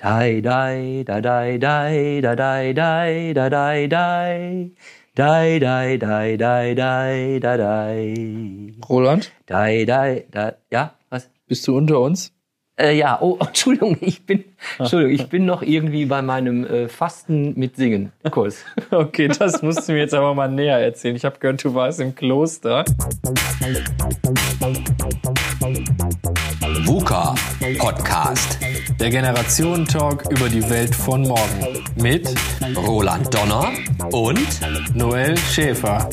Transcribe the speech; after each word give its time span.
Dai, 0.00 0.40
dai, 0.40 1.04
da, 1.04 1.20
dai, 1.20 1.58
dai, 1.58 2.22
da, 2.22 2.34
dai, 2.34 2.72
dai, 2.72 3.34
da, 3.34 3.48
dai, 3.50 3.86
dai. 3.86 4.70
Dai, 5.14 5.58
dai, 5.58 5.98
dai, 5.98 6.36
dai, 6.38 6.74
dai, 6.74 7.38
da, 7.38 7.56
dai. 7.58 8.74
Roland, 8.88 9.30
Dai, 9.46 9.84
dai, 9.84 10.24
da, 10.30 10.52
ja, 10.72 10.94
was? 11.10 11.28
bist 11.46 11.68
du 11.68 11.76
unter 11.76 12.00
uns? 12.00 12.32
Äh, 12.80 12.96
ja, 12.96 13.18
oh, 13.20 13.36
Entschuldigung, 13.46 13.98
ich 14.00 14.24
bin, 14.24 14.42
Entschuldigung, 14.78 15.14
ich 15.14 15.28
bin 15.28 15.44
noch 15.44 15.60
irgendwie 15.60 16.06
bei 16.06 16.22
meinem 16.22 16.64
äh, 16.64 16.88
Fasten 16.88 17.52
mit 17.58 17.76
Singen 17.76 18.10
Kurs. 18.30 18.64
Okay, 18.90 19.28
das 19.28 19.60
musst 19.60 19.86
du 19.86 19.92
mir 19.92 19.98
jetzt 19.98 20.14
aber 20.14 20.34
mal 20.34 20.48
näher 20.48 20.78
erzählen. 20.78 21.14
Ich 21.14 21.26
habe 21.26 21.38
gehört, 21.38 21.62
du 21.62 21.74
warst 21.74 22.00
im 22.00 22.14
Kloster. 22.14 22.86
VUCA 26.84 27.34
Podcast. 27.78 28.58
Der 28.98 29.10
Generationentalk 29.10 30.24
über 30.30 30.48
die 30.48 30.68
Welt 30.70 30.94
von 30.94 31.22
morgen. 31.22 31.84
Mit 31.96 32.32
Roland 32.76 33.32
Donner 33.34 33.70
und 34.12 34.96
Noel 34.96 35.36
Schäfer. 35.36 36.08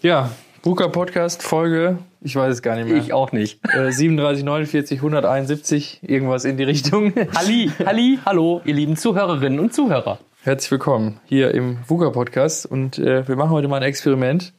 Ja, 0.00 0.30
VUCA 0.62 0.88
Podcast 0.88 1.42
Folge, 1.42 1.98
ich 2.20 2.36
weiß 2.36 2.54
es 2.54 2.62
gar 2.62 2.76
nicht 2.76 2.88
mehr. 2.88 2.98
Ich 2.98 3.12
auch 3.12 3.32
nicht. 3.32 3.60
Äh, 3.72 3.90
37, 3.90 4.44
49, 4.44 4.98
171, 4.98 6.00
irgendwas 6.02 6.44
in 6.44 6.56
die 6.56 6.64
Richtung. 6.64 7.12
Halli, 7.34 7.70
Halli, 7.84 8.18
hallo, 8.24 8.62
ihr 8.64 8.74
lieben 8.74 8.96
Zuhörerinnen 8.96 9.60
und 9.60 9.74
Zuhörer. 9.74 10.18
Herzlich 10.42 10.70
willkommen 10.70 11.20
hier 11.26 11.52
im 11.52 11.78
VUCA 11.86 12.10
Podcast 12.10 12.64
und 12.64 12.98
äh, 12.98 13.26
wir 13.26 13.36
machen 13.36 13.50
heute 13.50 13.68
mal 13.68 13.78
ein 13.78 13.82
Experiment. 13.82 14.52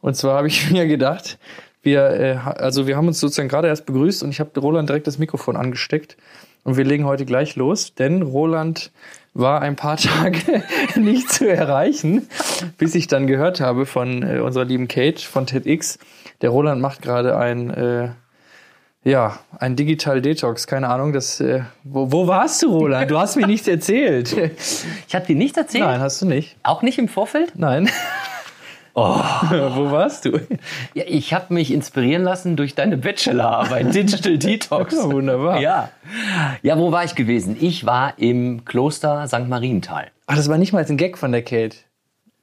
Und 0.00 0.14
zwar 0.14 0.36
habe 0.36 0.48
ich 0.48 0.70
mir 0.70 0.86
gedacht, 0.86 1.38
wir, 1.82 2.02
äh, 2.10 2.36
also 2.44 2.86
wir 2.86 2.96
haben 2.96 3.08
uns 3.08 3.20
sozusagen 3.20 3.48
gerade 3.48 3.68
erst 3.68 3.86
begrüßt 3.86 4.22
und 4.22 4.30
ich 4.30 4.40
habe 4.40 4.58
Roland 4.58 4.88
direkt 4.88 5.06
das 5.06 5.18
Mikrofon 5.18 5.56
angesteckt 5.56 6.16
und 6.64 6.76
wir 6.76 6.84
legen 6.84 7.04
heute 7.04 7.24
gleich 7.24 7.56
los, 7.56 7.94
denn 7.94 8.22
Roland 8.22 8.92
war 9.34 9.62
ein 9.62 9.76
paar 9.76 9.96
Tage 9.98 10.62
nicht 10.94 11.30
zu 11.30 11.48
erreichen, 11.48 12.28
bis 12.78 12.94
ich 12.94 13.06
dann 13.08 13.26
gehört 13.26 13.60
habe 13.60 13.86
von 13.86 14.22
äh, 14.22 14.40
unserer 14.40 14.64
lieben 14.64 14.88
Kate 14.88 15.22
von 15.22 15.46
TEDx. 15.46 15.98
Der 16.40 16.50
Roland 16.50 16.80
macht 16.80 17.02
gerade 17.02 17.36
ein 17.36 17.70
äh, 17.70 18.08
ja, 19.04 19.40
ein 19.58 19.74
Digital 19.74 20.22
Detox, 20.22 20.68
keine 20.68 20.88
Ahnung, 20.88 21.12
das 21.12 21.40
äh, 21.40 21.62
wo, 21.82 22.12
wo 22.12 22.28
warst 22.28 22.62
du, 22.62 22.68
Roland? 22.68 23.10
Du 23.10 23.18
hast 23.18 23.34
mir 23.36 23.48
nichts 23.48 23.66
erzählt. 23.66 24.32
Ich 25.08 25.14
habe 25.14 25.26
dir 25.26 25.34
nichts 25.34 25.58
erzählt? 25.58 25.84
Nein, 25.84 26.00
hast 26.00 26.22
du 26.22 26.26
nicht. 26.26 26.56
Auch 26.62 26.82
nicht 26.82 26.98
im 26.98 27.08
Vorfeld? 27.08 27.54
Nein. 27.56 27.90
Oh. 28.94 29.16
Wo 29.74 29.90
warst 29.90 30.24
du? 30.26 30.40
Ja, 30.94 31.04
ich 31.06 31.32
habe 31.32 31.54
mich 31.54 31.72
inspirieren 31.72 32.22
lassen 32.22 32.56
durch 32.56 32.74
deine 32.74 32.96
Bachelorarbeit 32.98 33.94
Digital 33.94 34.36
Detox. 34.38 34.94
Ja, 34.94 35.04
wunderbar. 35.10 35.60
Ja. 35.60 35.90
Ja, 36.62 36.78
wo 36.78 36.92
war 36.92 37.04
ich 37.04 37.14
gewesen? 37.14 37.56
Ich 37.58 37.86
war 37.86 38.14
im 38.18 38.64
Kloster 38.64 39.26
St. 39.26 39.48
Marienthal. 39.48 40.10
Ach, 40.26 40.36
das 40.36 40.48
war 40.48 40.58
nicht 40.58 40.72
mal 40.72 40.84
ein 40.84 40.96
Gag 40.96 41.16
von 41.16 41.32
der 41.32 41.42
Kate. 41.42 41.76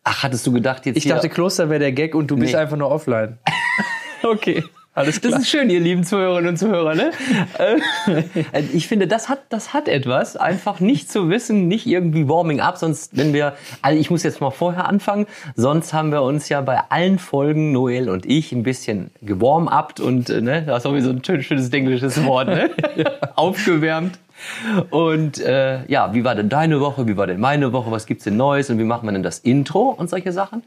Ach, 0.03 0.23
hattest 0.23 0.47
du 0.47 0.51
gedacht 0.51 0.85
jetzt 0.85 0.97
Ich 0.97 1.05
dachte, 1.07 1.29
Kloster 1.29 1.69
wäre 1.69 1.79
der 1.79 1.91
Gag 1.91 2.15
und 2.15 2.27
du 2.31 2.35
bist 2.37 2.53
Nee. 2.53 2.59
einfach 2.59 2.77
nur 2.77 2.89
offline. 2.89 3.37
okay, 4.23 4.63
alles 4.93 5.21
Das 5.21 5.29
klar. 5.29 5.41
ist 5.41 5.49
schön, 5.49 5.69
ihr 5.69 5.79
lieben 5.79 6.03
Zuhörerinnen 6.03 6.49
und 6.49 6.57
Zuhörer. 6.57 6.95
Ne? 6.95 7.11
Äh, 8.51 8.63
ich 8.73 8.87
finde, 8.87 9.07
das 9.07 9.29
hat, 9.29 9.39
das 9.49 9.73
hat 9.73 9.87
etwas, 9.87 10.35
einfach 10.35 10.79
nicht 10.79 11.11
zu 11.11 11.29
wissen, 11.29 11.67
nicht 11.67 11.85
irgendwie 11.85 12.27
Warming 12.27 12.59
up, 12.59 12.77
sonst, 12.77 13.15
wenn 13.17 13.33
wir, 13.33 13.53
also 13.81 13.99
ich 13.99 14.09
muss 14.09 14.23
jetzt 14.23 14.41
mal 14.41 14.49
vorher 14.49 14.87
anfangen, 14.87 15.27
sonst 15.55 15.93
haben 15.93 16.11
wir 16.11 16.21
uns 16.23 16.49
ja 16.49 16.61
bei 16.61 16.81
allen 16.89 17.19
Folgen, 17.19 17.71
Noel 17.71 18.09
und 18.09 18.25
ich, 18.25 18.51
ein 18.51 18.63
bisschen 18.63 19.11
gewarm-upt 19.21 19.99
und, 19.99 20.29
äh, 20.29 20.41
ne, 20.41 20.63
das 20.63 20.77
ist 20.77 20.83
sowieso 20.83 21.09
ein 21.11 21.23
schön, 21.23 21.43
schönes 21.43 21.69
englisches 21.71 22.23
Wort, 22.25 22.47
ne? 22.47 22.69
aufgewärmt. 23.35 24.19
Und 24.89 25.39
äh, 25.39 25.85
ja, 25.87 26.13
wie 26.13 26.23
war 26.23 26.35
denn 26.35 26.49
deine 26.49 26.79
Woche, 26.79 27.07
wie 27.07 27.17
war 27.17 27.27
denn 27.27 27.39
meine 27.39 27.73
Woche, 27.73 27.91
was 27.91 28.05
gibt's 28.05 28.23
denn 28.23 28.37
Neues 28.37 28.69
und 28.69 28.79
wie 28.79 28.83
machen 28.83 29.05
wir 29.07 29.11
denn 29.11 29.23
das 29.23 29.39
Intro 29.39 29.89
und 29.89 30.09
solche 30.09 30.31
Sachen? 30.31 30.63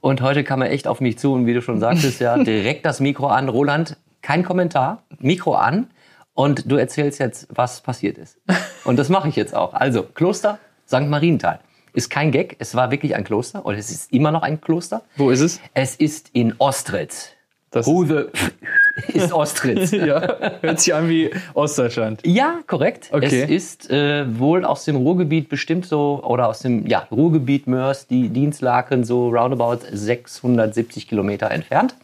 Und 0.00 0.20
heute 0.20 0.44
kam 0.44 0.62
er 0.62 0.70
echt 0.70 0.86
auf 0.86 1.00
mich 1.00 1.18
zu 1.18 1.32
und 1.32 1.46
wie 1.46 1.54
du 1.54 1.62
schon 1.62 1.80
sagtest, 1.80 2.20
ja, 2.20 2.36
direkt 2.42 2.86
das 2.86 3.00
Mikro 3.00 3.26
an. 3.28 3.48
Roland, 3.48 3.96
kein 4.22 4.44
Kommentar, 4.44 5.02
Mikro 5.18 5.54
an 5.54 5.90
und 6.34 6.70
du 6.70 6.76
erzählst 6.76 7.18
jetzt, 7.18 7.48
was 7.50 7.80
passiert 7.80 8.16
ist. 8.18 8.38
Und 8.84 8.98
das 8.98 9.08
mache 9.08 9.28
ich 9.28 9.36
jetzt 9.36 9.54
auch. 9.54 9.74
Also, 9.74 10.02
Kloster 10.02 10.58
St. 10.86 11.08
Marienthal. 11.08 11.60
Ist 11.92 12.10
kein 12.10 12.30
Gag, 12.30 12.56
es 12.58 12.74
war 12.74 12.90
wirklich 12.90 13.16
ein 13.16 13.24
Kloster 13.24 13.66
oder 13.66 13.76
es 13.76 13.90
ist 13.90 14.12
immer 14.12 14.30
noch 14.30 14.42
ein 14.42 14.60
Kloster. 14.60 15.02
Wo 15.16 15.30
ist 15.30 15.40
es? 15.40 15.60
Es 15.74 15.96
ist 15.96 16.30
in 16.32 16.54
Ostritz. 16.58 17.30
Das 17.70 17.86
Rude 17.86 18.30
ist 19.14 19.32
Ostritz. 19.32 19.90
ja, 19.92 20.36
hört 20.60 20.80
sich 20.80 20.94
an 20.94 21.08
wie 21.08 21.30
Ostdeutschland. 21.54 22.20
Ja, 22.24 22.60
korrekt. 22.66 23.08
Okay. 23.12 23.42
Es 23.42 23.50
ist 23.50 23.90
äh, 23.90 24.38
wohl 24.38 24.64
aus 24.64 24.84
dem 24.84 24.96
Ruhrgebiet 24.96 25.48
bestimmt 25.48 25.86
so, 25.86 26.22
oder 26.24 26.48
aus 26.48 26.60
dem 26.60 26.86
ja, 26.86 27.06
Ruhrgebiet 27.10 27.66
Mörs, 27.66 28.06
die 28.06 28.28
Dienstlaken 28.28 29.04
so 29.04 29.28
roundabout 29.28 29.80
670 29.90 31.08
Kilometer 31.08 31.50
entfernt, 31.50 31.94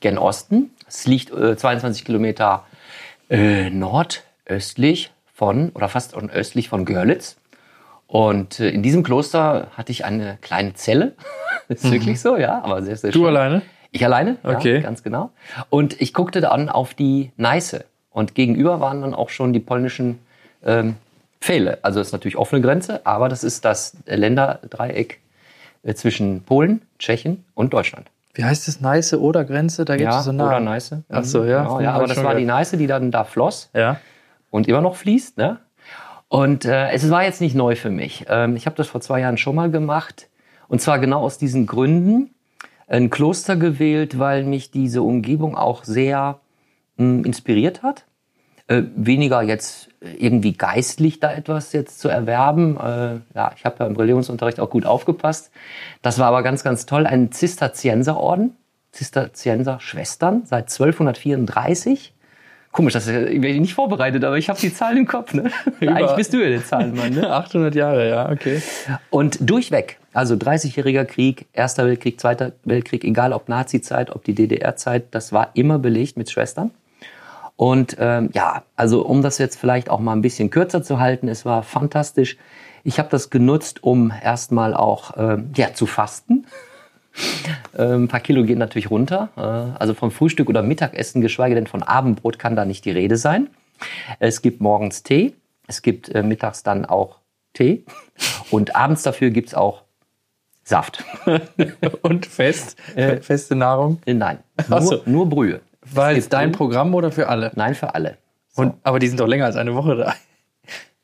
gen 0.00 0.18
Osten. 0.18 0.70
Es 0.88 1.06
liegt 1.06 1.32
äh, 1.32 1.56
22 1.56 2.04
Kilometer 2.04 2.64
äh, 3.30 3.70
nordöstlich 3.70 5.10
von, 5.34 5.70
oder 5.70 5.88
fast 5.88 6.16
östlich 6.16 6.68
von 6.68 6.84
Görlitz. 6.84 7.36
Und 8.06 8.58
äh, 8.58 8.70
in 8.70 8.82
diesem 8.82 9.02
Kloster 9.02 9.68
hatte 9.76 9.92
ich 9.92 10.04
eine 10.04 10.38
kleine 10.40 10.74
Zelle. 10.74 11.12
ist 11.68 11.90
wirklich 11.90 12.20
so, 12.20 12.36
ja, 12.36 12.62
aber 12.64 12.82
sehr, 12.82 12.96
sehr 12.96 13.10
Du 13.10 13.20
schön. 13.20 13.28
alleine? 13.28 13.62
Ich 13.90 14.04
alleine, 14.04 14.36
Okay. 14.42 14.76
ja, 14.76 14.80
ganz 14.82 15.02
genau. 15.02 15.30
Und 15.70 16.00
ich 16.00 16.12
guckte 16.12 16.40
dann 16.40 16.68
auf 16.68 16.94
die 16.94 17.32
Neiße. 17.36 17.84
Und 18.10 18.34
gegenüber 18.34 18.80
waren 18.80 19.00
dann 19.02 19.14
auch 19.14 19.28
schon 19.30 19.52
die 19.52 19.60
polnischen 19.60 20.18
ähm, 20.64 20.96
Pfähle. 21.40 21.78
Also 21.82 22.00
es 22.00 22.08
ist 22.08 22.12
natürlich 22.12 22.36
offene 22.36 22.60
Grenze, 22.60 23.06
aber 23.06 23.28
das 23.28 23.44
ist 23.44 23.64
das 23.64 23.96
Länderdreieck 24.06 25.20
äh, 25.84 25.94
zwischen 25.94 26.42
Polen, 26.42 26.82
Tschechien 26.98 27.44
und 27.54 27.72
Deutschland. 27.72 28.08
Wie 28.34 28.44
heißt 28.44 28.68
es? 28.68 28.80
Neiße 28.80 29.20
oder 29.20 29.44
Grenze? 29.44 29.84
Da 29.84 29.96
gibt 29.96 30.12
es 30.12 30.24
so 30.24 30.32
Namen. 30.32 30.48
oder 30.48 30.60
Neiße. 30.60 31.02
Ach 31.08 31.24
so, 31.24 31.44
ja. 31.44 31.62
Genau, 31.62 31.80
ja, 31.80 31.92
aber 31.92 32.06
das 32.06 32.22
war 32.22 32.34
die. 32.34 32.44
Neiße, 32.44 32.76
die 32.76 32.86
dann 32.86 33.10
da 33.10 33.24
floss 33.24 33.70
Ja. 33.74 33.98
und 34.50 34.68
immer 34.68 34.80
noch 34.80 34.96
fließt. 34.96 35.36
Ne? 35.38 35.58
Und 36.28 36.64
äh, 36.64 36.90
es 36.90 37.08
war 37.10 37.24
jetzt 37.24 37.40
nicht 37.40 37.54
neu 37.56 37.74
für 37.74 37.90
mich. 37.90 38.26
Ähm, 38.28 38.54
ich 38.56 38.66
habe 38.66 38.76
das 38.76 38.86
vor 38.88 39.00
zwei 39.00 39.20
Jahren 39.20 39.38
schon 39.38 39.54
mal 39.56 39.70
gemacht. 39.70 40.28
Und 40.68 40.80
zwar 40.82 40.98
genau 40.98 41.20
aus 41.22 41.38
diesen 41.38 41.66
Gründen. 41.66 42.30
Ein 42.88 43.10
Kloster 43.10 43.56
gewählt, 43.56 44.18
weil 44.18 44.44
mich 44.44 44.70
diese 44.70 45.02
Umgebung 45.02 45.56
auch 45.56 45.84
sehr 45.84 46.40
mh, 46.96 47.26
inspiriert 47.26 47.82
hat. 47.82 48.06
Äh, 48.66 48.82
weniger 48.96 49.42
jetzt 49.42 49.88
irgendwie 50.00 50.52
geistlich 50.52 51.20
da 51.20 51.32
etwas 51.32 51.72
jetzt 51.72 52.00
zu 52.00 52.08
erwerben. 52.08 52.76
Äh, 52.76 53.20
ja, 53.34 53.52
ich 53.56 53.64
habe 53.64 53.76
ja 53.80 53.86
im 53.86 53.96
Religionsunterricht 53.96 54.60
auch 54.60 54.70
gut 54.70 54.86
aufgepasst. 54.86 55.50
Das 56.02 56.18
war 56.18 56.28
aber 56.28 56.42
ganz, 56.42 56.64
ganz 56.64 56.86
toll. 56.86 57.06
Ein 57.06 57.32
Zisterzienserorden, 57.32 58.56
Zisterzienser-Schwestern 58.92 60.42
seit 60.44 60.70
1234. 60.70 62.14
Komisch, 62.72 62.92
das 62.92 63.06
ist, 63.06 63.14
ja- 63.14 63.26
ich 63.26 63.60
nicht 63.60 63.74
vorbereitet, 63.74 64.24
aber 64.24 64.36
ich 64.36 64.48
habe 64.48 64.60
die 64.60 64.72
Zahlen 64.72 64.98
im 64.98 65.06
Kopf. 65.06 65.32
Ne? 65.32 65.50
Eigentlich 65.80 66.16
bist 66.16 66.32
du 66.32 66.42
ja 66.42 66.48
der 66.48 66.64
Zahlenmann. 66.64 67.12
Ne? 67.14 67.30
800 67.32 67.74
Jahre, 67.74 68.08
ja, 68.08 68.30
okay. 68.30 68.60
Und 69.10 69.38
durchweg, 69.40 69.98
also 70.12 70.34
30-jähriger 70.34 71.04
Krieg, 71.04 71.46
Erster 71.52 71.86
Weltkrieg, 71.86 72.20
Zweiter 72.20 72.52
Weltkrieg, 72.64 73.04
egal 73.04 73.32
ob 73.32 73.48
Nazi-Zeit, 73.48 74.10
ob 74.10 74.24
die 74.24 74.34
DDR-Zeit, 74.34 75.06
das 75.12 75.32
war 75.32 75.50
immer 75.54 75.78
belegt 75.78 76.16
mit 76.16 76.30
Schwestern. 76.30 76.70
Und 77.56 77.96
ähm, 77.98 78.30
ja, 78.34 78.62
also 78.76 79.04
um 79.04 79.22
das 79.22 79.38
jetzt 79.38 79.58
vielleicht 79.58 79.90
auch 79.90 79.98
mal 79.98 80.12
ein 80.12 80.22
bisschen 80.22 80.50
kürzer 80.50 80.82
zu 80.82 81.00
halten, 81.00 81.26
es 81.26 81.44
war 81.44 81.64
fantastisch. 81.64 82.36
Ich 82.84 83.00
habe 83.00 83.08
das 83.10 83.30
genutzt, 83.30 83.82
um 83.82 84.12
erstmal 84.22 84.74
auch 84.74 85.14
ähm, 85.16 85.50
ja, 85.56 85.74
zu 85.74 85.86
fasten. 85.86 86.46
Ähm, 87.76 88.04
ein 88.04 88.08
paar 88.08 88.20
Kilo 88.20 88.44
gehen 88.44 88.58
natürlich 88.58 88.90
runter. 88.90 89.28
Äh, 89.36 89.40
also 89.78 89.94
vom 89.94 90.10
Frühstück 90.10 90.48
oder 90.48 90.62
Mittagessen, 90.62 91.20
geschweige 91.20 91.54
denn 91.54 91.66
von 91.66 91.82
Abendbrot, 91.82 92.38
kann 92.38 92.56
da 92.56 92.64
nicht 92.64 92.84
die 92.84 92.90
Rede 92.90 93.16
sein. 93.16 93.48
Es 94.18 94.42
gibt 94.42 94.60
morgens 94.60 95.02
Tee, 95.02 95.34
es 95.66 95.82
gibt 95.82 96.08
äh, 96.08 96.22
mittags 96.22 96.62
dann 96.62 96.84
auch 96.84 97.18
Tee 97.54 97.84
und 98.50 98.74
abends 98.76 99.02
dafür 99.02 99.30
gibt's 99.30 99.54
auch 99.54 99.82
Saft. 100.64 101.02
Und 102.02 102.26
fest? 102.26 102.76
Äh, 102.94 103.22
Feste 103.22 103.54
Nahrung? 103.54 104.00
Äh, 104.04 104.12
Nein, 104.12 104.40
nur, 104.68 104.82
so. 104.82 105.00
nur 105.06 105.26
Brühe. 105.26 105.60
War 105.80 106.10
Es 106.10 106.16
jetzt 106.16 106.24
gibt 106.24 106.32
dein 106.34 106.50
Brühe. 106.50 106.58
Programm 106.58 106.94
oder 106.94 107.10
für 107.10 107.28
alle? 107.30 107.52
Nein, 107.54 107.74
für 107.74 107.94
alle. 107.94 108.18
Und, 108.54 108.74
aber 108.82 108.98
die 108.98 109.08
sind 109.08 109.18
doch 109.18 109.26
länger 109.26 109.46
als 109.46 109.56
eine 109.56 109.74
Woche 109.74 109.96
da. 109.96 110.14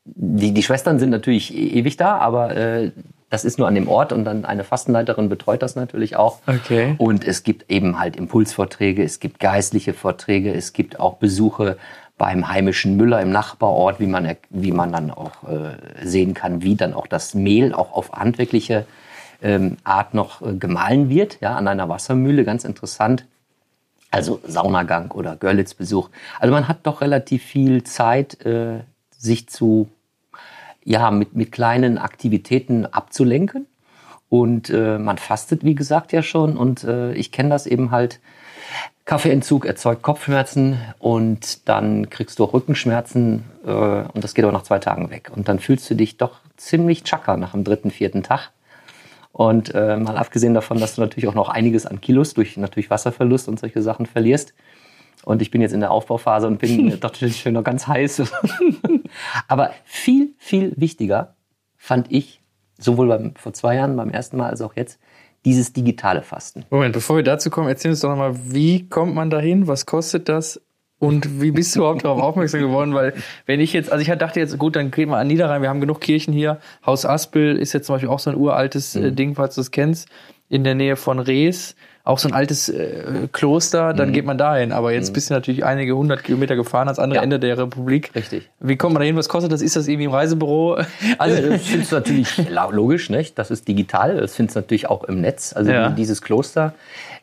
Die, 0.03 0.53
die 0.53 0.61
Schwestern 0.61 0.99
sind 0.99 1.09
natürlich 1.09 1.51
e- 1.51 1.79
ewig 1.79 1.97
da, 1.97 2.17
aber 2.19 2.55
äh, 2.55 2.91
das 3.35 3.43
ist 3.43 3.59
nur 3.59 3.67
an 3.67 3.75
dem 3.75 3.89
Ort 3.89 4.13
und 4.13 4.23
dann 4.23 4.45
eine 4.45 4.63
Fastenleiterin 4.63 5.27
betreut 5.27 5.61
das 5.61 5.75
natürlich 5.75 6.15
auch. 6.15 6.39
Okay. 6.47 6.95
Und 6.97 7.27
es 7.27 7.43
gibt 7.43 7.69
eben 7.69 7.99
halt 7.99 8.15
Impulsvorträge, 8.15 9.03
es 9.03 9.19
gibt 9.19 9.41
geistliche 9.41 9.93
Vorträge, 9.93 10.53
es 10.53 10.71
gibt 10.71 11.01
auch 11.01 11.17
Besuche 11.17 11.75
beim 12.17 12.47
heimischen 12.47 12.95
Müller 12.95 13.21
im 13.21 13.31
Nachbarort, 13.31 13.99
wie 13.99 14.07
man, 14.07 14.37
wie 14.51 14.71
man 14.71 14.93
dann 14.93 15.11
auch 15.11 15.43
äh, 15.49 16.05
sehen 16.07 16.33
kann, 16.33 16.61
wie 16.61 16.75
dann 16.75 16.93
auch 16.93 17.07
das 17.07 17.33
Mehl 17.33 17.73
auch 17.73 17.91
auf 17.91 18.13
handwerkliche 18.13 18.85
ähm, 19.41 19.75
Art 19.83 20.13
noch 20.13 20.41
äh, 20.41 20.53
gemahlen 20.53 21.09
wird, 21.09 21.39
ja, 21.41 21.57
an 21.57 21.67
einer 21.67 21.89
Wassermühle, 21.89 22.45
ganz 22.45 22.63
interessant. 22.63 23.25
Also 24.11 24.39
Saunagang 24.47 25.11
oder 25.11 25.35
Görlitzbesuch. 25.35 26.09
Also 26.39 26.53
man 26.53 26.69
hat 26.69 26.87
doch 26.87 27.01
relativ 27.01 27.43
viel 27.43 27.83
Zeit, 27.83 28.45
äh, 28.45 28.79
sich 29.11 29.49
zu, 29.49 29.89
ja, 30.85 31.11
mit, 31.11 31.35
mit 31.35 31.51
kleinen 31.51 31.97
Aktivitäten 31.97 32.85
abzulenken. 32.85 33.67
Und 34.29 34.69
äh, 34.69 34.97
man 34.97 35.17
fastet, 35.17 35.63
wie 35.63 35.75
gesagt, 35.75 36.13
ja 36.13 36.23
schon. 36.23 36.55
Und 36.55 36.83
äh, 36.83 37.13
ich 37.13 37.31
kenne 37.31 37.49
das 37.49 37.67
eben 37.67 37.91
halt. 37.91 38.21
Kaffeeentzug 39.05 39.65
erzeugt 39.67 40.01
Kopfschmerzen 40.01 40.79
und 40.97 41.69
dann 41.69 42.09
kriegst 42.09 42.39
du 42.39 42.43
auch 42.43 42.53
Rückenschmerzen 42.53 43.43
äh, 43.63 43.69
und 43.69 44.23
das 44.23 44.33
geht 44.33 44.43
aber 44.43 44.51
nach 44.51 44.63
zwei 44.63 44.79
Tagen 44.79 45.11
weg. 45.11 45.29
Und 45.35 45.47
dann 45.47 45.59
fühlst 45.59 45.87
du 45.91 45.93
dich 45.93 46.17
doch 46.17 46.39
ziemlich 46.57 47.03
tschacker 47.03 47.37
nach 47.37 47.51
dem 47.51 47.63
dritten, 47.63 47.91
vierten 47.91 48.23
Tag. 48.23 48.49
Und 49.31 49.75
äh, 49.75 49.97
mal 49.97 50.17
abgesehen 50.17 50.55
davon, 50.55 50.79
dass 50.79 50.95
du 50.95 51.01
natürlich 51.01 51.27
auch 51.27 51.35
noch 51.35 51.49
einiges 51.49 51.85
an 51.85 52.01
Kilos 52.01 52.33
durch 52.33 52.57
natürlich 52.57 52.89
Wasserverlust 52.89 53.47
und 53.47 53.59
solche 53.59 53.83
Sachen 53.83 54.07
verlierst. 54.07 54.55
Und 55.25 55.41
ich 55.41 55.51
bin 55.51 55.61
jetzt 55.61 55.73
in 55.73 55.81
der 55.81 55.91
Aufbauphase 55.91 56.47
und 56.47 56.59
bin 56.59 56.89
doch 57.01 57.01
natürlich 57.01 57.43
noch 57.45 57.63
ganz 57.63 57.87
heiß. 57.87 58.23
aber 59.47 59.71
viel, 59.83 60.33
viel 60.37 60.73
wichtiger 60.77 61.35
fand 61.75 62.11
ich, 62.11 62.41
sowohl 62.79 63.07
beim, 63.07 63.33
vor 63.35 63.53
zwei 63.53 63.75
Jahren, 63.75 63.95
beim 63.97 64.09
ersten 64.09 64.37
Mal 64.37 64.49
als 64.49 64.61
auch 64.61 64.75
jetzt, 64.75 64.99
dieses 65.43 65.73
digitale 65.73 66.23
Fasten. 66.23 66.65
Moment, 66.69 66.93
bevor 66.93 67.17
wir 67.17 67.23
dazu 67.23 67.49
kommen, 67.49 67.67
erzähl 67.67 67.91
uns 67.91 67.99
doch 67.99 68.09
nochmal, 68.09 68.35
wie 68.51 68.87
kommt 68.89 69.13
man 69.13 69.29
dahin? 69.29 69.67
Was 69.67 69.85
kostet 69.85 70.27
das? 70.29 70.59
Und 70.97 71.41
wie 71.41 71.51
bist 71.51 71.75
du 71.75 71.81
überhaupt 71.81 72.03
darauf 72.05 72.21
aufmerksam 72.21 72.61
geworden? 72.61 72.93
Weil 72.93 73.13
wenn 73.45 73.59
ich 73.59 73.73
jetzt, 73.73 73.91
also 73.91 74.01
ich 74.01 74.17
dachte 74.17 74.39
jetzt, 74.39 74.57
gut, 74.57 74.75
dann 74.75 74.91
geht 74.91 75.07
mal 75.09 75.19
an 75.19 75.27
Niederrhein, 75.27 75.61
wir 75.61 75.69
haben 75.69 75.81
genug 75.81 75.99
Kirchen 75.99 76.33
hier. 76.33 76.59
Haus 76.85 77.05
Aspel 77.05 77.57
ist 77.57 77.73
jetzt 77.73 77.87
zum 77.87 77.95
Beispiel 77.95 78.09
auch 78.09 78.19
so 78.19 78.29
ein 78.29 78.37
uraltes 78.37 78.95
äh, 78.95 79.11
Mhm. 79.11 79.15
Ding, 79.15 79.35
falls 79.35 79.55
du 79.55 79.61
es 79.61 79.71
kennst, 79.71 80.07
in 80.49 80.63
der 80.63 80.73
Nähe 80.73 80.95
von 80.95 81.19
Rees. 81.19 81.75
Auch 82.05 82.19
so 82.19 82.29
ein 82.29 82.33
altes 82.35 82.69
äh, 82.69 83.27
Kloster, 83.31 83.93
dann 83.93 84.09
Mhm. 84.09 84.13
geht 84.13 84.25
man 84.25 84.37
dahin. 84.37 84.71
Aber 84.71 84.93
jetzt 84.93 85.11
bist 85.11 85.29
du 85.31 85.33
natürlich 85.33 85.65
einige 85.65 85.97
hundert 85.97 86.23
Kilometer 86.23 86.55
gefahren 86.55 86.87
ans 86.87 86.99
andere 86.99 87.17
Ja. 87.17 87.23
Ende 87.23 87.39
der 87.39 87.57
Republik. 87.57 88.11
Richtig. 88.15 88.47
Wie 88.59 88.77
kommt 88.77 88.93
man 88.93 89.01
dahin? 89.01 89.15
Was 89.15 89.27
kostet 89.27 89.51
das? 89.51 89.61
Ist 89.63 89.75
das 89.75 89.87
irgendwie 89.87 90.05
im 90.05 90.11
Reisebüro? 90.11 90.77
Also 91.17 91.49
das 91.49 91.63
findest 91.63 91.91
du 91.91 91.95
natürlich 91.95 92.49
logisch, 92.71 93.09
nicht? 93.09 93.39
Das 93.39 93.49
ist 93.49 93.67
digital. 93.67 94.17
Das 94.17 94.35
findest 94.35 94.55
du 94.55 94.59
natürlich 94.59 94.87
auch 94.87 95.03
im 95.05 95.19
Netz. 95.19 95.53
Also 95.53 95.71
Ja. 95.71 95.89
die- 95.89 95.95
dieses 95.95 96.21
Kloster 96.21 96.73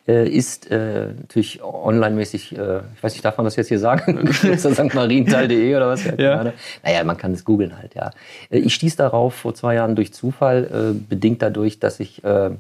äh, 0.09 0.29
ist 0.29 0.69
äh, 0.73 1.11
natürlich 1.17 1.63
online-mäßig, 1.63 2.59
äh, 2.59 2.79
ich 2.97 3.03
weiß 3.05 3.13
nicht, 3.13 3.25
darf 3.25 3.37
man 3.37 3.45
das 3.45 3.55
jetzt 3.55 3.69
hier 3.69 3.79
sagen? 3.79 4.25
Kloster 4.25 4.75
St. 4.75 4.93
Marienthal.de 4.95 5.77
oder 5.77 5.87
was? 5.91 6.05
Ja. 6.19 6.53
Naja, 6.83 7.05
man 7.05 7.17
kann 7.17 7.31
es 7.35 7.45
googeln 7.45 7.79
halt, 7.79 7.95
ja. 7.95 8.11
Äh, 8.51 8.59
Ich 8.59 8.75
stieß 8.75 8.97
darauf 8.97 9.35
vor 9.35 9.55
zwei 9.55 9.77
Jahren 9.77 9.95
durch 9.95 10.13
Zufall, 10.13 10.65
äh, 10.65 10.99
bedingt 11.09 11.41
dadurch, 11.41 11.79
dass 11.79 12.01
ich, 12.01 12.25
äh, 12.25 12.47
äh, 12.47 12.51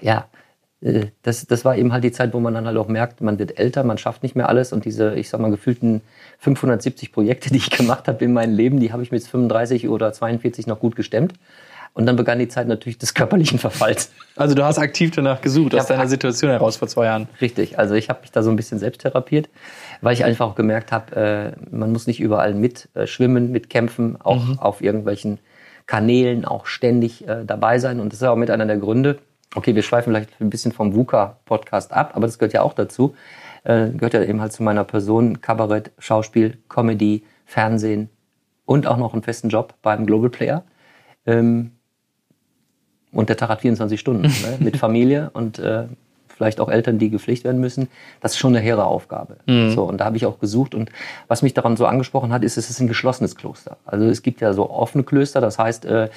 ja, 0.00 0.26
das, 0.80 1.46
das 1.46 1.64
war 1.64 1.76
eben 1.76 1.92
halt 1.92 2.04
die 2.04 2.12
Zeit, 2.12 2.32
wo 2.32 2.40
man 2.40 2.54
dann 2.54 2.66
halt 2.66 2.76
auch 2.78 2.88
merkt, 2.88 3.20
man 3.20 3.38
wird 3.38 3.58
älter, 3.58 3.84
man 3.84 3.98
schafft 3.98 4.22
nicht 4.22 4.34
mehr 4.34 4.48
alles 4.48 4.72
und 4.72 4.86
diese, 4.86 5.14
ich 5.14 5.28
sag 5.28 5.40
mal, 5.40 5.50
gefühlten 5.50 6.00
570 6.38 7.12
Projekte, 7.12 7.50
die 7.52 7.58
ich 7.58 7.70
gemacht 7.70 8.08
habe 8.08 8.24
in 8.24 8.32
meinem 8.32 8.56
Leben, 8.56 8.80
die 8.80 8.92
habe 8.92 9.02
ich 9.02 9.12
mit 9.12 9.22
35 9.22 9.88
oder 9.88 10.12
42 10.12 10.66
noch 10.66 10.80
gut 10.80 10.96
gestemmt. 10.96 11.34
Und 11.92 12.06
dann 12.06 12.14
begann 12.14 12.38
die 12.38 12.46
Zeit 12.46 12.68
natürlich 12.68 12.98
des 12.98 13.14
körperlichen 13.14 13.58
Verfalls. 13.58 14.12
Also 14.36 14.54
du 14.54 14.64
hast 14.64 14.78
aktiv 14.78 15.10
danach 15.10 15.40
gesucht, 15.40 15.74
aus 15.74 15.86
deiner 15.86 16.06
Situation 16.06 16.48
heraus 16.48 16.76
vor 16.76 16.86
zwei 16.86 17.06
Jahren. 17.06 17.28
Richtig. 17.40 17.80
Also 17.80 17.94
ich 17.94 18.08
habe 18.08 18.20
mich 18.20 18.30
da 18.30 18.44
so 18.44 18.50
ein 18.50 18.54
bisschen 18.54 18.78
selbst 18.78 19.00
therapiert, 19.00 19.48
weil 20.00 20.14
ich 20.14 20.24
einfach 20.24 20.46
auch 20.46 20.54
gemerkt 20.54 20.92
habe, 20.92 21.16
äh, 21.16 21.76
man 21.76 21.90
muss 21.90 22.06
nicht 22.06 22.20
überall 22.20 22.54
mit 22.54 22.88
äh, 22.94 23.08
schwimmen, 23.08 23.50
mitkämpfen, 23.50 24.20
auch 24.20 24.58
auf 24.58 24.82
irgendwelchen 24.82 25.40
Kanälen 25.88 26.44
auch 26.44 26.66
ständig 26.66 27.26
äh, 27.26 27.44
dabei 27.44 27.80
sein. 27.80 27.98
Und 27.98 28.12
das 28.12 28.22
ist 28.22 28.28
auch 28.28 28.36
mit 28.36 28.52
einer 28.52 28.66
der 28.66 28.76
Gründe. 28.76 29.18
Okay, 29.54 29.74
wir 29.74 29.82
schweifen 29.82 30.12
vielleicht 30.12 30.40
ein 30.40 30.50
bisschen 30.50 30.72
vom 30.72 30.94
VUCA-Podcast 30.94 31.92
ab, 31.92 32.12
aber 32.14 32.26
das 32.26 32.38
gehört 32.38 32.52
ja 32.52 32.62
auch 32.62 32.72
dazu. 32.72 33.14
Äh, 33.64 33.90
gehört 33.90 34.14
ja 34.14 34.22
eben 34.22 34.40
halt 34.40 34.52
zu 34.52 34.62
meiner 34.62 34.84
Person. 34.84 35.40
Kabarett, 35.40 35.90
Schauspiel, 35.98 36.58
Comedy, 36.68 37.24
Fernsehen 37.46 38.08
und 38.64 38.86
auch 38.86 38.96
noch 38.96 39.12
einen 39.12 39.22
festen 39.22 39.48
Job 39.48 39.74
beim 39.82 40.06
Global 40.06 40.30
Player. 40.30 40.64
Ähm, 41.26 41.72
und 43.12 43.28
der 43.28 43.36
Tag 43.36 43.48
hat 43.48 43.60
24 43.62 43.98
Stunden 43.98 44.22
ne? 44.22 44.56
mit 44.60 44.76
Familie 44.76 45.30
und 45.32 45.58
äh, 45.58 45.88
vielleicht 46.40 46.58
auch 46.58 46.70
Eltern, 46.70 46.98
die 46.98 47.10
gepflegt 47.10 47.44
werden 47.44 47.60
müssen. 47.60 47.88
Das 48.22 48.32
ist 48.32 48.38
schon 48.38 48.56
eine 48.56 48.64
hehre 48.64 48.84
Aufgabe. 48.86 49.36
So, 49.46 49.84
und 49.84 49.98
da 49.98 50.06
habe 50.06 50.16
ich 50.16 50.24
auch 50.24 50.38
gesucht. 50.38 50.74
Und 50.74 50.88
was 51.28 51.42
mich 51.42 51.52
daran 51.52 51.76
so 51.76 51.84
angesprochen 51.84 52.32
hat, 52.32 52.42
ist, 52.42 52.56
es 52.56 52.70
ist 52.70 52.80
ein 52.80 52.88
geschlossenes 52.88 53.36
Kloster. 53.36 53.76
Also 53.84 54.06
es 54.06 54.22
gibt 54.22 54.40
ja 54.40 54.54
so 54.54 54.70
offene 54.70 55.04
Klöster, 55.04 55.42
das 55.42 55.58
heißt, 55.58 55.84
äh, 55.84 56.08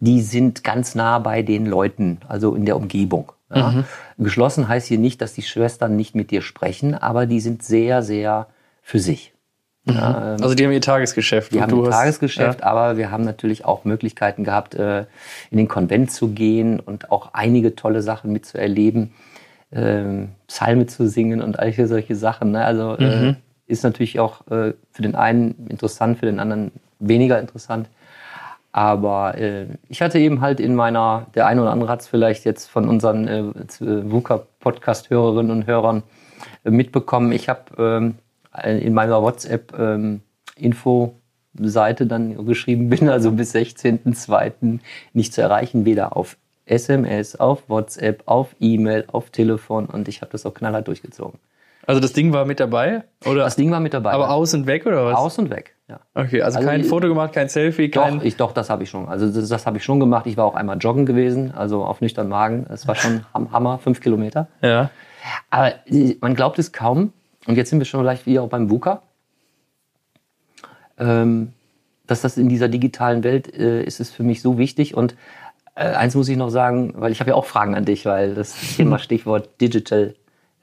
die 0.00 0.22
sind 0.22 0.64
ganz 0.64 0.96
nah 0.96 1.20
bei 1.20 1.42
den 1.42 1.66
Leuten, 1.66 2.18
also 2.26 2.56
in 2.56 2.64
der 2.64 2.74
Umgebung. 2.74 3.30
Ja? 3.54 3.84
Geschlossen 4.18 4.66
heißt 4.66 4.88
hier 4.88 4.98
nicht, 4.98 5.20
dass 5.22 5.34
die 5.34 5.42
Schwestern 5.42 5.94
nicht 5.94 6.16
mit 6.16 6.32
dir 6.32 6.42
sprechen, 6.42 6.94
aber 6.96 7.26
die 7.26 7.38
sind 7.40 7.62
sehr, 7.62 8.02
sehr 8.02 8.48
für 8.82 8.98
sich. 8.98 9.32
Ja, 9.86 10.34
ähm, 10.34 10.42
Also 10.42 10.54
die 10.54 10.64
haben 10.64 10.72
ihr 10.72 10.80
Tagesgeschäft. 10.82 11.52
die 11.52 11.56
und 11.56 11.62
haben 11.62 11.72
ein 11.80 11.86
hast- 11.86 11.90
Tagesgeschäft, 11.96 12.62
aber 12.62 12.96
wir 12.98 13.10
haben 13.10 13.24
natürlich 13.24 13.64
auch 13.64 13.84
Möglichkeiten 13.84 14.44
gehabt, 14.44 14.74
äh, 14.74 15.06
in 15.50 15.56
den 15.56 15.68
Konvent 15.68 16.12
zu 16.12 16.28
gehen 16.28 16.80
und 16.80 17.10
auch 17.10 17.30
einige 17.32 17.74
tolle 17.76 18.02
Sachen 18.02 18.30
mitzuerleben, 18.32 19.12
ähm, 19.72 20.30
Psalme 20.46 20.86
zu 20.86 21.08
singen 21.08 21.42
und 21.42 21.58
all 21.58 21.72
solche 21.86 22.16
Sachen. 22.16 22.52
Ne? 22.52 22.64
Also 22.64 22.96
äh, 22.96 23.34
ist 23.66 23.84
natürlich 23.84 24.20
auch 24.20 24.46
äh, 24.48 24.74
für 24.90 25.02
den 25.02 25.14
einen 25.14 25.66
interessant, 25.68 26.18
für 26.18 26.26
den 26.26 26.40
anderen 26.40 26.72
weniger 26.98 27.40
interessant. 27.40 27.88
Aber 28.72 29.38
äh, 29.38 29.66
ich 29.88 30.02
hatte 30.02 30.18
eben 30.18 30.40
halt 30.40 30.58
in 30.60 30.74
meiner, 30.74 31.26
der 31.34 31.46
eine 31.46 31.62
oder 31.62 31.70
andere 31.72 31.90
hat 31.90 32.00
es 32.02 32.08
vielleicht 32.08 32.44
jetzt 32.44 32.70
von 32.70 32.88
unseren 32.88 33.26
äh, 33.26 33.42
VUCA-Podcast-Hörerinnen 33.80 35.50
und 35.50 35.66
Hörern 35.66 36.04
äh, 36.64 36.70
mitbekommen. 36.70 37.32
Ich 37.32 37.48
habe 37.48 37.62
ähm, 37.78 38.14
in 38.64 38.94
meiner 38.94 39.22
WhatsApp-Info-Seite 39.22 42.06
dann 42.06 42.46
geschrieben, 42.46 42.88
bin 42.90 43.08
also 43.08 43.32
bis 43.32 43.52
16.02. 43.54 44.78
nicht 45.14 45.32
zu 45.32 45.42
erreichen, 45.42 45.84
weder 45.84 46.16
auf 46.16 46.36
SMS, 46.70 47.36
auf 47.36 47.68
WhatsApp, 47.68 48.22
auf 48.26 48.54
E-Mail, 48.60 49.04
auf 49.08 49.30
Telefon 49.30 49.86
und 49.86 50.08
ich 50.08 50.22
habe 50.22 50.32
das 50.32 50.46
auch 50.46 50.54
knallhart 50.54 50.86
durchgezogen. 50.88 51.38
Also 51.86 52.00
das 52.00 52.12
Ding 52.12 52.32
war 52.32 52.44
mit 52.44 52.60
dabei? 52.60 53.02
Oder? 53.24 53.42
Das 53.44 53.56
Ding 53.56 53.70
war 53.72 53.80
mit 53.80 53.94
dabei. 53.94 54.12
aber 54.12 54.30
aus 54.30 54.54
und 54.54 54.66
weg 54.66 54.86
oder 54.86 55.06
was? 55.06 55.16
Aus 55.16 55.38
und 55.38 55.50
weg, 55.50 55.74
ja. 55.88 55.98
Okay, 56.14 56.42
also, 56.42 56.58
Also 56.58 56.68
kein 56.68 56.82
ich- 56.82 56.86
Foto 56.86 57.08
gemacht, 57.08 57.32
kein 57.32 57.48
Selfie, 57.48 57.88
kein. 57.90 58.18
Doch, 58.18 58.24
ich, 58.24 58.36
doch, 58.36 58.52
das 58.52 58.70
habe 58.70 58.84
ich 58.84 58.90
schon. 58.90 59.08
Also 59.08 59.26
das, 59.30 59.48
das 59.48 59.66
habe 59.66 59.78
ich 59.78 59.84
schon 59.84 59.98
gemacht. 59.98 60.26
Ich 60.26 60.36
war 60.36 60.44
auch 60.44 60.54
einmal 60.54 60.76
joggen 60.78 61.06
gewesen, 61.06 61.52
also 61.52 61.84
auf 61.84 62.00
nüchtern 62.00 62.28
Magen. 62.28 62.66
Es 62.70 62.86
war 62.86 62.94
schon 62.94 63.24
Ham- 63.34 63.50
Hammer, 63.50 63.78
fünf 63.78 64.00
Kilometer. 64.00 64.46
Ja. 64.62 64.90
Aber 65.48 65.72
man 66.20 66.34
glaubt 66.34 66.58
es 66.58 66.70
kaum. 66.72 67.12
Und 67.46 67.56
jetzt 67.56 67.70
sind 67.70 67.78
wir 67.80 67.86
schon 67.86 68.02
gleich 68.02 68.24
wieder 68.26 68.42
auch 68.42 68.48
beim 68.48 68.70
VUCA. 68.70 69.02
Ähm, 70.98 71.52
dass 72.06 72.20
das 72.22 72.36
in 72.36 72.48
dieser 72.48 72.68
digitalen 72.68 73.24
Welt 73.24 73.52
äh, 73.54 73.82
ist 73.82 74.00
es 74.00 74.10
für 74.10 74.22
mich 74.22 74.42
so 74.42 74.58
wichtig. 74.58 74.94
Und 74.94 75.14
äh, 75.74 75.84
eins 75.84 76.14
muss 76.14 76.28
ich 76.28 76.36
noch 76.36 76.50
sagen, 76.50 76.94
weil 76.96 77.12
ich 77.12 77.20
habe 77.20 77.30
ja 77.30 77.36
auch 77.36 77.46
Fragen 77.46 77.74
an 77.74 77.84
dich, 77.84 78.06
weil 78.06 78.34
das 78.34 78.54
Thema 78.76 78.98
Stichwort 78.98 79.60
Digital 79.60 80.14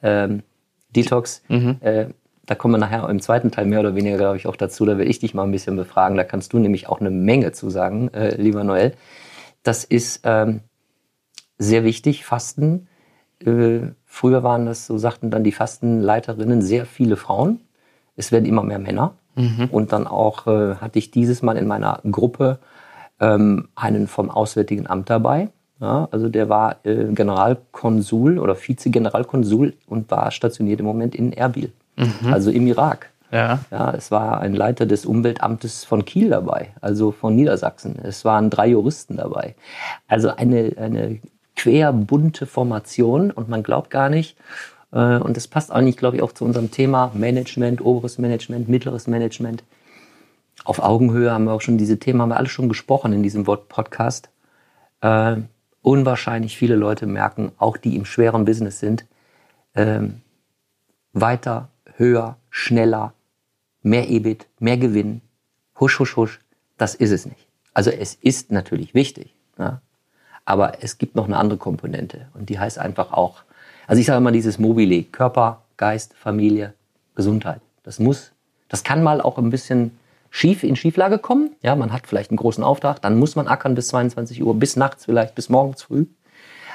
ähm, 0.03 0.43
Detox, 0.95 1.43
äh, 1.81 2.07
da 2.45 2.55
kommen 2.55 2.75
wir 2.75 2.77
nachher 2.79 3.07
im 3.09 3.19
zweiten 3.19 3.51
Teil 3.51 3.65
mehr 3.65 3.81
oder 3.81 3.93
weniger, 3.95 4.17
glaube 4.17 4.37
ich, 4.37 4.47
auch 4.47 4.55
dazu. 4.55 4.85
Da 4.85 4.97
will 4.97 5.09
ich 5.09 5.19
dich 5.19 5.33
mal 5.33 5.43
ein 5.43 5.51
bisschen 5.51 5.75
befragen. 5.75 6.15
Da 6.15 6.23
kannst 6.23 6.53
du 6.53 6.59
nämlich 6.59 6.87
auch 6.87 7.01
eine 7.01 7.09
Menge 7.09 7.51
zu 7.51 7.69
sagen, 7.69 8.07
äh, 8.13 8.35
lieber 8.41 8.63
Noel. 8.63 8.93
Das 9.63 9.83
ist 9.83 10.21
ähm, 10.23 10.61
sehr 11.57 11.83
wichtig, 11.83 12.23
Fasten. 12.23 12.87
Äh, 13.45 13.91
früher 14.05 14.43
waren 14.43 14.65
das, 14.65 14.87
so 14.87 14.97
sagten 14.97 15.29
dann 15.29 15.43
die 15.43 15.51
Fastenleiterinnen, 15.51 16.61
sehr 16.61 16.85
viele 16.85 17.17
Frauen. 17.17 17.59
Es 18.15 18.31
werden 18.31 18.45
immer 18.45 18.63
mehr 18.63 18.79
Männer. 18.79 19.15
Und 19.71 19.91
dann 19.91 20.07
auch 20.07 20.47
äh, 20.47 20.75
hatte 20.75 20.97
ich 20.99 21.11
dieses 21.11 21.41
Mal 21.41 21.57
in 21.57 21.67
meiner 21.67 21.99
Gruppe 22.09 22.59
ähm, 23.19 23.67
einen 23.75 24.07
vom 24.07 24.29
Auswärtigen 24.29 24.87
Amt 24.87 25.09
dabei. 25.09 25.49
Ja, 25.79 26.07
also 26.11 26.27
der 26.27 26.49
war 26.49 26.77
äh, 26.83 27.05
Generalkonsul 27.13 28.39
oder 28.39 28.55
Vize-Generalkonsul 28.55 29.73
und 29.85 30.09
war 30.09 30.31
stationiert 30.31 30.79
im 30.79 30.87
Moment 30.87 31.13
in 31.13 31.33
Erbil, 31.33 31.71
also 32.31 32.49
im 32.49 32.65
Irak. 32.65 33.11
Ja. 33.31 33.59
Ja, 33.69 33.91
es 33.91 34.09
war 34.09 34.39
ein 34.39 34.53
Leiter 34.53 34.85
des 34.85 35.05
Umweltamtes 35.05 35.83
von 35.83 36.05
Kiel 36.05 36.29
dabei, 36.29 36.69
also 36.81 37.11
von 37.11 37.35
Niedersachsen. 37.35 37.99
Es 38.01 38.25
waren 38.25 38.49
drei 38.49 38.69
Juristen 38.69 39.17
dabei. 39.17 39.55
Also 40.07 40.29
eine, 40.29 40.73
eine 40.77 41.19
querbunte 41.55 42.45
Formation 42.45 43.31
und 43.31 43.49
man 43.49 43.63
glaubt 43.63 43.89
gar 43.89 44.09
nicht, 44.09 44.37
äh, 44.91 45.17
und 45.17 45.37
das 45.37 45.47
passt 45.47 45.71
eigentlich, 45.71 45.97
glaube 45.97 46.17
ich, 46.17 46.23
auch 46.23 46.31
zu 46.31 46.45
unserem 46.45 46.71
Thema 46.71 47.11
Management, 47.13 47.81
oberes 47.81 48.17
Management, 48.17 48.69
mittleres 48.69 49.07
Management. 49.07 49.63
Auf 50.63 50.79
Augenhöhe 50.79 51.31
haben 51.31 51.45
wir 51.45 51.53
auch 51.53 51.61
schon 51.61 51.77
diese 51.77 51.99
Themen, 51.99 52.21
haben 52.21 52.29
wir 52.29 52.37
alle 52.37 52.49
schon 52.49 52.69
gesprochen 52.69 53.13
in 53.13 53.23
diesem 53.23 53.43
Podcast. 53.45 54.29
Äh, 55.01 55.37
unwahrscheinlich 55.81 56.57
viele 56.57 56.75
Leute 56.75 57.05
merken, 57.05 57.51
auch 57.57 57.77
die 57.77 57.95
im 57.95 58.05
schweren 58.05 58.45
Business 58.45 58.79
sind, 58.79 59.05
ähm, 59.75 60.21
weiter, 61.13 61.69
höher, 61.95 62.37
schneller, 62.49 63.13
mehr 63.81 64.09
EBIT, 64.09 64.47
mehr 64.59 64.77
Gewinn, 64.77 65.21
husch, 65.79 65.99
husch, 65.99 66.17
husch, 66.17 66.39
das 66.77 66.95
ist 66.95 67.11
es 67.11 67.25
nicht. 67.25 67.47
Also 67.73 67.91
es 67.91 68.15
ist 68.15 68.51
natürlich 68.51 68.93
wichtig, 68.93 69.33
ja? 69.57 69.81
aber 70.45 70.83
es 70.83 70.97
gibt 70.97 71.15
noch 71.15 71.25
eine 71.25 71.37
andere 71.37 71.59
Komponente 71.59 72.27
und 72.33 72.49
die 72.49 72.59
heißt 72.59 72.79
einfach 72.79 73.13
auch, 73.13 73.43
also 73.87 73.99
ich 73.99 74.07
sage 74.07 74.17
immer 74.17 74.31
dieses 74.31 74.59
Mobile, 74.59 75.03
Körper, 75.03 75.63
Geist, 75.77 76.13
Familie, 76.15 76.73
Gesundheit. 77.15 77.61
Das 77.83 77.99
muss, 77.99 78.33
das 78.67 78.83
kann 78.83 79.03
mal 79.03 79.21
auch 79.21 79.37
ein 79.37 79.49
bisschen 79.49 79.97
schief 80.29 80.63
in 80.63 80.75
Schieflage 80.75 81.19
kommen. 81.19 81.55
Ja, 81.61 81.75
man 81.75 81.91
hat 81.91 82.07
vielleicht 82.07 82.31
einen 82.31 82.37
großen 82.37 82.63
Auftrag, 82.63 83.01
dann 83.01 83.17
muss 83.17 83.35
man 83.35 83.47
ackern 83.47 83.75
bis 83.75 83.89
22 83.89 84.43
Uhr, 84.43 84.55
bis 84.55 84.75
nachts 84.75 85.05
vielleicht, 85.05 85.35
bis 85.35 85.49
morgens 85.49 85.83
früh. 85.83 86.05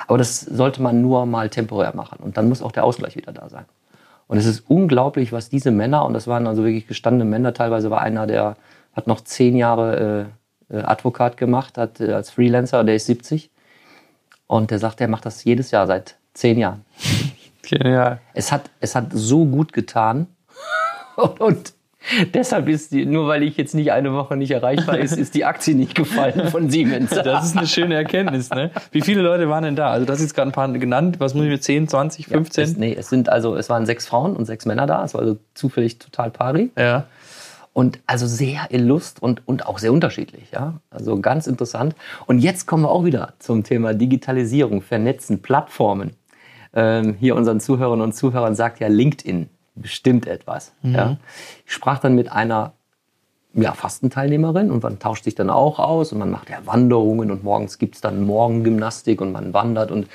Aber 0.06 0.18
das 0.18 0.40
sollte 0.40 0.82
man 0.82 1.00
nur 1.00 1.26
mal 1.26 1.48
temporär 1.48 1.94
machen. 1.94 2.18
Und 2.22 2.36
dann 2.36 2.48
muss 2.48 2.62
auch 2.62 2.72
der 2.72 2.84
Ausgleich 2.84 3.16
wieder 3.16 3.32
da 3.32 3.48
sein. 3.48 3.64
Und 4.26 4.38
es 4.38 4.46
ist 4.46 4.64
unglaublich, 4.68 5.32
was 5.32 5.48
diese 5.48 5.70
Männer, 5.70 6.04
und 6.04 6.14
das 6.14 6.26
waren 6.26 6.46
also 6.46 6.64
wirklich 6.64 6.86
gestandene 6.86 7.28
Männer, 7.28 7.52
teilweise 7.54 7.90
war 7.90 8.00
einer, 8.00 8.26
der 8.26 8.56
hat 8.94 9.06
noch 9.06 9.20
zehn 9.20 9.56
Jahre 9.56 10.28
äh, 10.70 10.76
äh 10.76 10.82
Advokat 10.82 11.36
gemacht, 11.36 11.78
hat 11.78 12.00
äh, 12.00 12.12
als 12.12 12.30
Freelancer, 12.30 12.84
der 12.84 12.96
ist 12.96 13.06
70. 13.06 13.50
Und 14.46 14.70
der 14.70 14.78
sagt, 14.78 15.00
er 15.00 15.08
macht 15.08 15.26
das 15.26 15.44
jedes 15.44 15.70
Jahr 15.70 15.86
seit 15.86 16.16
zehn 16.34 16.58
Jahren. 16.58 16.84
Genial. 17.62 18.20
Es 18.34 18.52
hat, 18.52 18.70
es 18.80 18.94
hat 18.94 19.06
so 19.12 19.44
gut 19.44 19.72
getan. 19.72 20.26
und, 21.16 21.40
und 21.40 21.74
deshalb 22.34 22.68
ist 22.68 22.92
die, 22.92 23.06
nur 23.06 23.28
weil 23.28 23.42
ich 23.42 23.56
jetzt 23.56 23.74
nicht 23.74 23.92
eine 23.92 24.12
Woche 24.12 24.36
nicht 24.36 24.50
erreichbar 24.50 24.98
ist, 24.98 25.16
ist 25.16 25.34
die 25.34 25.44
Aktie 25.44 25.74
nicht 25.74 25.94
gefallen 25.94 26.48
von 26.48 26.70
Siemens. 26.70 27.10
Das 27.22 27.46
ist 27.46 27.56
eine 27.56 27.66
schöne 27.66 27.94
Erkenntnis, 27.94 28.50
ne? 28.50 28.70
Wie 28.90 29.00
viele 29.00 29.22
Leute 29.22 29.48
waren 29.48 29.62
denn 29.62 29.76
da? 29.76 29.90
Also, 29.90 30.04
das 30.06 30.20
ist 30.20 30.34
gerade 30.34 30.50
ein 30.50 30.52
paar 30.52 30.68
genannt. 30.72 31.20
Was 31.20 31.34
muss 31.34 31.44
ich 31.44 31.50
mit 31.50 31.62
10, 31.62 31.88
20, 31.88 32.26
15? 32.26 32.64
Ja, 32.64 32.70
es, 32.70 32.76
nee, 32.76 32.96
es 32.98 33.08
sind 33.08 33.28
also, 33.28 33.54
es 33.54 33.68
waren 33.68 33.86
sechs 33.86 34.06
Frauen 34.06 34.34
und 34.34 34.44
sechs 34.44 34.66
Männer 34.66 34.86
da. 34.86 35.04
Es 35.04 35.14
war 35.14 35.20
also 35.20 35.38
zufällig 35.54 35.98
total 35.98 36.30
pari. 36.30 36.70
Ja. 36.76 37.04
Und 37.72 38.00
also 38.06 38.26
sehr 38.26 38.66
illust 38.70 39.22
und, 39.22 39.46
und 39.46 39.66
auch 39.66 39.78
sehr 39.78 39.92
unterschiedlich. 39.92 40.50
Ja? 40.52 40.74
Also 40.90 41.20
ganz 41.20 41.46
interessant. 41.46 41.94
Und 42.26 42.38
jetzt 42.38 42.66
kommen 42.66 42.82
wir 42.82 42.90
auch 42.90 43.04
wieder 43.04 43.34
zum 43.38 43.62
Thema 43.62 43.94
Digitalisierung, 43.94 44.82
Vernetzen, 44.82 45.42
Plattformen. 45.42 46.10
Ähm, 46.74 47.14
hier 47.18 47.36
unseren 47.36 47.60
Zuhörerinnen 47.60 48.04
und 48.04 48.14
Zuhörern 48.14 48.54
sagt 48.54 48.80
ja 48.80 48.88
LinkedIn 48.88 49.48
bestimmt 49.74 50.26
etwas. 50.26 50.72
Mhm. 50.82 50.94
Ja? 50.94 51.16
Ich 51.66 51.72
sprach 51.72 51.98
dann 51.98 52.14
mit 52.14 52.30
einer 52.30 52.72
ja, 53.54 53.72
Fastenteilnehmerin 53.72 54.70
und 54.70 54.82
man 54.82 54.98
tauscht 54.98 55.24
sich 55.24 55.34
dann 55.34 55.50
auch 55.50 55.78
aus 55.78 56.12
und 56.12 56.18
man 56.18 56.30
macht 56.30 56.48
ja 56.48 56.58
Wanderungen 56.64 57.30
und 57.30 57.44
morgens 57.44 57.78
gibt's 57.78 58.00
dann 58.00 58.24
Morgengymnastik 58.24 59.20
und 59.20 59.32
man 59.32 59.52
wandert 59.52 59.90
und 59.90 60.08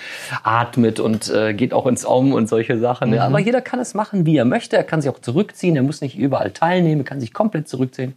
atmet 0.44 1.00
und 1.00 1.30
äh, 1.30 1.54
geht 1.54 1.74
auch 1.74 1.86
ins 1.86 2.06
Om 2.06 2.34
und 2.34 2.50
solche 2.50 2.80
Sachen. 2.80 3.14
Ja. 3.14 3.26
Aber 3.26 3.40
jeder 3.40 3.62
kann 3.62 3.80
es 3.80 3.94
machen, 3.94 4.26
wie 4.26 4.38
er 4.38 4.46
möchte. 4.46 4.76
Er 4.76 4.84
kann 4.84 5.02
sich 5.02 5.12
auch 5.12 5.20
zurückziehen, 5.20 5.76
er 5.76 5.84
muss 5.84 6.02
nicht 6.02 6.18
überall 6.18 6.52
teilnehmen, 6.52 7.02
er 7.02 7.06
kann 7.06 7.20
sich 7.20 7.34
komplett 7.34 7.68
zurückziehen. 7.68 8.14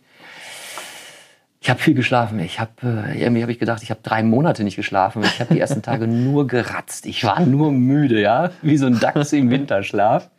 Ich 1.63 1.69
habe 1.69 1.79
viel 1.79 1.93
geschlafen. 1.93 2.41
Ich 2.41 2.59
habe 2.59 2.71
äh, 2.83 3.23
irgendwie 3.23 3.43
habe 3.43 3.53
ich 3.53 3.59
gedacht, 3.59 3.83
ich 3.83 3.91
habe 3.91 4.01
drei 4.03 4.23
Monate 4.23 4.65
nicht 4.65 4.77
geschlafen. 4.77 5.23
Ich 5.23 5.41
habe 5.41 5.53
die 5.53 5.61
ersten 5.61 5.83
Tage 5.83 6.07
nur 6.09 6.47
geratzt. 6.47 7.05
Ich 7.05 7.23
war 7.25 7.41
nur 7.41 7.71
müde, 7.71 8.19
ja, 8.19 8.51
wie 8.63 8.79
so 8.79 8.87
ein 8.87 8.99
Dachs 8.99 9.35
im 9.35 9.51
Winterschlaf. 9.51 10.31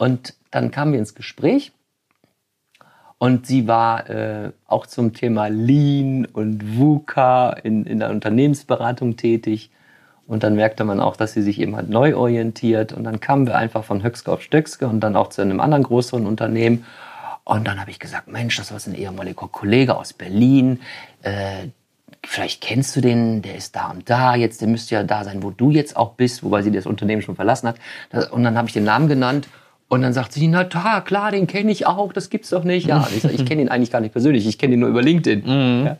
Und 0.00 0.34
dann 0.50 0.70
kamen 0.70 0.92
wir 0.92 0.98
ins 0.98 1.14
Gespräch 1.14 1.72
und 3.18 3.46
sie 3.46 3.68
war 3.68 4.08
äh, 4.08 4.50
auch 4.66 4.86
zum 4.86 5.12
Thema 5.12 5.48
Lean 5.48 6.24
und 6.24 6.78
VUCA 6.78 7.50
in, 7.50 7.84
in 7.84 7.98
der 7.98 8.08
Unternehmensberatung 8.08 9.18
tätig. 9.18 9.70
Und 10.26 10.42
dann 10.42 10.54
merkte 10.54 10.84
man 10.84 11.00
auch, 11.00 11.16
dass 11.16 11.34
sie 11.34 11.42
sich 11.42 11.60
eben 11.60 11.76
halt 11.76 11.90
neu 11.90 12.16
orientiert. 12.16 12.94
Und 12.94 13.04
dann 13.04 13.20
kamen 13.20 13.46
wir 13.46 13.58
einfach 13.58 13.84
von 13.84 14.02
Höchske 14.02 14.32
auf 14.32 14.40
Stöckske 14.40 14.88
und 14.88 15.00
dann 15.00 15.16
auch 15.16 15.28
zu 15.28 15.42
einem 15.42 15.60
anderen 15.60 15.82
größeren 15.82 16.24
Unternehmen. 16.24 16.86
Und 17.44 17.68
dann 17.68 17.78
habe 17.78 17.90
ich 17.90 17.98
gesagt, 17.98 18.26
Mensch, 18.26 18.56
das 18.56 18.72
war 18.72 18.80
ein 18.86 18.98
ehemaliger 18.98 19.48
Kollege 19.48 19.98
aus 19.98 20.14
Berlin. 20.14 20.80
Äh, 21.20 21.66
vielleicht 22.24 22.62
kennst 22.62 22.96
du 22.96 23.02
den, 23.02 23.42
der 23.42 23.56
ist 23.56 23.76
da 23.76 23.90
und 23.90 24.08
da. 24.08 24.34
Jetzt, 24.34 24.62
der 24.62 24.68
müsste 24.68 24.94
ja 24.94 25.02
da 25.02 25.24
sein, 25.24 25.42
wo 25.42 25.50
du 25.50 25.70
jetzt 25.70 25.94
auch 25.94 26.14
bist, 26.14 26.42
wobei 26.42 26.62
sie 26.62 26.72
das 26.72 26.86
Unternehmen 26.86 27.20
schon 27.20 27.36
verlassen 27.36 27.68
hat. 27.68 28.30
Und 28.30 28.44
dann 28.44 28.56
habe 28.56 28.66
ich 28.66 28.72
den 28.72 28.84
Namen 28.84 29.06
genannt 29.06 29.46
und 29.90 30.02
dann 30.02 30.12
sagt 30.12 30.32
sie, 30.32 30.46
na 30.46 30.62
da, 30.62 31.00
klar, 31.00 31.32
den 31.32 31.48
kenne 31.48 31.72
ich 31.72 31.84
auch, 31.84 32.12
das 32.12 32.30
gibt's 32.30 32.50
doch 32.50 32.62
nicht. 32.62 32.86
Ja, 32.86 33.08
ich, 33.12 33.22
sag, 33.22 33.34
ich 33.34 33.44
kenne 33.44 33.62
ihn 33.62 33.68
eigentlich 33.68 33.90
gar 33.90 34.00
nicht 34.00 34.12
persönlich, 34.12 34.46
ich 34.46 34.56
kenne 34.56 34.74
ihn 34.74 34.80
nur 34.80 34.88
über 34.88 35.02
LinkedIn. 35.02 35.40
Mhm. 35.40 35.84
Ja. 35.84 35.96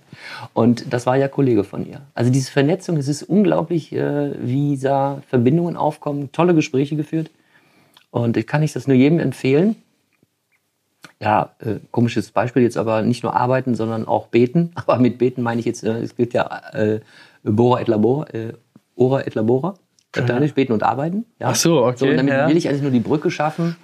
Und 0.54 0.92
das 0.92 1.06
war 1.06 1.16
ja 1.16 1.26
Kollege 1.26 1.64
von 1.64 1.84
ihr. 1.84 2.00
Also 2.14 2.30
diese 2.30 2.52
Vernetzung, 2.52 2.96
es 2.98 3.08
ist 3.08 3.24
unglaublich, 3.24 3.92
äh, 3.92 4.30
wie 4.40 4.78
da 4.78 5.22
Verbindungen 5.28 5.76
aufkommen, 5.76 6.30
tolle 6.30 6.54
Gespräche 6.54 6.94
geführt. 6.94 7.32
Und 8.12 8.36
ich 8.36 8.46
kann 8.46 8.62
ich 8.62 8.72
das 8.72 8.86
nur 8.86 8.96
jedem 8.96 9.18
empfehlen. 9.18 9.74
Ja, 11.20 11.50
äh, 11.58 11.80
komisches 11.90 12.30
Beispiel 12.30 12.62
jetzt 12.62 12.76
aber 12.76 13.02
nicht 13.02 13.24
nur 13.24 13.34
arbeiten, 13.34 13.74
sondern 13.74 14.06
auch 14.06 14.28
beten. 14.28 14.70
Aber 14.76 14.98
mit 14.98 15.18
beten 15.18 15.42
meine 15.42 15.58
ich 15.58 15.66
jetzt, 15.66 15.82
äh, 15.82 15.98
es 15.98 16.14
gilt 16.14 16.32
ja 16.32 16.46
äh, 16.74 17.00
Bora 17.42 17.80
et 17.80 17.88
Labora, 17.88 18.28
äh, 18.28 18.52
Ora 18.94 19.22
et 19.26 19.34
Labora. 19.34 19.74
Lateinisch 20.16 20.54
beten 20.54 20.72
und 20.72 20.82
arbeiten. 20.82 21.24
Ja. 21.38 21.48
Ach 21.50 21.54
so, 21.54 21.84
okay, 21.84 21.96
So, 21.98 22.06
und 22.06 22.16
damit 22.16 22.32
ja. 22.34 22.48
will 22.48 22.56
ich 22.56 22.68
eigentlich 22.68 22.82
nur 22.82 22.90
die 22.90 23.00
Brücke 23.00 23.30
schaffen. 23.30 23.76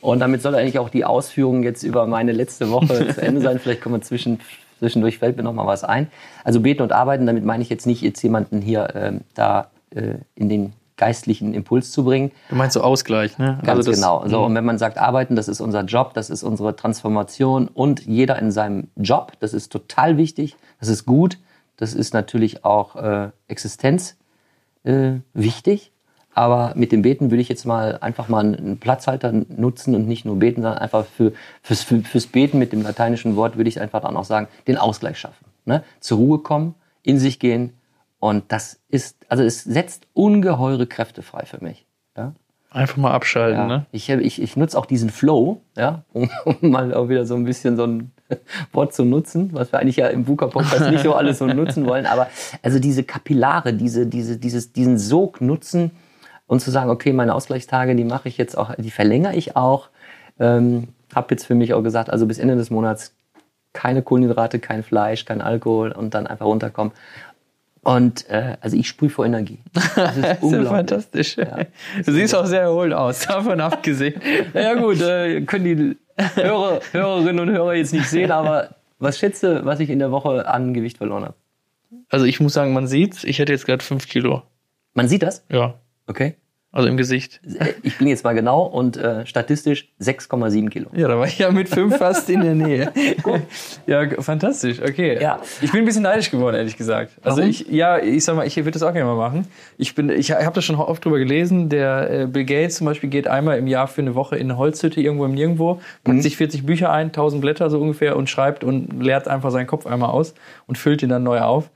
Und 0.00 0.20
damit 0.20 0.40
soll 0.42 0.54
eigentlich 0.54 0.78
auch 0.78 0.88
die 0.88 1.04
Ausführung 1.04 1.62
jetzt 1.62 1.82
über 1.82 2.06
meine 2.06 2.32
letzte 2.32 2.70
Woche 2.70 3.08
zu 3.14 3.20
Ende 3.22 3.40
sein. 3.40 3.58
Vielleicht 3.58 3.82
kommen 3.82 3.96
wir 3.96 4.02
zwischen, 4.02 4.40
zwischendurch 4.78 5.18
fällt 5.18 5.36
mir 5.36 5.42
noch 5.42 5.52
mal 5.52 5.66
was 5.66 5.84
ein. 5.84 6.08
Also 6.44 6.60
beten 6.60 6.82
und 6.82 6.92
arbeiten, 6.92 7.26
damit 7.26 7.44
meine 7.44 7.62
ich 7.62 7.68
jetzt 7.70 7.86
nicht 7.86 8.02
jetzt 8.02 8.22
jemanden 8.22 8.60
hier 8.60 8.88
ähm, 8.94 9.20
da 9.34 9.68
äh, 9.90 10.14
in 10.34 10.48
den 10.48 10.72
geistlichen 10.96 11.52
Impuls 11.52 11.92
zu 11.92 12.04
bringen. 12.04 12.30
Du 12.48 12.54
meinst 12.56 12.72
so 12.72 12.80
Ausgleich, 12.80 13.36
ne? 13.36 13.58
Ganz 13.62 13.78
Also 13.78 13.90
das- 13.90 14.00
genau. 14.00 14.26
So, 14.28 14.44
und 14.44 14.54
wenn 14.54 14.64
man 14.64 14.78
sagt, 14.78 14.96
arbeiten, 14.96 15.36
das 15.36 15.46
ist 15.48 15.60
unser 15.60 15.82
Job, 15.84 16.14
das 16.14 16.30
ist 16.30 16.42
unsere 16.42 16.74
Transformation 16.74 17.68
und 17.68 18.06
jeder 18.06 18.38
in 18.38 18.50
seinem 18.50 18.88
Job, 18.96 19.32
das 19.40 19.52
ist 19.52 19.70
total 19.70 20.16
wichtig, 20.16 20.56
das 20.80 20.88
ist 20.88 21.04
gut, 21.04 21.36
das 21.76 21.92
ist 21.92 22.14
natürlich 22.14 22.64
auch 22.64 22.96
äh, 22.96 23.28
Existenz 23.48 24.16
äh, 24.86 25.20
wichtig. 25.34 25.92
Aber 26.34 26.74
mit 26.76 26.92
dem 26.92 27.00
Beten 27.00 27.30
würde 27.30 27.40
ich 27.40 27.48
jetzt 27.48 27.64
mal 27.64 27.96
einfach 28.02 28.28
mal 28.28 28.40
einen 28.40 28.78
Platzhalter 28.78 29.32
nutzen 29.32 29.94
und 29.94 30.06
nicht 30.06 30.26
nur 30.26 30.38
beten, 30.38 30.60
sondern 30.60 30.78
einfach 30.78 31.06
für, 31.06 31.32
fürs, 31.62 31.82
für, 31.82 32.00
fürs 32.00 32.26
Beten 32.26 32.58
mit 32.58 32.72
dem 32.72 32.82
lateinischen 32.82 33.36
Wort 33.36 33.56
würde 33.56 33.68
ich 33.68 33.80
einfach 33.80 34.02
dann 34.02 34.16
auch 34.18 34.24
sagen, 34.24 34.48
den 34.66 34.76
Ausgleich 34.76 35.18
schaffen. 35.18 35.46
Ne? 35.64 35.82
Zur 36.00 36.18
Ruhe 36.18 36.38
kommen, 36.40 36.74
in 37.02 37.18
sich 37.18 37.38
gehen. 37.38 37.72
Und 38.18 38.44
das 38.52 38.80
ist, 38.88 39.16
also 39.30 39.44
es 39.44 39.64
setzt 39.64 40.08
ungeheure 40.12 40.86
Kräfte 40.86 41.22
frei 41.22 41.46
für 41.46 41.64
mich. 41.64 41.86
Ja? 42.16 42.34
Einfach 42.70 42.98
mal 42.98 43.12
abschalten, 43.12 43.60
Ja, 43.60 43.66
ne? 43.66 43.86
ich, 43.92 44.10
ich, 44.10 44.42
ich 44.42 44.56
nutze 44.58 44.78
auch 44.78 44.84
diesen 44.84 45.08
Flow, 45.08 45.62
ja, 45.74 46.04
um, 46.12 46.28
um 46.44 46.70
mal 46.70 46.92
auch 46.92 47.08
wieder 47.08 47.24
so 47.24 47.34
ein 47.34 47.44
bisschen 47.44 47.78
so 47.78 47.84
ein 47.84 48.12
Wort 48.72 48.94
zu 48.94 49.04
nutzen, 49.04 49.50
was 49.52 49.72
wir 49.72 49.80
eigentlich 49.80 49.96
ja 49.96 50.08
im 50.08 50.26
VUCA-Podcast 50.26 50.90
nicht 50.90 51.04
so 51.04 51.14
alles 51.14 51.38
so 51.38 51.46
nutzen 51.46 51.86
wollen. 51.86 52.06
Aber 52.06 52.28
also 52.62 52.78
diese 52.78 53.02
Kapillare, 53.02 53.72
diese, 53.72 54.06
diese, 54.06 54.36
dieses, 54.36 54.72
diesen 54.72 54.98
Sog 54.98 55.40
nutzen 55.40 55.90
und 56.46 56.60
zu 56.60 56.70
sagen, 56.70 56.90
okay, 56.90 57.12
meine 57.12 57.34
Ausgleichstage, 57.34 57.94
die 57.94 58.04
mache 58.04 58.28
ich 58.28 58.38
jetzt 58.38 58.56
auch, 58.56 58.74
die 58.76 58.90
verlängere 58.90 59.34
ich 59.34 59.56
auch. 59.56 59.88
Ähm, 60.38 60.88
habe 61.14 61.28
jetzt 61.30 61.46
für 61.46 61.54
mich 61.54 61.72
auch 61.74 61.82
gesagt, 61.82 62.10
also 62.10 62.26
bis 62.26 62.38
Ende 62.38 62.56
des 62.56 62.70
Monats 62.70 63.14
keine 63.72 64.02
Kohlenhydrate, 64.02 64.58
kein 64.58 64.82
Fleisch, 64.82 65.24
kein 65.24 65.40
Alkohol 65.40 65.92
und 65.92 66.14
dann 66.14 66.26
einfach 66.26 66.46
runterkommen. 66.46 66.92
Und 67.82 68.28
äh, 68.30 68.56
also 68.60 68.76
ich 68.76 68.88
sprühe 68.88 69.10
vor 69.10 69.24
Energie. 69.24 69.60
Das 69.74 69.86
ist 69.86 69.96
Das 69.96 70.16
ist 70.16 70.22
ja 70.24 70.36
unglaublich. 70.40 70.68
fantastisch. 70.70 71.36
du 71.36 72.12
siehst 72.12 72.34
auch 72.34 72.46
sehr 72.46 72.62
erholt 72.62 72.92
aus, 72.92 73.20
davon 73.28 73.60
abgesehen. 73.60 74.20
Ja 74.54 74.74
gut, 74.74 75.00
äh, 75.00 75.42
können 75.42 75.64
die 75.64 75.96
Hörer, 76.18 76.80
Hörerinnen 76.92 77.40
und 77.48 77.54
Hörer 77.54 77.74
jetzt 77.74 77.92
nicht 77.92 78.08
sehen, 78.08 78.30
aber 78.30 78.76
was 78.98 79.18
schätze, 79.18 79.64
was 79.64 79.80
ich 79.80 79.90
in 79.90 79.98
der 79.98 80.10
Woche 80.10 80.48
an 80.48 80.72
Gewicht 80.74 80.98
verloren 80.98 81.24
habe? 81.24 81.34
Also 82.08 82.24
ich 82.26 82.40
muss 82.40 82.52
sagen, 82.54 82.72
man 82.72 82.86
sieht's, 82.86 83.24
ich 83.24 83.38
hätte 83.38 83.52
jetzt 83.52 83.66
gerade 83.66 83.84
fünf 83.84 84.08
Kilo. 84.08 84.42
Man 84.94 85.08
sieht 85.08 85.22
das, 85.22 85.44
Ja. 85.50 85.74
okay? 86.06 86.36
Also 86.76 86.90
im 86.90 86.98
Gesicht. 86.98 87.40
Äh, 87.58 87.72
Ich 87.82 87.96
bin 87.96 88.06
jetzt 88.06 88.22
mal 88.22 88.34
genau 88.34 88.64
und 88.64 88.98
äh, 88.98 89.24
statistisch 89.24 89.88
6,7 89.98 90.68
Kilo. 90.68 90.90
Ja, 90.94 91.08
da 91.08 91.18
war 91.18 91.26
ich 91.26 91.38
ja 91.38 91.50
mit 91.50 91.70
fünf 91.70 91.96
fast 91.96 92.28
in 92.28 92.42
der 92.42 92.54
Nähe. 92.54 92.92
ja, 93.86 94.06
fantastisch. 94.20 94.80
Okay. 94.82 95.18
Ja. 95.20 95.40
Ich 95.62 95.72
bin 95.72 95.80
ein 95.80 95.84
bisschen 95.86 96.02
neidisch 96.02 96.30
geworden, 96.30 96.54
ehrlich 96.56 96.76
gesagt. 96.76 97.12
Also 97.22 97.38
Warum? 97.38 97.50
ich, 97.50 97.66
ja, 97.70 97.98
ich 97.98 98.22
sag 98.22 98.36
mal, 98.36 98.46
ich 98.46 98.56
würde 98.56 98.72
das 98.72 98.82
auch 98.82 98.92
gerne 98.92 99.06
mal 99.08 99.16
machen. 99.16 99.46
Ich 99.78 99.94
bin, 99.94 100.10
ich 100.10 100.32
habe 100.32 100.54
das 100.54 100.64
schon 100.64 100.76
oft 100.76 101.02
drüber 101.02 101.18
gelesen. 101.18 101.70
Der 101.70 102.10
äh, 102.10 102.26
Bill 102.26 102.44
Gates 102.44 102.76
zum 102.76 102.84
Beispiel 102.86 103.08
geht 103.08 103.26
einmal 103.26 103.56
im 103.56 103.68
Jahr 103.68 103.88
für 103.88 104.02
eine 104.02 104.14
Woche 104.14 104.36
in 104.36 104.50
eine 104.50 104.58
Holzhütte 104.58 105.00
irgendwo 105.00 105.24
im 105.24 105.32
Nirgendwo, 105.32 105.80
packt 106.04 106.22
sich 106.22 106.36
40 106.36 106.66
Bücher 106.66 106.92
ein, 106.92 107.06
1000 107.06 107.40
Blätter 107.40 107.70
so 107.70 107.80
ungefähr 107.80 108.16
und 108.16 108.28
schreibt 108.28 108.64
und 108.64 109.02
leert 109.02 109.28
einfach 109.28 109.50
seinen 109.50 109.66
Kopf 109.66 109.86
einmal 109.86 110.10
aus 110.10 110.34
und 110.66 110.76
füllt 110.76 111.02
ihn 111.02 111.08
dann 111.08 111.22
neu 111.22 111.40
auf. 111.40 111.70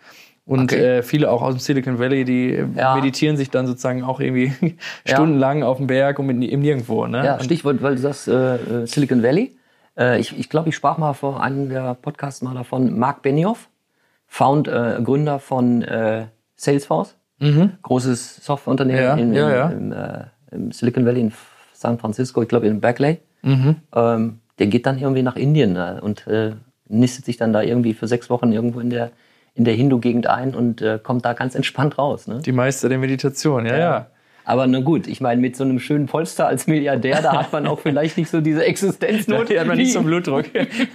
Und 0.50 0.73
Okay. 0.73 0.99
äh, 0.99 1.02
viele 1.04 1.30
auch 1.30 1.42
aus 1.42 1.54
dem 1.54 1.61
Silicon 1.61 2.00
Valley, 2.00 2.25
die 2.25 2.54
äh, 2.57 2.66
Ja. 2.76 2.97
meditieren 2.97 3.37
sich 3.37 3.50
dann 3.50 3.69
sozusagen 3.69 4.02
auch 4.02 4.19
irgendwie 4.19 4.52
Ja. 5.07 5.14
stundenlang 5.14 5.62
auf 5.62 5.76
dem 5.76 5.87
Berg 5.87 6.19
und 6.19 6.28
im 6.28 6.61
Nirgendwo. 6.61 7.07
Ne? 7.07 7.25
Ja, 7.25 7.38
Stichwort, 7.38 7.80
weil 7.83 7.95
du 7.95 8.00
sagst 8.00 8.26
äh, 8.26 8.57
äh, 8.57 8.87
Silicon 8.88 9.23
Valley. 9.23 9.57
Äh, 9.97 10.19
ich 10.19 10.37
ich 10.37 10.49
glaube, 10.50 10.69
ich 10.71 10.75
sprach 10.75 10.99
mal 10.99 11.12
vor 11.12 11.40
einem 11.40 11.69
der 11.69 11.95
Podcasts 11.95 12.42
mal 12.42 12.52
davon. 12.54 12.99
Mark 12.99 13.23
Benioff, 13.23 13.69
Found, 14.26 14.66
äh, 14.66 14.99
Gründer 15.04 15.38
von 15.38 15.85
Salesforce, 16.57 17.14
großes 17.83 18.45
Softwareunternehmen 18.45 19.02
Ja, 19.02 19.14
in, 19.14 19.33
in. 19.33 19.92
Im, 19.92 19.95
im 20.50 20.73
Silicon 20.73 21.07
Valley 21.07 21.21
in 21.21 21.33
San 21.75 21.97
Francisco, 21.99 22.42
ich 22.42 22.49
glaube 22.49 22.66
in 22.66 22.80
Berkeley. 22.80 23.19
Ähm, 23.45 24.40
der 24.59 24.66
geht 24.66 24.85
dann 24.85 24.99
irgendwie 24.99 25.23
nach 25.23 25.37
Indien 25.37 25.76
und 25.76 26.26
nistet 26.88 27.25
sich 27.25 27.37
dann 27.37 27.52
da 27.52 27.62
irgendwie 27.62 27.95
für 27.95 28.09
sechs 28.09 28.28
Wochen 28.30 28.50
irgendwo 28.52 28.80
in 28.80 28.90
der 28.90 29.12
in 29.61 29.64
der 29.64 29.75
Hindu-Gegend 29.75 30.26
ein 30.26 30.55
und 30.55 30.81
äh, 30.81 30.99
kommt 31.02 31.26
da 31.26 31.35
ganz 31.35 31.55
entspannt 31.55 31.99
raus. 31.99 32.26
Ne? 32.26 32.40
Die 32.43 32.50
Meister 32.50 32.88
der 32.88 32.97
Meditation, 32.97 33.67
ja, 33.67 33.76
ja. 33.76 34.07
Aber 34.47 34.67
na 34.67 34.81
gut, 34.81 35.07
ich 35.07 35.21
meine, 35.21 35.38
mit 35.38 35.55
so 35.55 35.64
einem 35.64 35.79
schönen 35.79 36.07
Polster 36.07 36.47
als 36.47 36.67
Milliardär, 36.67 37.21
da 37.21 37.38
hat 37.38 37.52
man 37.52 37.67
auch 37.67 37.79
vielleicht 37.83 38.17
nicht 38.17 38.31
so 38.31 38.40
diese 38.40 38.64
Existenznot. 38.64 39.50
Da 39.50 39.61
hat 39.61 39.67
man 39.67 39.76
nicht 39.76 39.93
so 39.93 39.99
einen 39.99 40.09
Blutdruck. 40.09 40.47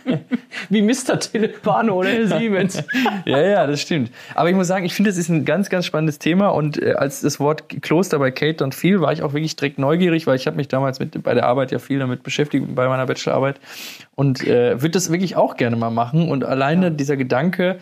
Wie 0.69 0.81
Mr. 0.81 1.19
Telepano 1.19 1.93
oder 1.93 2.25
Siemens. 2.25 2.84
ja, 3.25 3.39
ja, 3.39 3.67
das 3.67 3.81
stimmt. 3.81 4.10
Aber 4.34 4.50
ich 4.50 4.55
muss 4.55 4.65
sagen, 4.65 4.84
ich 4.84 4.95
finde, 4.95 5.12
das 5.12 5.19
ist 5.19 5.29
ein 5.29 5.45
ganz, 5.45 5.69
ganz 5.69 5.86
spannendes 5.86 6.17
Thema. 6.17 6.48
Und 6.48 6.81
äh, 6.81 6.93
als 6.93 7.22
das 7.22 7.39
Wort 7.39 7.69
Kloster 7.84 8.17
bei 8.17 8.31
Kate 8.31 8.55
dann 8.55 8.72
fiel, 8.72 9.00
war 9.00 9.13
ich 9.13 9.22
auch 9.22 9.34
wirklich 9.34 9.55
direkt 9.55 9.77
neugierig, 9.77 10.25
weil 10.25 10.38
ich 10.38 10.48
habe 10.48 10.57
mich 10.57 10.69
damals 10.69 11.00
mit, 11.00 11.22
bei 11.22 11.36
der 11.36 11.45
Arbeit 11.45 11.72
ja 11.72 11.77
viel 11.77 12.00
damit 12.00 12.24
beschäftigt, 12.24 12.74
bei 12.74 12.89
meiner 12.89 13.05
Bachelorarbeit. 13.05 13.57
Und 14.15 14.41
äh, 14.48 14.81
würde 14.81 14.89
das 14.89 15.12
wirklich 15.12 15.36
auch 15.36 15.55
gerne 15.55 15.75
mal 15.75 15.91
machen. 15.91 16.29
Und 16.29 16.43
alleine 16.43 16.91
dieser 16.91 17.15
Gedanke, 17.15 17.77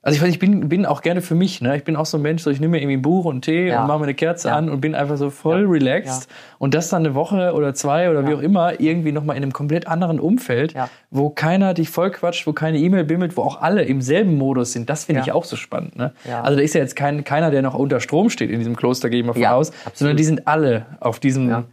also 0.00 0.16
ich 0.16 0.22
weiß, 0.22 0.28
ich 0.30 0.38
bin, 0.38 0.68
bin 0.68 0.86
auch 0.86 1.02
gerne 1.02 1.20
für 1.20 1.34
mich. 1.34 1.60
Ne? 1.60 1.76
Ich 1.76 1.84
bin 1.84 1.96
auch 1.96 2.06
so 2.06 2.18
ein 2.18 2.22
Mensch, 2.22 2.42
so 2.42 2.50
ich 2.50 2.60
nehme 2.60 2.72
mir 2.72 2.78
irgendwie 2.78 2.96
ein 2.96 3.02
Buch 3.02 3.24
und 3.24 3.42
Tee 3.42 3.68
Ja. 3.68 3.80
und 3.82 3.88
mache 3.88 3.98
mir 3.98 4.04
eine 4.04 4.14
Kerze 4.14 4.48
Ja. 4.48 4.56
an 4.56 4.70
und 4.70 4.80
bin 4.80 4.94
einfach 4.94 5.16
so 5.16 5.28
voll 5.30 5.62
Ja. 5.64 5.68
relaxed. 5.68 6.28
Und 6.58 6.74
das 6.74 6.88
dann 6.88 7.04
eine 7.04 7.14
Woche 7.14 7.52
oder 7.52 7.74
zwei 7.74 8.08
oder 8.10 8.26
wie 8.26 8.34
auch 8.34 8.40
immer 8.40 8.80
irgendwie 8.80 9.12
nochmal 9.12 9.36
in 9.36 9.42
einem 9.42 9.52
komplett 9.52 9.88
anderen 9.88 10.20
Umfeld, 10.20 10.74
wo 11.10 11.30
keiner 11.30 11.74
dich 11.74 11.90
vollquatscht, 11.90 12.46
wo 12.46 12.52
keine 12.52 12.78
E-Mail 12.78 13.04
bimmelt, 13.04 13.36
wo 13.36 13.42
auch 13.42 13.60
alle 13.60 13.82
im 13.82 14.00
selben 14.00 14.38
Modus 14.38 14.72
sind. 14.72 14.88
Das 14.88 15.04
finde 15.04 15.22
ich 15.22 15.32
auch 15.32 15.44
so 15.44 15.56
spannend. 15.56 15.96
Ne? 15.96 16.12
Also 16.42 16.56
da 16.56 16.62
ist 16.62 16.74
ja 16.74 16.80
jetzt 16.80 16.94
kein, 16.96 17.24
keiner, 17.24 17.50
der 17.50 17.62
noch 17.62 17.74
unter 17.74 18.00
Strom 18.00 18.30
steht 18.30 18.50
in 18.50 18.58
diesem 18.60 18.76
Kloster, 18.76 19.10
gehe 19.10 19.20
ich 19.20 19.26
mal 19.26 19.32
von 19.34 19.44
aus, 19.44 19.70
absolut. 19.70 19.96
sondern 19.96 20.16
die 20.16 20.24
sind 20.24 20.46
alle 20.46 20.86
auf 21.00 21.18
diesem. 21.20 21.64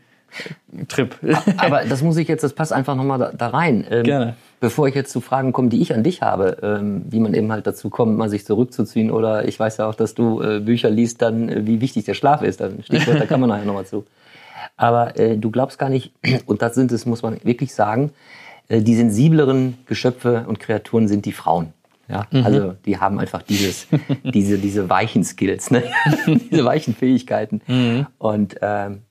Trip. 0.90 1.16
Aber 1.58 1.86
das 1.86 2.02
muss 2.02 2.18
ich 2.18 2.28
jetzt, 2.28 2.44
das 2.44 2.52
passt 2.54 2.74
einfach 2.74 2.96
nochmal 2.96 3.20
da, 3.20 3.32
da 3.32 3.48
rein. 3.48 3.86
Ähm, 3.90 4.04
Gerne. 4.04 4.36
Bevor 4.60 4.88
ich 4.88 4.96
jetzt 4.96 5.12
zu 5.12 5.22
Fragen 5.22 5.52
komme, 5.52 5.70
die 5.70 5.82
ich 5.82 5.94
an 5.94 6.04
dich 6.04 6.22
habe, 6.22 6.58
ähm, 6.62 7.04
wie 7.10 7.20
man 7.20 7.34
eben 7.34 7.52
halt 7.52 7.68
dazu 7.68 7.90
kommt, 7.90 8.18
mal 8.18 8.30
sich 8.30 8.46
zurückzuziehen 8.46 9.12
oder 9.12 9.48
ich 9.48 9.60
weiß 9.60 9.78
ja 9.78 9.88
auch, 9.88 9.96
dass 9.96 10.16
du 10.16 10.42
äh, 10.42 10.60
Bücher 10.60 10.90
liest, 10.90 11.22
dann 11.22 11.50
äh, 11.50 11.68
wie 11.68 11.82
wichtig 11.82 12.06
der 12.06 12.14
Schlaf 12.14 12.42
ist. 12.42 12.62
Dann 12.62 12.82
Stichwort, 12.84 13.20
da 13.20 13.26
kann 13.26 13.40
man 13.40 13.50
nachher 13.50 13.66
nochmal 13.66 13.86
zu. 13.86 14.06
Aber 14.78 15.20
äh, 15.20 15.38
du 15.38 15.52
glaubst 15.52 15.78
gar 15.78 15.90
nicht, 15.90 16.14
und 16.46 16.62
das 16.62 16.76
sind 16.76 16.92
es, 16.92 17.06
muss 17.06 17.22
man 17.22 17.38
wirklich 17.44 17.76
sagen, 17.76 18.12
äh, 18.70 18.82
die 18.82 18.96
sensibleren 18.96 19.78
Geschöpfe 19.86 20.46
und 20.48 20.60
Kreaturen 20.60 21.08
sind 21.08 21.26
die 21.26 21.34
Frauen. 21.34 21.74
Ja, 22.08 22.28
also 22.32 22.76
die 22.86 23.00
haben 23.00 23.18
einfach 23.18 23.42
dieses, 23.42 23.88
diese, 24.24 24.60
diese 24.60 24.92
weichen 24.92 25.24
Skills, 25.24 25.72
ne? 25.72 25.84
diese 26.52 26.64
weichen 26.64 26.94
Fähigkeiten. 26.94 27.62
Und 28.20 28.58
ähm, 28.62 29.02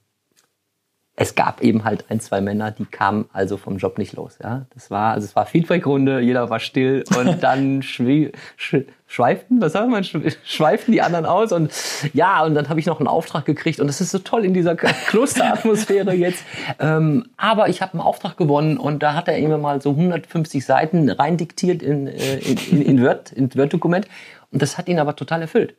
es 1.17 1.37
gab 1.37 1.61
eben 1.63 1.85
halt 1.85 2.07
ein, 2.09 2.19
zwei 2.19 2.41
Männer, 2.41 2.73
die 2.73 2.87
kamen 2.87 3.27
also 3.33 3.57
vom 3.57 3.77
Job 3.77 3.99
nicht 3.99 4.15
los. 4.15 4.37
Ja, 4.43 4.67
das 4.75 4.91
war, 4.91 5.13
also 5.13 5.25
es 5.27 5.37
war 5.37 5.47
Feedbackrunde, 5.47 6.19
jeder 6.19 6.51
war 6.51 6.59
still 6.59 7.05
und 7.17 7.41
dann 7.43 7.83
schwie, 7.83 8.33
sch, 8.57 8.79
schweiften, 9.07 9.61
was 9.61 9.75
sagt 9.75 9.89
man, 9.89 10.03
Sch- 10.03 10.35
schweiften 10.45 10.91
die 10.91 11.03
anderen 11.03 11.25
aus 11.25 11.53
und 11.53 11.71
ja, 12.15 12.43
und 12.43 12.57
dann 12.57 12.69
habe 12.69 12.81
ich 12.81 12.87
noch 12.87 12.99
einen 12.99 13.07
Auftrag 13.07 13.45
gekriegt 13.45 13.79
und 13.79 13.87
das 13.87 14.01
ist 14.01 14.11
so 14.11 14.19
toll 14.19 14.45
in 14.45 14.55
dieser 14.55 14.75
Klosteratmosphäre 15.39 16.15
jetzt. 16.15 16.45
Ähm, 16.81 17.27
aber 17.37 17.69
ich 17.69 17.81
habe 17.81 17.93
einen 17.93 18.01
Auftrag 18.03 18.37
gewonnen 18.37 18.77
und 18.77 19.03
da 19.03 19.15
hat 19.15 19.29
er 19.29 19.37
immer 19.39 19.59
mal 19.59 19.81
so 19.81 19.91
150 19.91 20.65
Seiten 20.65 21.11
rein 21.11 21.37
diktiert 21.37 21.83
in, 21.83 22.09
äh, 22.09 22.39
in, 22.39 22.59
in, 22.71 22.83
in 22.83 23.03
Word, 23.05 23.31
in 23.33 23.55
Word-Dokument 23.55 24.09
und 24.51 24.63
das 24.63 24.79
hat 24.79 24.89
ihn 24.89 24.99
aber 24.99 25.15
total 25.17 25.43
erfüllt. 25.43 25.75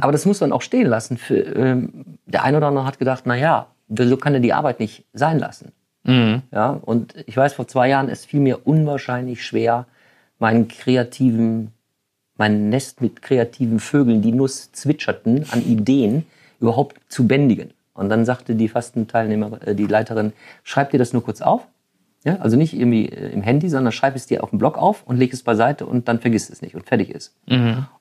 Aber 0.00 0.10
das 0.10 0.26
muss 0.26 0.40
man 0.40 0.50
auch 0.50 0.60
stehen 0.60 0.88
lassen. 0.88 1.16
Für, 1.16 1.36
ähm, 1.36 2.18
der 2.26 2.42
eine 2.42 2.56
oder 2.56 2.66
andere 2.66 2.84
hat 2.84 2.98
gedacht, 2.98 3.22
na 3.26 3.36
ja, 3.36 3.68
so 3.96 4.16
kann 4.16 4.34
er 4.34 4.40
die 4.40 4.52
Arbeit 4.52 4.80
nicht 4.80 5.04
sein 5.12 5.38
lassen. 5.38 5.72
Ja, 6.52 6.70
und 6.70 7.14
ich 7.26 7.36
weiß, 7.36 7.54
vor 7.54 7.68
zwei 7.68 7.88
Jahren, 7.88 8.08
es 8.08 8.24
fiel 8.24 8.40
mir 8.40 8.66
unwahrscheinlich 8.66 9.44
schwer, 9.44 9.86
meinen 10.38 10.68
kreativen, 10.68 11.72
mein 12.36 12.70
Nest 12.70 13.00
mit 13.00 13.22
kreativen 13.22 13.78
Vögeln, 13.78 14.22
die 14.22 14.32
nur 14.32 14.48
zwitscherten, 14.48 15.46
an 15.50 15.62
Ideen 15.62 16.26
überhaupt 16.60 16.96
zu 17.08 17.28
bändigen. 17.28 17.72
Und 17.94 18.08
dann 18.08 18.24
sagte 18.24 18.54
die 18.54 18.68
Fastenteilnehmer, 18.68 19.66
äh, 19.66 19.74
die 19.74 19.86
Leiterin, 19.86 20.32
schreib 20.64 20.90
dir 20.90 20.98
das 20.98 21.12
nur 21.12 21.22
kurz 21.22 21.40
auf. 21.42 21.66
Ja, 22.24 22.36
also 22.36 22.56
nicht 22.56 22.72
irgendwie 22.72 23.08
äh, 23.08 23.30
im 23.30 23.42
Handy, 23.42 23.68
sondern 23.68 23.92
schreib 23.92 24.16
es 24.16 24.26
dir 24.26 24.42
auf 24.42 24.50
den 24.50 24.58
Blog 24.58 24.78
auf 24.78 25.04
und 25.06 25.18
leg 25.18 25.32
es 25.32 25.42
beiseite 25.42 25.86
und 25.86 26.08
dann 26.08 26.20
vergiss 26.20 26.50
es 26.50 26.62
nicht 26.62 26.74
und 26.74 26.86
fertig 26.86 27.10
ist. 27.10 27.34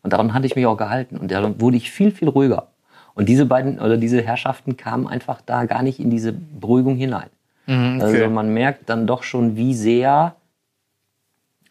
Und 0.02 0.14
daran 0.14 0.34
hatte 0.34 0.46
ich 0.46 0.56
mich 0.56 0.66
auch 0.66 0.78
gehalten 0.78 1.18
und 1.18 1.32
daran 1.32 1.60
wurde 1.60 1.78
ich 1.78 1.92
viel, 1.92 2.12
viel 2.12 2.30
ruhiger. 2.30 2.71
Und 3.14 3.28
diese 3.30 3.46
beiden 3.46 3.80
oder 3.80 3.98
diese 3.98 4.22
Herrschaften 4.22 4.78
kamen 4.78 5.08
einfach 5.08 5.42
da 5.42 5.66
gar 5.66 5.84
nicht 5.84 6.00
in 6.00 6.10
diese 6.10 6.32
Beruhigung 6.34 6.96
hinein. 6.96 7.30
Also 7.68 8.30
man 8.30 8.54
merkt 8.54 8.90
dann 8.90 9.08
doch 9.08 9.24
schon, 9.24 9.56
wie 9.56 9.74
sehr 9.76 10.36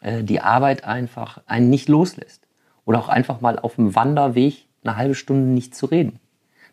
äh, 0.00 0.22
die 0.22 0.40
Arbeit 0.40 0.85
einfach 0.85 1.40
einen 1.46 1.68
nicht 1.70 1.88
loslässt. 1.88 2.46
Oder 2.87 2.98
auch 3.00 3.09
einfach 3.09 3.40
mal 3.40 3.59
auf 3.59 3.74
dem 3.76 3.94
Wanderweg 3.94 4.64
eine 4.83 4.96
halbe 4.96 5.14
Stunde 5.14 5.46
nicht 5.48 5.74
zu 5.74 5.87
reden. 5.87 6.18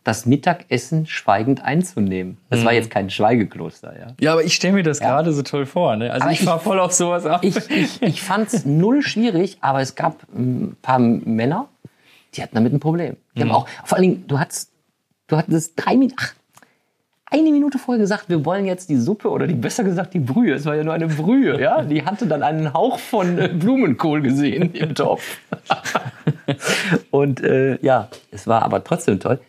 Das 0.05 0.25
Mittagessen 0.25 1.05
schweigend 1.05 1.61
einzunehmen. 1.65 2.37
Das 2.49 2.63
war 2.63 2.71
jetzt 2.71 2.89
kein 2.89 3.09
Schweigekloster, 3.09 3.99
ja. 3.99 4.07
Ja, 4.21 4.31
aber 4.31 4.43
ich 4.45 4.53
stelle 4.55 4.75
mir 4.75 4.83
das 4.83 5.01
gerade 5.01 5.33
so 5.33 5.41
toll 5.41 5.65
vor. 5.65 5.97
Ne? 5.97 6.09
Also 6.13 6.29
ich 6.29 6.39
ich- 6.39 6.45
fahr 6.45 6.59
voll 6.59 6.79
auf 6.79 6.93
sowas 6.93 7.25
ab. 7.25 7.41
Ich, 7.43 7.57
ich, 7.69 8.01
ich 8.01 8.21
fand 8.21 8.47
es 8.53 8.65
null 8.65 9.01
schwierig, 9.01 9.57
aber 9.59 9.81
es 9.81 9.95
gab 9.95 10.21
ein 10.33 10.77
paar 10.81 10.99
Männer, 10.99 11.67
die 12.33 12.43
hatten 12.43 12.55
damit 12.55 12.73
ein 12.73 12.79
Problem. 12.79 13.17
Die 13.35 13.41
haben 13.41 13.51
auch, 13.51 13.67
vor 13.85 13.97
allen 13.97 14.09
Dingen, 14.09 14.27
du 14.27 14.39
hattest, 14.39 14.71
du 15.27 15.37
hattest 15.37 15.73
drei 15.75 15.95
Minuten, 15.95 16.15
ach, 16.19 16.33
eine 17.29 17.51
Minute 17.51 17.77
vorher 17.77 17.99
gesagt, 17.99 18.29
wir 18.29 18.45
wollen 18.45 18.65
jetzt 18.65 18.89
die 18.89 18.95
Suppe 18.95 19.29
oder 19.29 19.47
die 19.47 19.53
besser 19.53 19.83
gesagt 19.83 20.13
die 20.13 20.19
Brühe. 20.19 20.53
Es 20.53 20.65
war 20.65 20.75
ja 20.75 20.83
nur 20.83 20.93
eine 20.93 21.07
Brühe, 21.07 21.59
ja. 21.61 21.81
Die 21.83 22.05
hatte 22.05 22.25
dann 22.25 22.41
einen 22.41 22.73
Hauch 22.73 22.99
von 22.99 23.37
äh, 23.37 23.49
Blumenkohl 23.49 24.21
gesehen 24.21 24.73
im 24.73 24.95
Topf. 24.95 25.39
Und 27.11 27.41
äh, 27.41 27.77
ja, 27.81 28.09
es 28.31 28.47
war 28.47 28.63
aber 28.63 28.83
trotzdem 28.83 29.19
toll. 29.19 29.41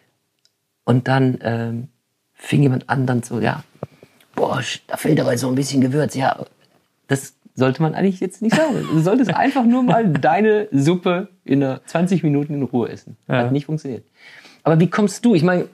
Und 0.84 1.06
dann 1.06 1.38
ähm, 1.42 1.88
fing 2.32 2.62
jemand 2.62 2.88
an, 2.88 3.06
dann 3.06 3.22
so, 3.22 3.38
ja, 3.40 3.62
boah, 4.34 4.60
da 4.88 4.96
fehlt 4.96 5.20
aber 5.20 5.36
so 5.38 5.48
ein 5.48 5.54
bisschen 5.54 5.80
Gewürz. 5.80 6.16
Ja, 6.16 6.44
das 7.06 7.34
sollte 7.59 7.83
man 7.83 7.94
eigentlich 7.94 8.21
jetzt 8.21 8.40
nicht 8.40 8.55
sagen. 8.55 8.87
Du 8.92 9.01
solltest 9.01 9.35
einfach 9.35 9.64
nur 9.64 9.83
mal 9.83 10.09
deine 10.09 10.68
Suppe 10.71 11.29
in 11.44 11.62
einer 11.62 11.81
20 11.85 12.23
Minuten 12.23 12.55
in 12.55 12.62
Ruhe 12.62 12.88
essen. 12.88 13.16
Hat 13.27 13.53
nicht 13.53 13.66
funktioniert. 13.66 14.05
Aber 14.62 14.79
wie 14.79 14.88
kommst 14.88 15.25
du? 15.25 15.35
Ich 15.35 15.42
meine, 15.42 15.68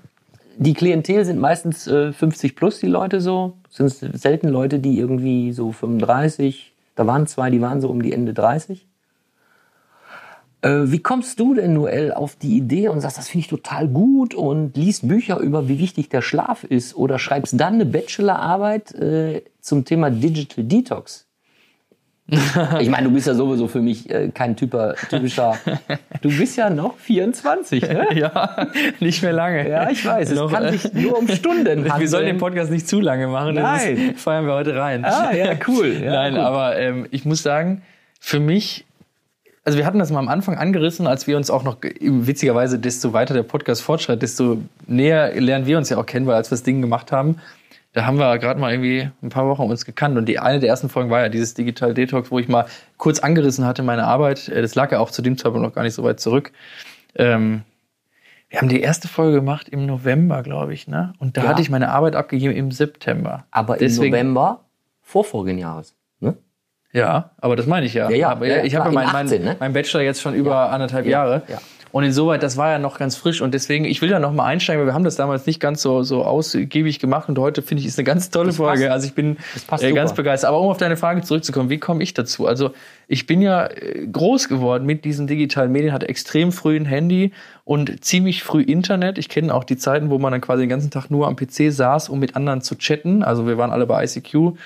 die 0.56 0.72
Klientel 0.72 1.24
sind 1.24 1.38
meistens 1.38 1.86
äh, 1.86 2.12
50 2.12 2.56
plus, 2.56 2.78
die 2.80 2.86
Leute 2.86 3.20
so. 3.20 3.58
Sind 3.68 3.90
selten 3.90 4.48
Leute, 4.48 4.78
die 4.78 4.98
irgendwie 4.98 5.52
so 5.52 5.72
35. 5.72 6.72
Da 6.94 7.06
waren 7.06 7.26
zwei, 7.26 7.50
die 7.50 7.60
waren 7.60 7.80
so 7.80 7.88
um 7.88 8.02
die 8.02 8.12
Ende 8.12 8.32
30. 8.32 8.86
Äh, 10.62 10.84
wie 10.84 11.00
kommst 11.00 11.38
du 11.40 11.54
denn, 11.54 11.74
Noel, 11.74 12.12
auf 12.12 12.36
die 12.36 12.56
Idee 12.56 12.88
und 12.88 13.00
sagst, 13.00 13.18
das 13.18 13.28
finde 13.28 13.40
ich 13.40 13.48
total 13.48 13.88
gut 13.88 14.34
und 14.34 14.74
liest 14.76 15.06
Bücher 15.06 15.38
über, 15.38 15.68
wie 15.68 15.78
wichtig 15.78 16.08
der 16.08 16.22
Schlaf 16.22 16.64
ist 16.64 16.96
oder 16.96 17.18
schreibst 17.18 17.60
dann 17.60 17.74
eine 17.74 17.84
Bachelorarbeit 17.84 18.94
äh, 18.94 19.42
zum 19.60 19.84
Thema 19.84 20.08
Digital 20.10 20.64
Detox? 20.64 21.23
ich 22.80 22.88
meine, 22.88 23.08
du 23.08 23.12
bist 23.12 23.26
ja 23.26 23.34
sowieso 23.34 23.68
für 23.68 23.82
mich 23.82 24.08
äh, 24.10 24.30
kein 24.32 24.56
typer, 24.56 24.94
typischer. 25.10 25.56
Du 26.22 26.30
bist 26.30 26.56
ja 26.56 26.70
noch 26.70 26.96
24, 26.96 27.82
ne? 27.82 28.06
ja, 28.14 28.66
nicht 28.98 29.22
mehr 29.22 29.34
lange. 29.34 29.68
Ja, 29.68 29.90
ich 29.90 30.06
weiß. 30.06 30.30
Es 30.30 30.38
Noch, 30.38 30.50
kann 30.50 30.64
äh, 30.64 30.72
sich 30.72 30.90
nur 30.94 31.18
um 31.18 31.28
Stunden 31.28 31.68
handeln. 31.68 32.00
Wir 32.00 32.08
sollen 32.08 32.24
den 32.24 32.38
Podcast 32.38 32.70
nicht 32.70 32.88
zu 32.88 32.98
lange 32.98 33.26
machen. 33.26 33.56
das 33.56 33.84
Nein. 33.84 34.10
ist- 34.14 34.20
feiern 34.22 34.46
wir 34.46 34.54
heute 34.54 34.74
rein. 34.74 35.04
Ah, 35.04 35.34
ja, 35.34 35.52
cool. 35.68 36.00
Ja, 36.02 36.12
Nein, 36.12 36.32
gut. 36.34 36.42
aber 36.42 36.78
ähm, 36.78 37.06
ich 37.10 37.26
muss 37.26 37.42
sagen, 37.42 37.82
für 38.20 38.40
mich, 38.40 38.86
also 39.66 39.76
wir 39.76 39.84
hatten 39.84 39.98
das 39.98 40.10
mal 40.10 40.18
am 40.18 40.28
Anfang 40.28 40.56
angerissen, 40.56 41.06
als 41.06 41.26
wir 41.26 41.36
uns 41.36 41.50
auch 41.50 41.62
noch, 41.62 41.76
witzigerweise, 42.00 42.78
desto 42.78 43.12
weiter 43.12 43.34
der 43.34 43.42
Podcast 43.42 43.82
fortschreitet, 43.82 44.22
desto 44.22 44.62
näher 44.86 45.38
lernen 45.38 45.66
wir 45.66 45.76
uns 45.76 45.90
ja 45.90 45.98
auch 45.98 46.06
kennen, 46.06 46.26
weil 46.26 46.36
als 46.36 46.50
wir 46.50 46.56
das 46.56 46.62
Ding 46.62 46.80
gemacht 46.80 47.12
haben, 47.12 47.36
da 47.94 48.04
haben 48.06 48.18
wir 48.18 48.38
gerade 48.38 48.60
mal 48.60 48.72
irgendwie 48.72 49.08
ein 49.22 49.30
paar 49.30 49.46
Wochen 49.48 49.62
uns 49.62 49.84
gekannt 49.86 50.18
und 50.18 50.26
die 50.26 50.38
eine 50.38 50.60
der 50.60 50.68
ersten 50.68 50.88
Folgen 50.88 51.10
war 51.10 51.20
ja 51.22 51.28
dieses 51.30 51.54
Digital 51.54 51.94
Detox, 51.94 52.30
wo 52.30 52.38
ich 52.38 52.48
mal 52.48 52.66
kurz 52.98 53.20
angerissen 53.20 53.64
hatte 53.64 53.82
meine 53.82 54.04
Arbeit. 54.04 54.48
Äh, 54.48 54.60
Das 54.62 54.74
lag 54.74 54.92
ja 54.92 54.98
auch 54.98 55.10
zu 55.10 55.22
dem 55.22 55.38
Zeitpunkt 55.38 55.66
noch 55.66 55.74
gar 55.74 55.82
nicht 55.82 55.94
so 55.94 56.02
weit 56.04 56.20
zurück. 56.20 56.52
Ähm, 57.14 57.62
wir 58.50 58.60
haben 58.60 58.68
die 58.68 58.80
erste 58.80 59.08
Folge 59.08 59.36
gemacht 59.36 59.68
im 59.68 59.86
November, 59.86 60.42
glaube 60.42 60.74
ich, 60.74 60.86
ne? 60.86 61.12
Und 61.18 61.36
da 61.36 61.42
Ja. 61.44 61.48
hatte 61.48 61.62
ich 61.62 61.70
meine 61.70 61.88
Arbeit 61.90 62.14
abgegeben 62.14 62.54
im 62.54 62.70
September. 62.70 63.44
Aber 63.50 63.76
Deswegen- 63.76 64.06
im 64.06 64.10
November 64.10 64.60
vor 65.02 65.24
vorigen 65.24 65.58
Jahres. 65.58 65.94
Ne? 66.20 66.36
Ja, 66.92 67.30
aber 67.38 67.56
das 67.56 67.66
meine 67.66 67.86
ich 67.86 67.94
ja. 67.94 68.08
Ja, 68.10 68.16
ja, 68.16 68.28
aber 68.30 68.46
ja, 68.46 68.62
ich 68.64 68.74
habe 68.76 68.84
ja 68.84 68.88
in 68.90 68.94
mein, 68.94 69.06
mein, 69.12 69.26
18, 69.26 69.42
ne? 69.44 69.56
mein 69.58 69.72
Bachelor 69.72 70.02
jetzt 70.02 70.20
schon 70.20 70.34
über 70.34 70.70
anderthalb 70.70 71.04
Ja, 71.06 71.10
Jahre. 71.24 71.42
ja. 71.48 71.58
Und 71.94 72.02
insoweit, 72.02 72.42
das 72.42 72.56
war 72.56 72.72
ja 72.72 72.80
noch 72.80 72.98
ganz 72.98 73.14
frisch. 73.14 73.40
Und 73.40 73.54
deswegen, 73.54 73.84
ich 73.84 74.02
will 74.02 74.08
da 74.08 74.18
noch 74.18 74.32
mal 74.32 74.46
einsteigen, 74.46 74.80
weil 74.80 74.88
wir 74.88 74.94
haben 74.94 75.04
das 75.04 75.14
damals 75.14 75.46
nicht 75.46 75.60
ganz 75.60 75.80
so, 75.80 76.02
so 76.02 76.24
ausgiebig 76.24 76.98
gemacht. 76.98 77.28
Und 77.28 77.38
heute 77.38 77.62
finde 77.62 77.82
ich, 77.82 77.86
ist 77.86 77.96
eine 78.00 78.04
ganz 78.04 78.30
tolle 78.30 78.52
Folge. 78.52 78.90
Also 78.90 79.06
ich 79.06 79.14
bin 79.14 79.36
passt 79.68 79.84
äh, 79.84 79.92
ganz 79.92 80.12
begeistert. 80.12 80.48
Aber 80.48 80.58
um 80.58 80.70
auf 80.70 80.76
deine 80.76 80.96
Frage 80.96 81.22
zurückzukommen, 81.22 81.70
wie 81.70 81.78
komme 81.78 82.02
ich 82.02 82.12
dazu? 82.12 82.48
Also 82.48 82.72
ich 83.06 83.26
bin 83.26 83.40
ja 83.40 83.68
äh, 83.68 84.08
groß 84.10 84.48
geworden 84.48 84.86
mit 84.86 85.04
diesen 85.04 85.28
digitalen 85.28 85.70
Medien, 85.70 85.92
hatte 85.92 86.08
extrem 86.08 86.50
früh 86.50 86.74
ein 86.74 86.84
Handy 86.84 87.32
und 87.62 88.04
ziemlich 88.04 88.42
früh 88.42 88.62
Internet. 88.62 89.16
Ich 89.16 89.28
kenne 89.28 89.54
auch 89.54 89.62
die 89.62 89.76
Zeiten, 89.76 90.10
wo 90.10 90.18
man 90.18 90.32
dann 90.32 90.40
quasi 90.40 90.64
den 90.64 90.70
ganzen 90.70 90.90
Tag 90.90 91.12
nur 91.12 91.28
am 91.28 91.36
PC 91.36 91.70
saß, 91.72 92.08
um 92.08 92.18
mit 92.18 92.34
anderen 92.34 92.60
zu 92.60 92.74
chatten. 92.74 93.22
Also 93.22 93.46
wir 93.46 93.56
waren 93.56 93.70
alle 93.70 93.86
bei 93.86 94.02
ICQ. 94.02 94.56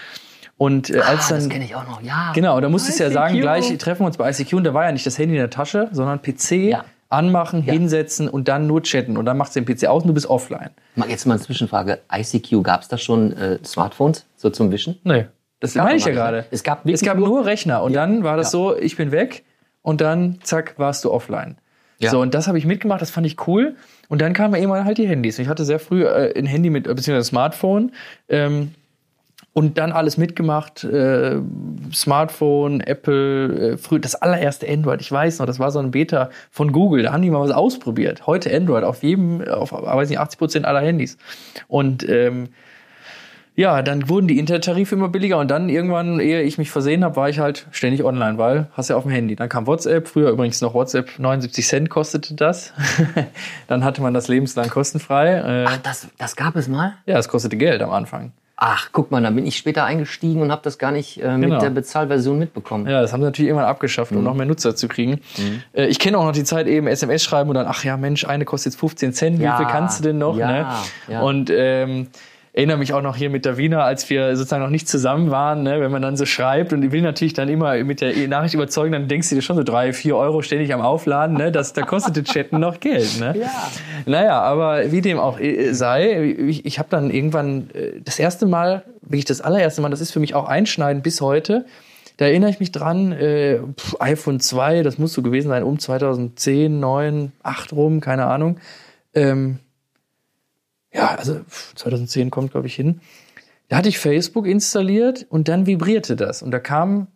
Und 0.57 0.89
äh, 0.89 1.01
als 1.01 1.27
Ah, 1.27 1.35
dann 1.35 1.39
das 1.41 1.49
kenne 1.51 1.67
ich 1.67 1.75
auch 1.75 1.87
noch. 1.87 2.01
Ja. 2.01 2.33
Genau, 2.35 2.59
da 2.59 2.71
musstest 2.71 3.01
du 3.01 3.05
ja 3.05 3.11
sagen, 3.11 3.39
gleich 3.39 3.69
treffen 3.77 4.01
wir 4.01 4.07
uns 4.07 4.17
bei 4.17 4.31
ICQ 4.31 4.55
und 4.55 4.65
da 4.65 4.73
war 4.73 4.87
ja 4.87 4.93
nicht 4.93 5.05
das 5.05 5.19
Handy 5.19 5.35
in 5.35 5.41
der 5.41 5.51
Tasche, 5.51 5.91
sondern 5.93 6.23
PC 6.23 6.53
Ja. 6.53 6.85
Anmachen, 7.09 7.63
hinsetzen 7.63 8.29
und 8.29 8.49
dann 8.49 8.67
nur 8.67 8.83
chatten. 8.83 9.17
Und 9.17 9.25
dann 9.25 9.37
macht 9.37 9.55
den 9.55 9.65
PC 9.65 9.87
aus 9.87 10.03
und 10.03 10.09
du 10.09 10.15
bist 10.15 10.27
offline. 10.27 10.71
Mal 10.95 11.09
Jetzt 11.09 11.27
mal 11.27 11.35
eine 11.35 11.43
Zwischenfrage. 11.43 12.01
ICQ, 12.13 12.63
gab 12.63 12.83
es 12.83 12.89
da 12.89 12.99
schon 12.99 13.33
äh, 13.37 13.59
Smartphones 13.65 14.27
so 14.37 14.51
zum 14.51 14.71
Wischen? 14.71 14.99
Nee. 15.05 15.27
Das 15.61 15.75
meine 15.75 15.97
ich 15.97 16.05
ja 16.05 16.13
gar 16.13 16.27
gerade. 16.31 16.37
ne? 16.39 16.45
Es 16.51 16.63
gab 16.63 16.87
es 16.87 17.03
gab 17.03 17.17
nur- 17.19 17.45
Rechner 17.45 17.83
und 17.83 17.93
dann 17.95 18.23
war 18.23 18.37
das 18.37 18.49
Ja. 18.49 18.51
so, 18.53 18.77
ich 18.77 18.97
bin 18.97 19.11
weg 19.11 19.45
und 19.83 20.01
dann 20.01 20.39
zack, 20.43 20.75
warst 20.79 21.05
du 21.05 21.11
offline. 21.11 21.57
Ja. 21.99 22.11
So, 22.11 22.21
und 22.21 22.33
das 22.35 22.47
habe 22.47 22.59
ich 22.59 22.65
mitgemacht, 22.65 23.01
das 23.03 23.11
fand 23.11 23.27
ich 23.27 23.49
cool. 23.49 23.75
Und 24.09 24.21
dann 24.23 24.33
kamen 24.35 24.55
irgendwann 24.55 24.85
halt 24.85 24.99
die 24.99 25.09
Handys. 25.09 25.39
Ich 25.41 25.49
hatte 25.49 25.65
sehr 25.65 25.81
früh 25.81 26.05
äh, 26.05 26.33
ein 26.39 26.47
Handy 26.47 26.71
mit, 26.71 26.85
beziehungsweise 26.85 27.17
ein 27.17 27.25
Smartphone. 27.25 27.93
Ähm, 28.29 28.73
und 29.59 29.77
dann 29.77 29.91
alles 29.91 30.17
mitgemacht, 30.19 30.85
äh, 30.85 31.41
Smartphone, 31.93 32.81
Apple, 32.81 33.73
äh, 33.73 33.77
früh, 33.77 33.99
das 33.99 34.15
allererste 34.15 34.69
Android, 34.69 35.01
ich 35.01 35.11
weiß 35.11 35.41
noch, 35.41 35.47
das 35.47 35.59
war 35.59 35.73
so 35.73 35.81
ein 35.81 35.91
Beta 35.91 36.31
von 36.53 36.71
Google, 36.71 37.03
da 37.03 37.13
haben 37.13 37.23
die 37.23 37.31
mal 37.31 37.41
was 37.41 37.51
ausprobiert. 37.51 38.25
Heute 38.29 38.55
Android 38.55 38.85
auf 38.85 39.03
jedem, 39.03 39.43
auf, 39.49 39.73
weiß 39.73 40.11
nicht, 40.11 40.21
80 40.21 40.39
Prozent 40.39 40.65
aller 40.65 40.81
Handys. 40.81 41.19
Und 41.67 42.09
ähm, 42.09 42.51
ja, 43.57 43.83
dann 43.83 44.09
wurden 44.09 44.29
die 44.29 44.39
Internettarife 44.39 44.95
immer 44.95 45.09
billiger 45.09 45.39
und 45.39 45.51
dann 45.51 45.69
irgendwann, 45.69 46.21
ehe 46.21 46.43
ich 46.43 46.57
mich 46.59 46.71
versehen 46.71 47.03
habe, 47.03 47.17
war 47.17 47.29
ich 47.29 47.41
halt 47.41 47.67
ständig 47.73 48.05
online, 48.05 48.39
weil 48.39 48.69
hast 48.75 48.91
ja 48.91 48.95
auf 48.95 49.03
dem 49.03 49.11
Handy. 49.11 49.35
Dann 49.35 49.49
kam 49.49 49.67
WhatsApp, 49.67 50.07
früher 50.07 50.31
übrigens 50.31 50.61
noch 50.61 50.73
WhatsApp, 50.73 51.19
79 51.19 51.67
Cent 51.67 51.91
kostete 51.91 52.37
das. 52.37 52.73
dann 53.67 53.83
hatte 53.83 54.03
man 54.03 54.15
das 54.15 54.29
lebenslang 54.29 54.69
kostenfrei. 54.69 55.33
Äh, 55.35 55.65
Ach, 55.67 55.79
das, 55.79 56.07
das 56.17 56.37
gab 56.37 56.55
es 56.55 56.69
mal? 56.69 56.95
ja, 57.07 57.19
es 57.19 57.27
kostete 57.27 57.57
Geld 57.57 57.83
am 57.83 57.91
Anfang. 57.91 58.31
Ach, 58.61 58.89
guck 58.91 59.13
mal, 59.13 59.23
da 59.23 59.31
bin 59.31 59.47
ich 59.47 59.57
später 59.57 59.85
eingestiegen 59.85 60.43
und 60.43 60.51
habe 60.51 60.63
das 60.65 60.79
gar 60.79 60.91
nicht 60.91 61.23
äh, 61.23 61.37
mit 61.39 61.49
Genau. 61.51 61.61
der 61.61 61.71
Bezahlversion 61.71 62.41
mitbekommen. 62.41 62.89
Ja, 62.89 63.01
das 63.01 63.13
haben 63.13 63.21
sie 63.21 63.27
natürlich 63.27 63.51
irgendwann 63.51 63.69
abgeschafft, 63.69 64.11
Mhm. 64.11 64.19
um 64.19 64.25
noch 64.25 64.35
mehr 64.35 64.47
Nutzer 64.47 64.75
zu 64.75 64.89
kriegen. 64.89 65.21
Äh, 65.73 65.87
ich 65.87 66.01
kenne 66.01 66.19
auch 66.19 66.25
noch 66.25 66.33
die 66.33 66.43
Zeit 66.43 66.67
eben 66.67 66.89
SMS 66.89 67.23
schreiben 67.23 67.51
und 67.51 67.55
dann, 67.55 67.67
ach 67.69 67.85
ja, 67.85 67.97
Mensch, 67.97 68.25
eine 68.25 68.45
kostet 68.45 68.73
jetzt 68.73 68.81
15 68.81 69.13
Cent, 69.13 69.39
Ja, 69.41 69.53
wie 69.55 69.63
viel 69.63 69.71
kannst 69.73 70.01
du 70.01 70.09
denn 70.09 70.19
noch? 70.19 70.37
ja, 70.37 70.51
ne? 70.51 70.67
ja. 71.07 71.21
Und 71.21 71.51
ähm, 71.55 72.09
erinnere 72.59 72.77
mich 72.77 72.93
auch 72.93 73.03
noch 73.03 73.15
hier 73.15 73.31
mit 73.31 73.47
Davina, 73.47 73.85
als 73.85 74.11
wir 74.11 74.37
sozusagen 74.37 74.65
noch 74.65 74.71
nicht 74.71 74.89
zusammen 74.89 75.31
waren, 75.31 75.63
ne? 75.63 75.81
wenn 75.81 75.93
man 75.93 76.03
dann 76.03 76.17
so 76.17 76.27
schreibt 76.27 76.73
und 76.73 76.81
die 76.81 76.91
will 76.91 77.03
natürlich 77.03 77.33
dann 77.33 77.49
immer 77.49 77.85
mit 77.85 78.01
der 78.01 78.27
Nachricht 78.27 78.55
überzeugen, 78.55 78.91
dann 78.91 79.07
denkst 79.07 79.29
du 79.29 79.37
dir 79.37 79.43
schon 79.43 79.55
so 79.55 79.63
drei, 79.63 79.93
vier 79.93 80.17
Euro 80.17 80.43
ständig 80.43 80.75
am 80.75 80.81
Aufladen, 80.81 81.37
ne? 81.37 81.53
das, 81.53 81.73
da 81.73 81.83
kostet 81.83 82.17
das 82.17 82.35
Chatten 82.35 82.59
noch 82.59 82.81
Geld. 82.81 83.21
Ne? 83.21 83.37
Ja. 83.39 83.71
Naja, 84.07 84.41
aber 84.41 84.91
wie 84.91 85.01
dem 85.01 85.21
auch 85.21 85.39
sei, 85.71 86.35
ich, 86.49 86.67
ich 86.67 86.81
habe 86.81 86.89
dann 86.91 87.13
irgendwann 87.13 87.71
äh, 87.75 88.01
das 88.05 88.19
erste 88.19 88.45
Mal, 88.45 88.83
wirklich 89.03 89.25
das 89.25 89.41
allererste 89.41 89.81
Mal, 89.81 89.91
das 89.91 90.01
ist 90.01 90.11
für 90.11 90.19
mich 90.19 90.35
auch 90.35 90.49
einschneidend 90.49 91.05
bis 91.05 91.21
heute, 91.21 91.65
da 92.17 92.25
erinnere 92.25 92.51
ich 92.51 92.59
mich 92.59 92.73
dran, 92.73 93.13
äh, 93.13 93.61
pf, 93.77 94.01
iPhone 94.01 94.41
2, 94.41 94.83
das 94.83 94.99
muss 94.99 95.13
so 95.13 95.23
gewesen 95.23 95.47
sein, 95.47 95.63
um 95.63 95.79
2010, 95.79 96.81
9, 96.81 97.31
8 97.41 97.73
rum, 97.73 98.01
keine 98.01 98.27
Ahnung. 98.27 98.59
Ähm, 99.15 99.61
ja, 100.99 101.15
also 101.17 101.35
pf, 101.49 101.75
2010 101.77 102.31
kommt, 102.31 102.51
glaube 102.53 102.67
ich, 102.67 102.75
hin. 102.75 103.01
Da 103.69 103.77
hatte 103.77 103.89
ich 103.89 103.99
Facebook 103.99 104.47
installiert 104.47 105.27
und 105.31 105.49
dann 105.49 105.67
vibrierte 105.67 106.17
das 106.17 106.43
und 106.43 106.51
da 106.51 106.59
kam 106.59 107.07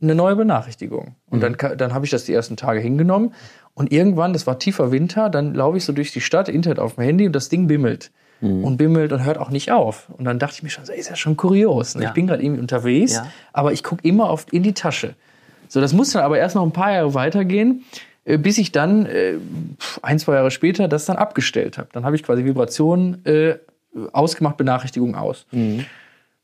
eine 0.00 0.14
neue 0.14 0.36
Benachrichtigung. 0.36 1.16
Und 1.28 1.42
dann, 1.42 1.56
ka- 1.56 1.74
dann 1.74 1.92
habe 1.92 2.04
ich 2.04 2.10
das 2.10 2.24
die 2.24 2.32
ersten 2.32 2.56
Tage 2.56 2.78
hingenommen 2.80 3.34
und 3.74 3.92
irgendwann, 3.92 4.32
das 4.32 4.46
war 4.46 4.58
tiefer 4.58 4.90
Winter, 4.92 5.28
dann 5.28 5.54
laufe 5.54 5.76
ich 5.76 5.84
so 5.84 5.92
durch 5.92 6.12
die 6.12 6.20
Stadt, 6.20 6.48
Internet 6.48 6.78
auf 6.78 6.94
dem 6.94 7.04
Handy 7.04 7.26
und 7.26 7.32
das 7.34 7.48
Ding 7.48 7.66
bimmelt. 7.66 8.10
Und 8.40 8.76
bimmelt 8.76 9.12
und 9.12 9.24
hört 9.24 9.36
auch 9.36 9.50
nicht 9.50 9.72
auf. 9.72 10.08
Und 10.16 10.24
dann 10.24 10.38
dachte 10.38 10.54
ich 10.54 10.62
mir 10.62 10.68
schon, 10.70 10.84
ist 10.84 11.10
ja 11.10 11.16
schon 11.16 11.36
kurios. 11.36 11.96
Ne? 11.96 12.04
Ja. 12.04 12.08
Ich 12.10 12.14
bin 12.14 12.28
gerade 12.28 12.40
irgendwie 12.40 12.60
unterwegs, 12.60 13.14
Ja. 13.16 13.26
aber 13.52 13.72
ich 13.72 13.82
gucke 13.82 14.06
immer 14.06 14.30
oft 14.30 14.52
in 14.52 14.62
die 14.62 14.74
Tasche. 14.74 15.16
So, 15.66 15.80
das 15.80 15.92
muss 15.92 16.12
dann 16.12 16.22
aber 16.22 16.38
erst 16.38 16.54
noch 16.54 16.62
ein 16.62 16.70
paar 16.70 16.92
Jahre 16.92 17.14
weitergehen, 17.14 17.82
bis 18.36 18.58
ich 18.58 18.72
dann 18.72 19.06
äh, 19.06 19.34
ein, 20.02 20.18
zwei 20.18 20.34
Jahre 20.34 20.50
später 20.50 20.88
das 20.88 21.06
dann 21.06 21.16
abgestellt 21.16 21.78
habe. 21.78 21.88
Dann 21.92 22.04
habe 22.04 22.16
ich 22.16 22.22
quasi 22.22 22.44
Vibrationen 22.44 23.24
äh, 23.24 23.56
ausgemacht, 24.12 24.56
Benachrichtigung 24.56 25.14
aus. 25.14 25.46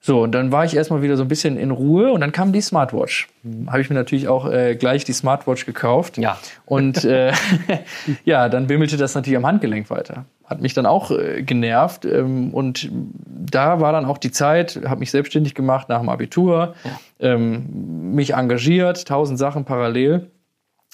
So, 0.07 0.23
und 0.23 0.33
dann 0.33 0.53
war 0.53 0.66
ich 0.66 0.77
erstmal 0.77 1.01
wieder 1.01 1.16
so 1.16 1.23
ein 1.23 1.29
bisschen 1.29 1.57
in 1.57 1.70
Ruhe 1.70 2.12
und 2.12 2.20
dann 2.20 2.31
kam 2.31 2.53
die 2.53 2.61
Smartwatch. 2.61 3.27
Habe 3.68 3.81
ich 3.81 3.88
mir 3.88 3.97
natürlich 3.97 4.29
auch 4.29 4.47
äh, 4.51 4.77
gleich 4.77 5.05
die 5.05 5.14
Smartwatch 5.14 5.64
gekauft. 5.64 6.18
Ja. 6.18 6.37
Und 6.66 7.07
äh, 7.07 7.33
ja, 8.27 8.51
dann 8.51 8.66
bimmelte 8.66 8.99
das 8.99 9.14
natürlich 9.14 9.38
am 9.38 9.47
Handgelenk 9.47 9.88
weiter. 9.88 10.27
Hat 10.44 10.61
mich 10.61 10.75
dann 10.75 10.85
auch 10.85 11.11
äh, 11.11 11.42
genervt. 11.42 12.05
Ähm, 12.05 12.53
und 12.53 12.90
da 12.92 13.81
war 13.81 13.92
dann 13.92 14.05
auch 14.05 14.18
die 14.18 14.31
Zeit, 14.31 14.79
habe 14.85 15.01
mich 15.01 15.11
selbstständig 15.11 15.55
gemacht 15.55 15.88
nach 15.88 16.01
dem 16.01 16.11
Abitur, 16.11 16.75
ähm, 17.18 18.14
mich 18.14 18.35
engagiert, 18.35 19.09
tausend 19.09 19.38
Sachen 19.38 19.64
parallel. 19.64 20.31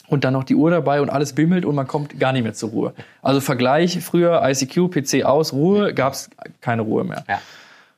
Und 0.09 0.25
dann 0.25 0.33
noch 0.33 0.45
die 0.45 0.57
Uhr 0.57 0.71
dabei 0.71 1.01
und 1.01 1.09
alles 1.11 1.35
bimmelt 1.35 1.65
und 1.65 1.75
man 1.77 1.87
kommt 1.87 2.19
gar 2.19 2.33
nicht 2.33 2.43
mehr 2.43 2.53
zur 2.55 2.71
Ruhe. 2.71 2.93
Also 3.23 3.41
Vergleich, 3.41 4.01
früher 4.03 4.43
ICQ, 4.45 4.91
PC 4.91 5.25
aus, 5.25 5.53
Ruhe, 5.53 5.95
gab 5.95 6.15
es 6.15 6.31
keine 6.61 6.83
Ruhe 6.83 7.05
mehr. 7.05 7.25
Ja. 7.29 7.41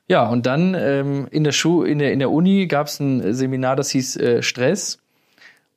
Ja, 0.09 0.27
und 0.27 0.45
dann 0.45 0.75
ähm, 0.77 1.27
in 1.31 1.43
der 1.45 1.53
Schu 1.53 1.83
in 1.83 1.97
der 1.97 2.11
in 2.11 2.19
der 2.19 2.29
Uni 2.29 2.67
gab 2.67 2.87
es 2.87 2.99
ein 2.99 3.33
Seminar, 3.33 3.75
das 3.77 3.89
hieß 3.91 4.17
äh, 4.17 4.43
Stress 4.43 4.99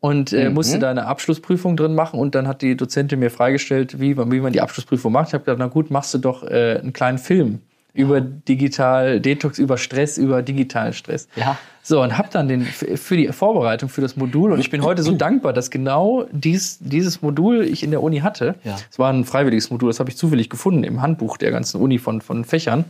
und 0.01 0.33
äh, 0.33 0.51
musste 0.51 0.75
da 0.81 0.91
eine 0.91 1.07
Abschlussprüfung 1.07 1.77
drin 1.77 1.95
machen 1.95 2.19
und 2.21 2.35
dann 2.35 2.47
hat 2.49 2.61
die 2.61 2.77
Dozentin 2.77 3.21
mir 3.21 3.31
freigestellt, 3.31 4.01
wie, 4.01 4.15
man- 4.15 4.31
wie 4.33 4.41
man 4.41 4.53
die 4.53 4.61
Abschlussprüfung 4.61 5.13
macht. 5.13 5.29
Ich 5.29 5.35
habe 5.35 5.45
gesagt, 5.45 5.61
na 5.61 5.69
gut, 5.69 5.91
machst 5.91 6.13
du 6.13 6.19
doch 6.19 6.43
äh, 6.43 6.79
einen 6.83 6.93
kleinen 6.93 7.19
Film 7.19 7.61
über 7.97 8.21
digital 8.21 9.21
Detox, 9.21 9.59
über 9.59 9.79
Stress, 9.79 10.19
über 10.19 10.43
digitalen 10.43 10.93
Stress. 10.93 11.29
Ja. 11.37 11.59
So, 11.83 12.03
und 12.03 12.19
habe 12.19 12.29
dann 12.33 12.49
den 12.49 12.63
für 12.63 13.17
die 13.17 13.29
Vorbereitung 13.29 13.89
für 13.89 14.01
das 14.01 14.17
Modul 14.17 14.53
und 14.53 14.59
ich 14.59 14.71
bin 14.71 14.83
heute 14.83 15.03
so 15.03 15.13
dankbar, 15.17 15.53
dass 15.53 15.71
genau 15.71 16.27
dies, 16.33 16.79
dieses 16.81 17.23
Modul 17.23 17.63
ich 17.63 17.83
in 17.83 17.91
der 17.91 18.03
Uni 18.03 18.19
hatte. 18.19 18.57
Ja. 18.65 18.77
Es 18.91 18.99
war 18.99 19.13
ein 19.13 19.25
freiwilliges 19.25 19.71
Modul, 19.71 19.91
das 19.91 20.01
habe 20.01 20.11
ich 20.11 20.17
zufällig 20.17 20.51
gefunden 20.51 20.85
im 20.85 21.01
Handbuch 21.01 21.37
der 21.37 21.51
ganzen 21.51 21.81
Uni 21.81 21.99
von, 21.99 22.21
von 22.21 22.45
Fächern. 22.45 22.85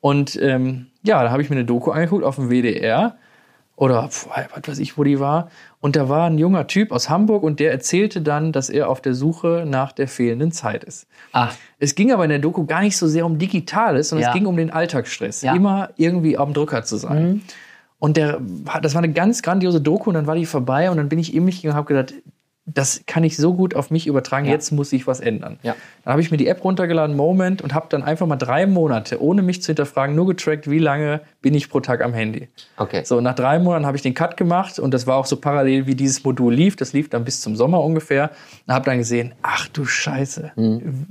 Und 0.00 0.38
ähm, 0.40 0.86
ja, 1.02 1.22
da 1.22 1.30
habe 1.30 1.42
ich 1.42 1.50
mir 1.50 1.56
eine 1.56 1.64
Doku 1.64 1.90
angeguckt 1.90 2.24
auf 2.24 2.36
dem 2.36 2.48
WDR 2.48 3.16
oder 3.78 4.02
was 4.04 4.26
weiß 4.66 4.78
ich, 4.80 4.98
wo 4.98 5.04
die 5.04 5.20
war. 5.20 5.50
Und 5.80 5.94
da 5.94 6.08
war 6.08 6.26
ein 6.26 6.36
junger 6.36 6.66
Typ 6.66 6.90
aus 6.90 7.08
Hamburg 7.08 7.44
und 7.44 7.60
der 7.60 7.70
erzählte 7.70 8.20
dann, 8.20 8.50
dass 8.50 8.70
er 8.70 8.88
auf 8.88 9.00
der 9.00 9.14
Suche 9.14 9.64
nach 9.66 9.92
der 9.92 10.08
fehlenden 10.08 10.50
Zeit 10.50 10.82
ist. 10.82 11.06
Ach, 11.30 11.54
Es 11.78 11.94
ging 11.94 12.12
aber 12.12 12.24
in 12.24 12.30
der 12.30 12.40
Doku 12.40 12.66
gar 12.66 12.80
nicht 12.80 12.96
so 12.96 13.06
sehr 13.06 13.24
um 13.24 13.38
Digitales, 13.38 14.08
sondern 14.08 14.24
Ja. 14.24 14.28
es 14.30 14.34
ging 14.34 14.46
um 14.46 14.56
den 14.56 14.70
Alltagsstress. 14.70 15.42
Ja. 15.42 15.54
Immer 15.54 15.90
irgendwie 15.96 16.36
am 16.36 16.52
Drücker 16.54 16.82
zu 16.82 16.96
sein. 16.96 17.42
Und 18.00 18.16
der, 18.16 18.40
das 18.82 18.94
war 18.94 19.02
eine 19.02 19.12
ganz 19.12 19.42
grandiose 19.42 19.80
Doku 19.80 20.10
und 20.10 20.14
dann 20.14 20.26
war 20.26 20.34
die 20.34 20.46
vorbei 20.46 20.90
und 20.90 20.96
dann 20.96 21.08
bin 21.08 21.20
ich 21.20 21.32
in 21.32 21.44
mich 21.44 21.62
gegangen 21.62 21.74
und 21.74 21.76
habe 21.78 21.94
gedacht, 21.94 22.14
das 22.74 23.02
kann 23.06 23.24
ich 23.24 23.36
so 23.36 23.54
gut 23.54 23.74
auf 23.74 23.90
mich 23.90 24.06
übertragen, 24.06 24.46
Ja. 24.46 24.52
jetzt 24.52 24.70
muss 24.72 24.92
ich 24.92 25.06
was 25.06 25.20
ändern. 25.20 25.58
Ja. 25.62 25.74
Dann 26.04 26.12
habe 26.12 26.20
ich 26.20 26.30
mir 26.30 26.36
die 26.36 26.46
App 26.48 26.62
runtergeladen, 26.64 27.16
Moment, 27.16 27.62
und 27.62 27.74
habe 27.74 27.86
dann 27.88 28.02
einfach 28.02 28.26
mal 28.26 28.36
drei 28.36 28.66
Monate, 28.66 29.22
ohne 29.22 29.42
mich 29.42 29.62
zu 29.62 29.68
hinterfragen, 29.68 30.14
nur 30.14 30.26
getrackt, 30.26 30.70
wie 30.70 30.78
lange 30.78 31.20
bin 31.42 31.54
ich 31.54 31.70
pro 31.70 31.80
Tag 31.80 32.02
am 32.04 32.12
Handy. 32.14 32.48
okay. 32.76 33.02
So, 33.04 33.20
nach 33.20 33.34
drei 33.34 33.58
Monaten 33.58 33.86
habe 33.86 33.96
ich 33.96 34.02
den 34.02 34.14
Cut 34.14 34.36
gemacht 34.36 34.78
und 34.78 34.92
das 34.92 35.06
war 35.06 35.16
auch 35.16 35.26
so 35.26 35.36
parallel, 35.36 35.86
wie 35.86 35.94
dieses 35.94 36.24
Modul 36.24 36.52
lief. 36.54 36.76
Das 36.76 36.92
lief 36.92 37.08
dann 37.08 37.24
bis 37.24 37.40
zum 37.40 37.56
Sommer 37.56 37.82
ungefähr. 37.82 38.30
Und 38.66 38.74
habe 38.74 38.84
dann 38.84 38.98
gesehen, 38.98 39.34
ach 39.42 39.68
du 39.68 39.84
Scheiße, 39.84 40.52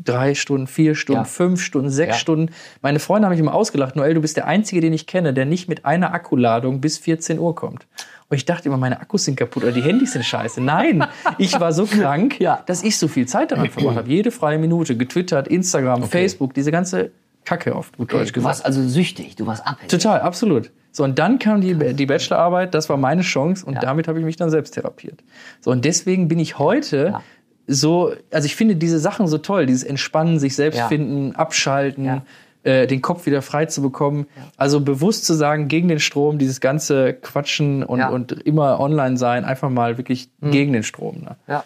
drei 0.03 0.35
Stunden, 0.35 0.67
vier 0.67 0.95
Stunden, 0.95 1.21
Ja. 1.21 1.25
fünf 1.25 1.61
Stunden, 1.61 1.89
sechs. 1.89 2.17
Stunden. 2.19 2.51
Meine 2.81 2.99
Freunde 2.99 3.25
haben 3.27 3.31
mich 3.33 3.39
immer 3.39 3.53
ausgelacht, 3.53 3.95
Noel, 3.95 4.13
du 4.13 4.21
bist 4.21 4.37
der 4.37 4.47
Einzige, 4.47 4.81
den 4.81 4.93
ich 4.93 5.07
kenne, 5.07 5.33
der 5.33 5.45
nicht 5.45 5.67
mit 5.69 5.85
einer 5.85 6.13
Akkuladung 6.13 6.81
bis 6.81 6.97
14 6.97 7.39
Uhr 7.39 7.55
kommt. 7.55 7.87
Und 8.29 8.35
ich 8.35 8.45
dachte 8.45 8.67
immer, 8.67 8.77
meine 8.77 8.99
Akkus 8.99 9.23
sind 9.25 9.37
kaputt 9.37 9.63
oder 9.63 9.71
die 9.71 9.81
Handys 9.81 10.11
sind 10.13 10.25
scheiße. 10.25 10.59
Nein, 10.61 11.05
ich 11.37 11.57
war 11.59 11.71
so 11.71 11.85
krank, 11.85 12.35
Ja. 12.39 12.61
dass 12.65 12.83
ich 12.83 12.97
so 12.97 13.07
viel 13.07 13.25
Zeit 13.25 13.51
daran 13.51 13.69
verbracht 13.69 13.95
habe. 13.95 14.09
Jede 14.09 14.31
freie 14.31 14.57
Minute, 14.57 14.97
getwittert, 14.97 15.47
Instagram, 15.47 16.03
Facebook, 16.03 16.53
diese 16.53 16.71
ganze 16.71 17.11
Kacke 17.45 17.73
auf 17.73 17.93
gut 17.93 18.11
Deutsch 18.11 18.27
Du 18.29 18.33
gesagt. 18.33 18.45
warst 18.45 18.65
also 18.65 18.85
süchtig, 18.85 19.37
du 19.37 19.45
warst 19.47 19.65
abhängig. 19.65 19.89
Total, 19.89 20.19
absolut. 20.19 20.71
So, 20.91 21.05
und 21.05 21.17
dann 21.19 21.39
kam 21.39 21.61
die, 21.61 21.73
die 21.93 22.05
Bachelorarbeit, 22.05 22.73
das 22.73 22.89
war 22.89 22.97
meine 22.97 23.21
Chance 23.21 23.65
und 23.65 23.75
Ja. 23.75 23.79
damit 23.79 24.09
habe 24.09 24.19
ich 24.19 24.25
mich 24.25 24.35
dann 24.35 24.49
selbst 24.49 24.71
therapiert. 24.73 25.23
So, 25.61 25.71
und 25.71 25.85
deswegen 25.85 26.27
bin 26.27 26.39
ich 26.39 26.59
heute 26.59 27.11
Ja. 27.13 27.21
so, 27.67 28.11
also 28.31 28.45
ich 28.45 28.57
finde 28.57 28.75
diese 28.75 28.99
Sachen 28.99 29.27
so 29.27 29.37
toll, 29.37 29.65
dieses 29.67 29.83
Entspannen, 29.83 30.37
sich 30.39 30.55
selbst 30.55 30.77
Ja. 30.79 30.87
finden, 30.89 31.33
abschalten. 31.35 32.23
Äh, 32.63 32.87
den 32.87 33.01
Kopf 33.01 33.25
wieder 33.25 33.41
frei 33.41 33.65
zu 33.65 33.81
bekommen. 33.81 34.25
Also 34.57 34.81
bewusst 34.81 35.25
zu 35.25 35.33
sagen, 35.33 35.67
gegen 35.67 35.87
den 35.87 35.99
Strom, 35.99 36.37
dieses 36.37 36.59
ganze 36.61 37.13
Quatschen 37.13 37.83
und, 37.83 37.99
Ja. 37.99 38.09
und 38.09 38.31
immer 38.31 38.79
online 38.79 39.17
sein, 39.17 39.45
einfach 39.45 39.69
mal 39.69 39.97
wirklich 39.97 40.29
gegen 40.41 40.73
den 40.73 40.83
Strom. 40.83 41.21
Ne? 41.21 41.35
Ja. 41.47 41.63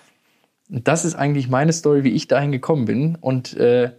Und 0.70 0.88
das 0.88 1.04
ist 1.06 1.16
eigentlich 1.16 1.50
meine 1.50 1.74
Story, 1.74 2.04
wie 2.04 2.12
ich 2.12 2.28
dahin 2.28 2.52
gekommen 2.52 2.86
bin. 2.86 3.18
Und 3.20 3.56
äh, 3.58 3.92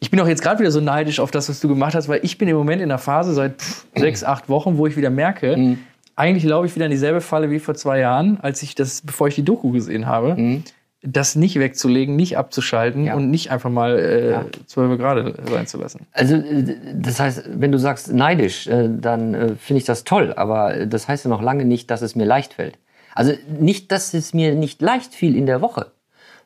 ich 0.00 0.10
bin 0.10 0.20
auch 0.20 0.28
jetzt 0.28 0.42
gerade 0.42 0.58
wieder 0.60 0.70
so 0.70 0.80
neidisch 0.80 1.18
auf 1.20 1.30
das, 1.30 1.48
was 1.48 1.60
du 1.60 1.68
gemacht 1.68 1.94
hast, 1.94 2.08
weil 2.08 2.20
ich 2.22 2.36
bin 2.36 2.46
im 2.48 2.56
Moment 2.56 2.82
in 2.82 2.90
der 2.90 2.98
Phase 2.98 3.32
seit 3.32 3.62
pff, 3.62 3.86
sechs, 3.96 4.22
acht 4.24 4.48
Wochen, 4.48 4.76
wo 4.76 4.86
ich 4.86 4.96
wieder 4.96 5.10
merke, 5.10 5.76
eigentlich 6.16 6.44
laufe 6.44 6.66
ich 6.66 6.74
wieder 6.74 6.84
in 6.84 6.90
dieselbe 6.90 7.20
Falle 7.20 7.50
wie 7.50 7.58
vor 7.58 7.74
zwei 7.74 7.98
Jahren, 8.00 8.38
als 8.40 8.62
ich 8.62 8.74
das, 8.74 9.00
bevor 9.00 9.28
ich 9.28 9.34
die 9.34 9.44
Doku 9.44 9.70
gesehen 9.72 10.06
habe, 10.06 10.62
das 11.06 11.36
nicht 11.36 11.58
wegzulegen, 11.58 12.16
nicht 12.16 12.38
abzuschalten 12.38 13.04
Ja. 13.04 13.14
und 13.14 13.30
nicht 13.30 13.50
einfach 13.50 13.70
mal 13.70 13.98
äh, 13.98 14.30
Ja. 14.30 14.44
12 14.66 14.98
Grad 14.98 15.36
sein 15.48 15.66
zu 15.66 15.78
lassen. 15.78 16.06
Also, 16.12 16.36
äh, 16.36 16.76
das 16.94 17.20
heißt, 17.20 17.44
wenn 17.60 17.72
du 17.72 17.78
sagst 17.78 18.12
neidisch, 18.12 18.66
äh, 18.66 18.88
dann 18.90 19.34
äh, 19.34 19.54
finde 19.56 19.78
ich 19.78 19.84
das 19.84 20.04
toll, 20.04 20.32
aber 20.34 20.86
das 20.86 21.06
heißt 21.06 21.24
ja 21.26 21.28
noch 21.28 21.42
lange 21.42 21.64
nicht, 21.64 21.90
dass 21.90 22.02
es 22.02 22.16
mir 22.16 22.24
leicht 22.24 22.54
fällt. 22.54 22.78
Also 23.14 23.32
nicht, 23.60 23.92
dass 23.92 24.14
es 24.14 24.34
mir 24.34 24.54
nicht 24.54 24.80
leicht 24.82 25.14
fiel 25.14 25.36
in 25.36 25.46
der 25.46 25.60
Woche, 25.60 25.92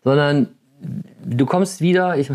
sondern 0.05 0.49
du 1.25 1.47
kommst 1.47 1.81
wieder, 1.81 2.17
ich 2.19 2.31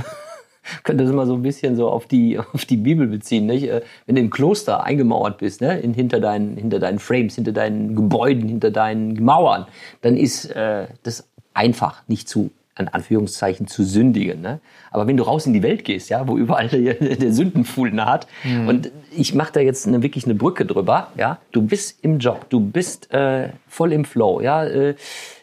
könnte 0.83 1.03
das 1.03 1.11
immer 1.11 1.25
so 1.25 1.33
ein 1.33 1.41
bisschen 1.41 1.75
so 1.75 1.89
auf 1.89 2.05
die, 2.07 2.39
auf 2.39 2.63
die 2.65 2.77
Bibel 2.77 3.07
beziehen, 3.07 3.45
nicht? 3.47 3.69
Wenn 4.05 4.15
du 4.15 4.21
im 4.21 4.29
Kloster 4.29 4.83
eingemauert 4.83 5.37
bist, 5.39 5.59
ne? 5.59 5.77
In, 5.81 5.93
hinter, 5.93 6.21
deinen, 6.21 6.55
hinter 6.55 6.79
deinen 6.79 6.99
Frames, 6.99 7.35
hinter 7.35 7.51
deinen 7.51 7.95
Gebäuden, 7.95 8.47
hinter 8.47 8.71
deinen 8.71 9.21
Mauern, 9.23 9.65
dann 10.01 10.15
ist 10.15 10.45
äh, 10.55 10.87
das 11.03 11.27
einfach 11.53 12.03
nicht 12.07 12.27
zu 12.27 12.51
an 12.75 12.87
Anführungszeichen 12.87 13.67
zu 13.67 13.83
sündigen. 13.83 14.41
Ne? 14.41 14.59
Aber 14.91 15.05
wenn 15.05 15.17
du 15.17 15.23
raus 15.23 15.45
in 15.45 15.53
die 15.53 15.61
Welt 15.61 15.85
gehst, 15.85 16.09
ja, 16.09 16.27
wo 16.27 16.37
überall 16.37 16.69
der, 16.69 16.95
der 16.95 17.31
Sündenfuhl 17.31 17.91
naht, 17.91 18.27
mhm. 18.43 18.67
und 18.67 18.91
ich 19.15 19.35
mache 19.35 19.53
da 19.53 19.59
jetzt 19.59 19.87
eine, 19.87 20.01
wirklich 20.01 20.25
eine 20.25 20.35
Brücke 20.35 20.65
drüber, 20.65 21.09
ja, 21.15 21.37
du 21.51 21.61
bist 21.61 22.03
im 22.03 22.17
Job, 22.17 22.49
du 22.49 22.59
bist 22.59 23.13
äh, 23.13 23.49
voll 23.67 23.93
im 23.93 24.05
Flow, 24.05 24.41
ja, 24.41 24.65
äh, 24.65 24.95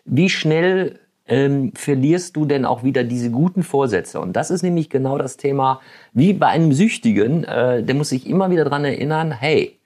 wie 0.04 0.28
schnell 0.28 0.98
ähm, 1.28 1.72
verlierst 1.74 2.34
du 2.34 2.46
denn 2.46 2.64
auch 2.64 2.82
wieder 2.82 3.04
diese 3.04 3.30
guten 3.30 3.62
Vorsätze? 3.62 4.20
Und 4.20 4.34
das 4.34 4.50
ist 4.50 4.62
nämlich 4.62 4.90
genau 4.90 5.16
das 5.16 5.36
Thema, 5.36 5.80
wie 6.12 6.32
bei 6.32 6.48
einem 6.48 6.72
Süchtigen, 6.72 7.44
äh, 7.44 7.84
der 7.84 7.94
muss 7.94 8.08
sich 8.08 8.26
immer 8.26 8.50
wieder 8.50 8.64
dran 8.64 8.84
erinnern, 8.84 9.30
hey, 9.30 9.78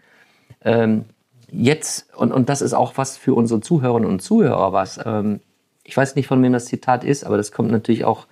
ähm, 0.65 1.05
jetzt, 1.51 2.07
und, 2.17 2.33
und 2.33 2.49
das 2.49 2.63
ist 2.63 2.73
auch 2.73 2.95
was 2.97 3.19
für 3.19 3.35
unsere 3.35 3.61
Zuhörerinnen 3.61 4.09
und 4.09 4.23
Zuhörer, 4.23 4.73
was, 4.73 4.99
ähm, 5.05 5.41
ich 5.85 5.97
weiß 5.97 6.17
nicht, 6.17 6.27
von 6.27 6.43
wem 6.43 6.53
das 6.53 6.65
Zitat 6.67 7.05
ist, 7.05 7.25
aber 7.25 7.37
das 7.37 7.53
kommt 7.53 7.71
natürlich 7.71 8.05
auch, 8.05 8.27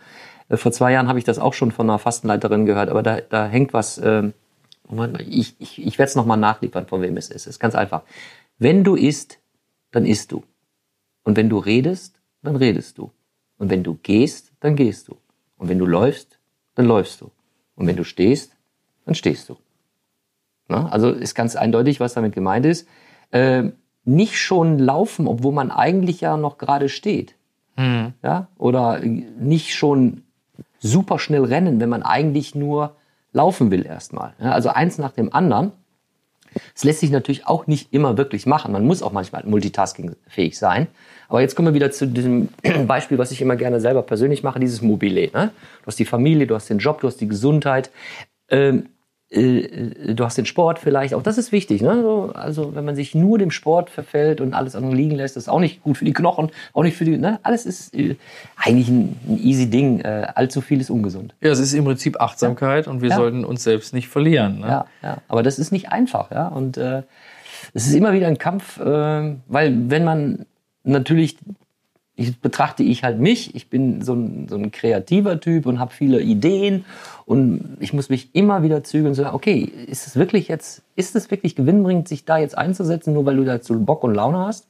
äh, 0.49 0.57
vor 0.57 0.73
zwei 0.73 0.93
Jahren 0.93 1.09
habe 1.09 1.19
ich 1.19 1.25
das 1.25 1.39
auch 1.39 1.55
schon 1.55 1.71
von 1.71 1.89
einer 1.89 1.99
Fastenleiterin 1.99 2.67
gehört, 2.67 2.89
aber 2.89 3.03
da, 3.03 3.21
da 3.21 3.47
hängt 3.47 3.73
was, 3.73 3.99
äh, 3.99 4.31
ich, 5.29 5.55
ich, 5.59 5.87
ich 5.87 5.99
werde 5.99 6.11
es 6.11 6.17
nochmal 6.17 6.39
nachliefern, 6.39 6.87
von 6.87 7.03
wem 7.03 7.17
es 7.17 7.29
ist. 7.29 7.43
Es 7.43 7.47
ist 7.47 7.61
ganz 7.61 7.75
einfach. 7.75 8.03
Wenn 8.59 8.85
du 8.85 8.95
isst, 8.95 9.39
dann 9.91 10.05
isst 10.05 10.33
du. 10.33 10.43
Und 11.25 11.37
wenn 11.37 11.49
du 11.49 11.59
redest, 11.59 12.21
dann 12.43 12.57
redest 12.57 12.99
du. 12.99 13.11
Und 13.59 13.71
wenn 13.71 13.83
du 13.83 13.99
gehst, 14.03 14.53
dann 14.61 14.77
gehst 14.77 15.09
du. 15.09 15.17
Und 15.57 15.69
wenn 15.69 15.79
du 15.79 15.87
läufst, 15.87 16.39
dann 16.75 16.87
läufst 16.87 17.21
du. 17.21 17.31
Und 17.77 17.87
wenn 17.87 17.97
du 17.97 18.05
stehst, 18.05 18.57
dann 19.05 19.15
stehst 19.15 19.49
du. 19.49 19.57
Na? 20.69 20.89
Also 20.89 21.11
ist 21.11 21.35
ganz 21.35 21.57
eindeutig, 21.57 22.01
was 22.01 22.15
damit 22.15 22.35
gemeint 22.35 22.67
ist. 22.67 22.89
Äh, 23.31 23.71
nicht 24.05 24.39
schon 24.39 24.79
laufen, 24.79 25.29
obwohl 25.29 25.53
man 25.53 25.71
eigentlich 25.71 26.21
ja 26.21 26.37
noch 26.37 26.59
gerade 26.59 26.89
steht. 26.89 27.37
Mhm. 27.77 28.13
Ja? 28.23 28.49
Oder 28.59 29.01
nicht 29.01 29.75
schon 29.75 30.23
super 30.79 31.19
schnell 31.19 31.45
rennen, 31.45 31.81
wenn 31.81 31.89
man 31.89 32.03
eigentlich 32.03 32.55
nur 32.55 32.97
laufen 33.33 33.71
will 33.71 33.87
erstmal. 33.87 34.35
Ja? 34.41 34.53
Also 34.53 34.69
eins 34.71 34.99
nach 34.99 35.13
dem 35.13 35.33
anderen. 35.33 35.73
Es 36.75 36.85
lässt 36.85 37.01
sich 37.01 37.11
natürlich 37.11 37.47
auch 37.47 37.67
nicht 37.67 37.95
immer 37.95 38.19
wirklich 38.19 38.45
machen. 38.45 38.73
Man 38.73 38.85
muss 38.85 39.03
auch 39.03 39.13
manchmal 39.13 39.45
multitaskingfähig 39.47 40.59
sein. 40.59 40.87
Aber 41.29 41.41
jetzt 41.41 41.57
kommen 41.57 41.69
wir 41.69 41.75
wieder 41.75 41.91
zu 41.91 42.07
diesem 42.07 42.49
Beispiel, 42.87 43.17
was 43.17 43.33
ich 43.33 43.41
immer 43.41 43.57
gerne 43.57 43.81
selber 43.81 44.03
persönlich 44.03 44.43
mache, 44.43 44.61
dieses 44.61 44.83
Mobile. 44.83 45.31
Ne? 45.33 45.51
Du 45.81 45.87
hast 45.87 45.99
die 45.99 46.05
Familie, 46.05 46.47
du 46.47 46.55
hast 46.55 46.69
den 46.69 46.79
Job, 46.79 47.01
du 47.01 47.07
hast 47.07 47.21
die 47.23 47.29
Gesundheit. 47.29 47.91
Ähm, 48.51 48.91
äh, 49.33 50.15
du 50.15 50.25
hast 50.25 50.37
den 50.37 50.47
Sport 50.47 50.79
vielleicht, 50.79 51.15
auch 51.15 51.23
das 51.23 51.39
ist 51.39 51.53
wichtig. 51.53 51.83
Ne? 51.83 52.31
Also 52.35 52.75
wenn 52.75 52.85
man 52.85 52.95
sich 52.95 53.15
nur 53.15 53.39
dem 53.39 53.51
Sport 53.51 53.91
verfällt 53.91 54.41
und 54.41 54.55
alles 54.55 54.77
andere 54.77 54.95
liegen 54.95 55.17
lässt, 55.17 55.37
ist 55.37 55.49
auch 55.49 55.61
nicht 55.61 55.83
gut 55.83 55.99
für 55.99 56.05
die 56.05 56.13
Knochen, 56.13 56.51
auch 56.73 56.83
nicht 56.83 56.97
für 56.97 57.05
die, 57.05 57.17
ne? 57.17 57.41
alles 57.43 57.67
ist 57.67 57.95
äh, 57.95 58.17
eigentlich 58.57 58.89
ein, 58.89 59.17
ein, 59.27 59.39
easy 59.39 59.71
Ding, 59.71 60.01
äh, 60.01 60.29
allzu 60.35 60.61
viel 60.61 60.81
ist 60.81 60.91
ungesund. 60.91 61.35
Ja, 61.41 61.51
es 61.51 61.59
ist 61.59 61.73
im 61.73 61.85
Prinzip 61.85 62.21
Achtsamkeit 62.21 62.87
ja. 62.87 62.93
und 62.93 63.01
wir 63.01 63.11
ja. 63.11 63.17
sollten 63.17 63.45
uns 63.45 63.63
selbst 63.63 63.95
nicht 63.95 64.09
verlieren. 64.09 64.61
Ne? 64.61 64.67
Ja, 64.67 64.87
ja, 65.03 65.17
aber 65.29 65.43
das 65.43 65.59
ist 65.59 65.73
nicht 65.73 65.91
einfach. 65.91 66.31
Ja? 66.31 66.49
Und 66.49 66.77
äh, 66.77 67.03
es 67.75 67.87
ist 67.87 67.95
immer 67.95 68.13
wieder 68.13 68.27
ein 68.27 68.39
Kampf, 68.39 68.79
äh, 68.79 69.37
weil 69.47 69.91
wenn 69.91 70.05
man 70.05 70.47
natürlich 70.85 71.39
ich 72.15 72.41
betrachte 72.41 72.83
ich 72.83 73.05
halt 73.05 73.19
mich. 73.19 73.55
Ich 73.55 73.71
bin 73.71 74.03
so 74.03 74.15
ein, 74.15 74.47
so 74.49 74.57
ein 74.57 74.71
kreativer 74.71 75.41
Typ 75.41 75.67
und 75.67 75.79
habe 75.79 75.93
viele 75.93 76.21
Ideen 76.21 76.85
und 77.25 77.79
ich 77.81 77.93
muss 77.93 78.11
mich 78.11 78.35
immer 78.35 78.63
wieder 78.63 78.85
zügeln 78.85 79.09
und 79.09 79.15
sagen, 79.15 79.35
okay, 79.35 79.61
ist 79.87 80.07
es 80.07 80.17
wirklich 80.17 80.49
jetzt, 80.49 80.83
ist 80.95 81.17
es 81.17 81.31
wirklich 81.31 81.57
gewinnbringend, 81.57 82.09
sich 82.09 82.25
da 82.25 82.39
jetzt 82.39 82.57
einzusetzen, 82.57 83.15
nur 83.15 83.25
weil 83.25 83.37
du 83.37 83.45
dazu 83.45 83.79
Bock 83.85 84.05
und 84.05 84.15
Laune 84.15 84.39
hast? 84.39 84.67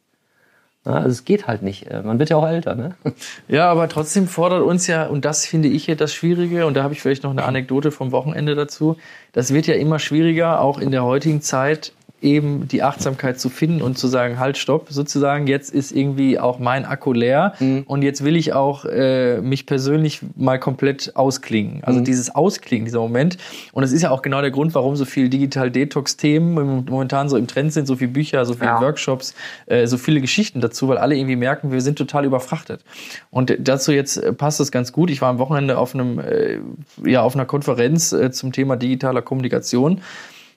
Ja, 0.84 0.94
also 0.94 1.10
es 1.10 1.24
geht 1.24 1.46
halt 1.46 1.62
nicht. 1.62 1.86
Äh, 1.88 2.02
man 2.02 2.18
wird 2.18 2.30
ja 2.30 2.36
auch 2.36 2.46
älter, 2.46 2.74
ne? 2.74 2.96
Ja, 3.48 3.70
aber 3.70 3.88
trotzdem 3.88 4.26
fordert 4.26 4.62
uns 4.62 4.86
ja, 4.88 5.06
und 5.06 5.24
das 5.24 5.46
finde 5.46 5.68
ich 5.68 5.84
hier 5.84 5.96
das 5.96 6.12
Schwierige, 6.12 6.66
und 6.66 6.74
da 6.74 6.82
habe 6.82 6.92
ich 6.92 7.00
vielleicht 7.00 7.22
noch 7.22 7.30
eine 7.30 7.44
Anekdote 7.44 7.92
vom 7.92 8.10
Wochenende 8.10 8.54
dazu, 8.56 8.96
das 9.32 9.54
wird 9.54 9.66
ja 9.66 9.74
immer 9.74 10.00
schwieriger, 10.00 10.60
auch 10.60 10.78
in 10.78 10.90
der 10.90 11.04
heutigen 11.04 11.40
Zeit, 11.40 11.92
eben 12.22 12.68
die 12.68 12.82
Achtsamkeit 12.82 13.40
zu 13.40 13.48
finden 13.48 13.82
und 13.82 13.98
zu 13.98 14.08
sagen, 14.08 14.38
halt, 14.38 14.58
stopp, 14.58 14.86
sozusagen, 14.90 15.46
jetzt 15.46 15.72
ist 15.72 15.92
irgendwie 15.92 16.38
auch 16.38 16.58
mein 16.58 16.84
Akku 16.84 17.12
leer 17.12 17.54
mhm. 17.58 17.84
und 17.86 18.02
jetzt 18.02 18.24
will 18.24 18.36
ich 18.36 18.52
auch 18.52 18.84
äh, 18.84 19.40
mich 19.40 19.66
persönlich 19.66 20.20
mal 20.36 20.58
komplett 20.58 21.16
ausklingen. 21.16 21.82
Also 21.84 22.00
mhm. 22.00 22.04
dieses 22.04 22.34
Ausklingen, 22.34 22.84
dieser 22.84 23.00
Moment. 23.00 23.38
Und 23.72 23.82
das 23.82 23.92
ist 23.92 24.02
ja 24.02 24.10
auch 24.10 24.22
genau 24.22 24.40
der 24.40 24.50
Grund, 24.50 24.74
warum 24.74 24.96
so 24.96 25.04
viel 25.04 25.28
Digital-Detox-Themen 25.28 26.84
momentan 26.88 27.28
so 27.28 27.36
im 27.36 27.46
Trend 27.46 27.72
sind, 27.72 27.86
so 27.86 27.96
viele 27.96 28.10
Bücher, 28.10 28.44
so 28.44 28.54
viele 28.54 28.66
ja. 28.66 28.80
Workshops, 28.80 29.34
äh, 29.66 29.86
so 29.86 29.98
viele 29.98 30.20
Geschichten 30.20 30.60
dazu, 30.60 30.88
weil 30.88 30.98
alle 30.98 31.16
irgendwie 31.16 31.36
merken, 31.36 31.72
wir 31.72 31.80
sind 31.80 31.98
total 31.98 32.24
überfrachtet. 32.24 32.82
Und 33.30 33.56
dazu 33.58 33.92
jetzt 33.92 34.16
äh, 34.16 34.32
passt 34.32 34.60
das 34.60 34.70
ganz 34.70 34.92
gut. 34.92 35.10
Ich 35.10 35.20
war 35.20 35.28
am 35.28 35.38
Wochenende 35.38 35.78
auf 35.78 35.94
einem, 35.94 36.18
äh, 36.18 36.58
ja, 37.04 37.22
auf 37.22 37.34
einer 37.34 37.46
Konferenz 37.46 38.12
äh, 38.12 38.30
zum 38.30 38.52
Thema 38.52 38.76
digitaler 38.76 39.22
Kommunikation 39.22 40.00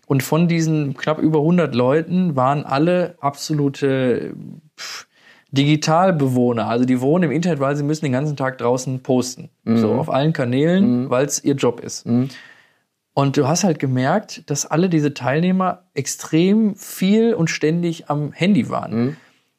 und 0.05 0.23
von 0.23 0.47
diesen 0.47 0.95
knapp 0.95 1.19
über 1.19 1.39
100 1.39 1.73
Leuten 1.73 2.35
waren 2.35 2.65
alle 2.65 3.15
absolute 3.19 4.35
pff, 4.77 5.07
Digitalbewohner. 5.51 6.67
Also 6.67 6.85
die 6.85 7.01
wohnen 7.01 7.25
im 7.25 7.31
Internet, 7.31 7.59
weil 7.59 7.75
sie 7.75 7.83
müssen 7.83 8.05
den 8.05 8.11
ganzen 8.11 8.35
Tag 8.35 8.57
draußen 8.57 9.01
posten. 9.01 9.49
Mhm. 9.63 9.77
So 9.77 9.93
auf 9.93 10.09
allen 10.09 10.33
Kanälen, 10.33 11.03
mhm. 11.03 11.09
weil 11.09 11.25
es 11.25 11.43
ihr 11.43 11.55
Job 11.55 11.79
ist. 11.79 12.05
Mhm. 12.05 12.29
Und 13.13 13.37
du 13.37 13.47
hast 13.47 13.63
halt 13.63 13.79
gemerkt, 13.79 14.49
dass 14.49 14.65
alle 14.65 14.89
diese 14.89 15.13
Teilnehmer 15.13 15.83
extrem 15.93 16.75
viel 16.75 17.33
und 17.33 17.49
ständig 17.49 18.09
am 18.09 18.33
Handy 18.33 18.69
waren. 18.69 19.15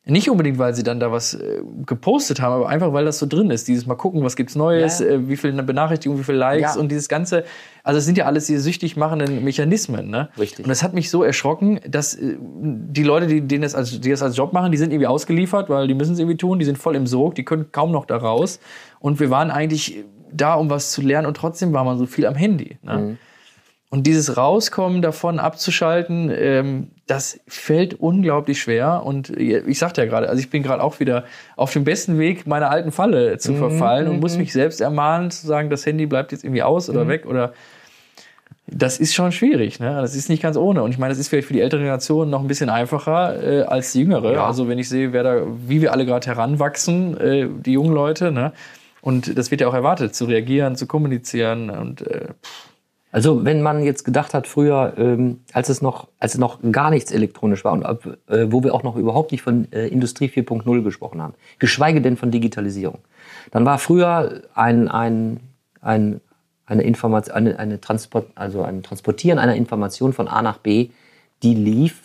Nicht 0.08 0.30
unbedingt, 0.30 0.56
weil 0.58 0.72
sie 0.72 0.84
dann 0.84 1.00
da 1.00 1.10
was 1.10 1.34
äh, 1.34 1.62
gepostet 1.84 2.40
haben, 2.40 2.52
aber 2.52 2.68
einfach, 2.68 2.92
weil 2.92 3.04
das 3.04 3.18
so 3.18 3.26
drin 3.26 3.50
ist. 3.50 3.66
Dieses 3.66 3.86
Mal 3.86 3.96
gucken, 3.96 4.22
was 4.22 4.36
gibt's 4.36 4.54
Neues, 4.54 5.00
ja. 5.00 5.06
äh, 5.06 5.28
wie 5.28 5.36
viele 5.36 5.60
Benachrichtigungen, 5.64 6.20
wie 6.20 6.24
viele 6.24 6.38
Likes 6.38 6.76
ja. 6.76 6.80
und 6.80 6.92
dieses 6.92 7.08
ganze. 7.08 7.42
Also 7.82 7.98
es 7.98 8.04
sind 8.04 8.16
ja 8.16 8.26
alles 8.26 8.46
diese 8.46 8.60
süchtig 8.60 8.96
machenden 8.96 9.42
Mechanismen. 9.42 10.08
Ne? 10.08 10.28
Richtig. 10.38 10.64
Und 10.64 10.68
das 10.68 10.84
hat 10.84 10.94
mich 10.94 11.10
so 11.10 11.24
erschrocken, 11.24 11.80
dass 11.88 12.14
äh, 12.14 12.36
die 12.38 13.02
Leute, 13.02 13.26
die, 13.26 13.40
denen 13.40 13.62
das 13.62 13.74
als, 13.74 14.00
die 14.00 14.10
das 14.10 14.22
als 14.22 14.36
Job 14.36 14.52
machen, 14.52 14.70
die 14.70 14.78
sind 14.78 14.92
irgendwie 14.92 15.08
ausgeliefert, 15.08 15.68
weil 15.70 15.88
die 15.88 15.94
müssen 15.94 16.12
es 16.12 16.20
irgendwie 16.20 16.36
tun, 16.36 16.60
die 16.60 16.64
sind 16.64 16.78
voll 16.78 16.94
im 16.94 17.08
Sog, 17.08 17.34
die 17.34 17.44
können 17.44 17.72
kaum 17.72 17.90
noch 17.90 18.06
da 18.06 18.16
raus. 18.16 18.60
Und 19.00 19.18
wir 19.18 19.30
waren 19.30 19.50
eigentlich 19.50 20.04
da, 20.32 20.54
um 20.54 20.70
was 20.70 20.92
zu 20.92 21.02
lernen 21.02 21.26
und 21.26 21.36
trotzdem 21.36 21.72
war 21.72 21.82
man 21.82 21.98
so 21.98 22.06
viel 22.06 22.26
am 22.26 22.36
Handy. 22.36 22.78
Ne? 22.82 22.96
Mhm. 22.96 23.18
Und 23.96 24.02
dieses 24.02 24.36
Rauskommen 24.36 25.00
davon 25.00 25.38
abzuschalten, 25.38 26.30
ähm, 26.30 26.88
das 27.06 27.40
fällt 27.48 27.94
unglaublich 27.94 28.60
schwer. 28.60 29.02
Und 29.06 29.30
ich 29.30 29.78
sagte 29.78 30.02
ja 30.02 30.06
gerade, 30.06 30.28
also 30.28 30.38
ich 30.38 30.50
bin 30.50 30.62
gerade 30.62 30.82
auch 30.82 31.00
wieder 31.00 31.24
auf 31.56 31.72
dem 31.72 31.84
besten 31.84 32.18
Weg, 32.18 32.46
meiner 32.46 32.70
alten 32.70 32.92
Falle 32.92 33.38
zu 33.38 33.52
mhm, 33.52 33.56
verfallen 33.56 34.08
und 34.08 34.20
muss 34.20 34.34
mhm. 34.34 34.40
mich 34.40 34.52
selbst 34.52 34.82
ermahnen, 34.82 35.30
zu 35.30 35.46
sagen, 35.46 35.70
das 35.70 35.86
Handy 35.86 36.04
bleibt 36.04 36.30
jetzt 36.32 36.44
irgendwie 36.44 36.62
aus 36.62 36.90
oder 36.90 37.04
mhm. 37.04 37.08
weg 37.08 37.24
oder 37.24 37.54
das 38.66 38.98
ist 39.00 39.14
schon 39.14 39.32
schwierig, 39.32 39.80
ne? 39.80 39.98
Das 39.98 40.14
ist 40.14 40.28
nicht 40.28 40.42
ganz 40.42 40.58
ohne. 40.58 40.82
Und 40.82 40.90
ich 40.90 40.98
meine, 40.98 41.12
das 41.12 41.18
ist 41.18 41.28
vielleicht 41.28 41.48
für 41.48 41.54
die 41.54 41.62
ältere 41.62 41.80
Generation 41.80 42.28
noch 42.28 42.42
ein 42.42 42.48
bisschen 42.48 42.68
einfacher 42.68 43.42
äh, 43.42 43.62
als 43.62 43.92
die 43.92 44.00
jüngere. 44.00 44.34
Ja. 44.34 44.46
Also 44.46 44.68
wenn 44.68 44.78
ich 44.78 44.90
sehe, 44.90 45.14
wer 45.14 45.22
da, 45.22 45.42
wie 45.66 45.80
wir 45.80 45.92
alle 45.92 46.04
gerade 46.04 46.26
heranwachsen, 46.26 47.18
äh, 47.18 47.48
die 47.48 47.72
jungen 47.72 47.94
Leute, 47.94 48.30
ne? 48.30 48.52
Und 49.00 49.38
das 49.38 49.50
wird 49.50 49.62
ja 49.62 49.68
auch 49.68 49.74
erwartet, 49.74 50.14
zu 50.14 50.26
reagieren, 50.26 50.76
zu 50.76 50.86
kommunizieren 50.86 51.70
und 51.70 52.06
äh, 52.06 52.26
pff 52.42 52.75
also 53.16 53.46
wenn 53.46 53.62
man 53.62 53.82
jetzt 53.82 54.04
gedacht 54.04 54.34
hat 54.34 54.46
früher, 54.46 54.92
ähm, 54.98 55.40
als 55.54 55.70
es 55.70 55.80
noch, 55.80 56.08
als 56.20 56.36
noch 56.36 56.58
gar 56.70 56.90
nichts 56.90 57.10
elektronisch 57.10 57.64
war 57.64 57.72
und 57.72 57.82
äh, 57.82 58.52
wo 58.52 58.62
wir 58.62 58.74
auch 58.74 58.82
noch 58.82 58.94
überhaupt 58.94 59.32
nicht 59.32 59.40
von 59.40 59.72
äh, 59.72 59.86
Industrie 59.86 60.26
4.0 60.26 60.82
gesprochen 60.82 61.22
haben, 61.22 61.32
geschweige 61.58 62.02
denn 62.02 62.18
von 62.18 62.30
Digitalisierung, 62.30 62.98
dann 63.52 63.64
war 63.64 63.78
früher 63.78 64.42
ein, 64.54 64.88
ein, 64.88 65.40
ein 65.80 66.20
eine 66.66 66.82
Information, 66.82 67.34
eine, 67.34 67.58
eine 67.58 67.80
Transport, 67.80 68.26
also 68.34 68.62
ein 68.62 68.82
Transportieren 68.82 69.38
einer 69.38 69.54
Information 69.54 70.12
von 70.12 70.28
A 70.28 70.42
nach 70.42 70.58
B, 70.58 70.90
die 71.42 71.54
lief 71.54 72.02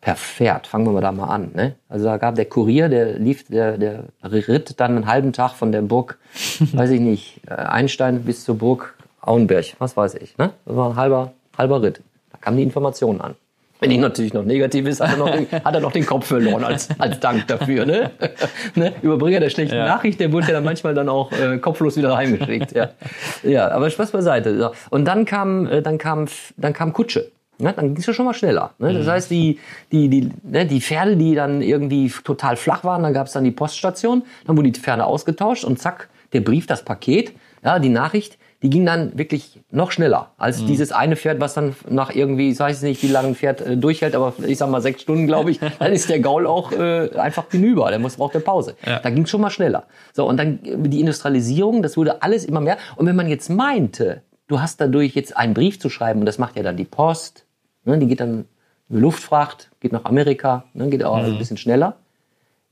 per 0.00 0.16
Pferd. 0.16 0.66
Fangen 0.66 0.86
wir 0.86 0.92
mal 0.92 1.02
da 1.02 1.12
mal 1.12 1.26
an. 1.26 1.50
Ne? 1.54 1.74
Also 1.90 2.06
da 2.06 2.16
gab 2.16 2.36
der 2.36 2.46
Kurier, 2.46 2.88
der 2.88 3.18
lief, 3.18 3.44
der, 3.48 3.76
der 3.76 4.04
ritt 4.22 4.80
dann 4.80 4.96
einen 4.96 5.06
halben 5.06 5.34
Tag 5.34 5.52
von 5.52 5.70
der 5.70 5.82
Burg, 5.82 6.18
weiß 6.72 6.90
ich 6.90 7.00
nicht, 7.00 7.42
äh, 7.46 7.56
Einstein 7.56 8.22
bis 8.22 8.44
zur 8.44 8.56
Burg 8.56 8.94
Auenberg, 9.22 9.74
was 9.78 9.96
weiß 9.96 10.14
ich. 10.14 10.36
Ne? 10.38 10.52
Das 10.64 10.76
war 10.76 10.90
ein 10.90 10.96
halber, 10.96 11.32
halber 11.56 11.82
Ritt. 11.82 12.00
Da 12.32 12.38
kamen 12.38 12.56
die 12.56 12.62
Informationen 12.62 13.20
an. 13.20 13.34
Wenn 13.80 13.90
die 13.90 13.96
natürlich 13.96 14.34
noch 14.34 14.44
negativ 14.44 14.86
ist, 14.86 15.00
hat 15.00 15.12
er 15.12 15.16
noch 15.16 15.30
den, 15.30 15.50
hat 15.64 15.74
er 15.74 15.80
noch 15.80 15.92
den 15.92 16.04
Kopf 16.04 16.26
verloren 16.26 16.64
als, 16.64 16.88
als 16.98 17.18
Dank 17.18 17.48
dafür. 17.48 17.86
Ne? 17.86 18.10
ne? 18.74 18.92
Überbringer 19.00 19.40
der 19.40 19.48
schlechten 19.48 19.76
ja. 19.76 19.86
Nachricht, 19.86 20.20
der 20.20 20.30
wurde 20.32 20.48
ja 20.48 20.52
dann 20.52 20.64
manchmal 20.64 20.94
dann 20.94 21.08
auch 21.08 21.32
äh, 21.32 21.56
kopflos 21.58 21.96
wieder 21.96 22.14
heimgeschickt. 22.14 22.72
Ja. 22.72 22.90
ja, 23.42 23.70
aber 23.70 23.88
Spaß 23.88 24.10
beiseite. 24.10 24.72
Und 24.90 25.06
dann 25.06 25.24
kam, 25.24 25.66
äh, 25.66 25.80
dann 25.80 25.96
kam, 25.96 26.26
dann 26.58 26.74
kam 26.74 26.92
Kutsche. 26.92 27.30
Ne? 27.60 27.72
Dann 27.74 27.88
ging 27.88 27.96
es 27.96 28.06
ja 28.06 28.12
schon 28.12 28.26
mal 28.26 28.34
schneller. 28.34 28.72
Ne? 28.78 28.92
Das 28.92 29.06
mhm. 29.06 29.10
heißt, 29.10 29.30
die, 29.30 29.58
die, 29.92 30.08
die, 30.08 30.30
ne, 30.42 30.66
die 30.66 30.80
Pferde, 30.80 31.16
die 31.16 31.34
dann 31.34 31.62
irgendwie 31.62 32.12
total 32.24 32.56
flach 32.56 32.84
waren, 32.84 33.02
dann 33.02 33.14
gab 33.14 33.28
es 33.28 33.32
dann 33.32 33.44
die 33.44 33.50
Poststation, 33.50 34.22
dann 34.46 34.56
wurden 34.56 34.72
die 34.72 34.78
Pferde 34.78 35.04
ausgetauscht 35.04 35.64
und 35.64 35.78
zack, 35.78 36.08
Der 36.32 36.40
Brief, 36.40 36.66
das 36.66 36.84
Paket, 36.84 37.32
ja, 37.64 37.78
die 37.78 37.88
Nachricht, 37.88 38.38
die 38.62 38.68
ging 38.68 38.84
dann 38.84 39.16
wirklich 39.16 39.58
noch 39.70 39.90
schneller 39.90 40.32
als 40.36 40.64
dieses 40.66 40.92
eine 40.92 41.16
Pferd, 41.16 41.40
was 41.40 41.54
dann 41.54 41.74
nach 41.88 42.14
irgendwie, 42.14 42.50
ich 42.50 42.58
weiß 42.58 42.82
nicht, 42.82 43.02
wie 43.02 43.08
lange 43.08 43.28
ein 43.28 43.34
Pferd 43.34 43.62
äh, 43.62 43.76
durchhält, 43.76 44.14
aber 44.14 44.34
ich 44.46 44.58
sag 44.58 44.68
mal 44.68 44.82
sechs 44.82 45.00
Stunden, 45.00 45.26
glaube 45.26 45.50
ich, 45.50 45.60
dann 45.78 45.92
ist 45.92 46.10
der 46.10 46.20
Gaul 46.20 46.46
auch 46.46 46.70
äh, 46.72 47.08
einfach 47.16 47.50
hinüber. 47.50 47.88
Der 47.88 47.98
muss 47.98 48.16
braucht 48.16 48.34
eine 48.34 48.44
Pause. 48.44 48.76
Ja. 48.84 48.98
Da 48.98 49.08
ging 49.08 49.24
schon 49.24 49.40
mal 49.40 49.50
schneller. 49.50 49.84
So 50.12 50.28
und 50.28 50.36
dann 50.36 50.60
äh, 50.64 50.76
die 50.76 51.00
Industrialisierung, 51.00 51.82
das 51.82 51.96
wurde 51.96 52.22
alles 52.22 52.44
immer 52.44 52.60
mehr. 52.60 52.76
Und 52.96 53.06
wenn 53.06 53.16
man 53.16 53.28
jetzt 53.28 53.48
meinte, 53.48 54.22
du 54.46 54.60
hast 54.60 54.78
dadurch 54.80 55.14
jetzt 55.14 55.36
einen 55.36 55.54
Brief 55.54 55.80
zu 55.80 55.88
schreiben 55.88 56.20
und 56.20 56.26
das 56.26 56.36
macht 56.36 56.56
ja 56.56 56.62
dann 56.62 56.76
die 56.76 56.84
Post, 56.84 57.46
ne, 57.84 57.98
die 57.98 58.08
geht 58.08 58.20
dann 58.20 58.44
über 58.90 59.00
Luftfracht, 59.00 59.70
geht 59.80 59.92
nach 59.92 60.04
Amerika, 60.04 60.64
ne, 60.74 60.90
geht 60.90 61.02
auch 61.02 61.16
ein 61.16 61.38
bisschen 61.38 61.56
schneller, 61.56 61.96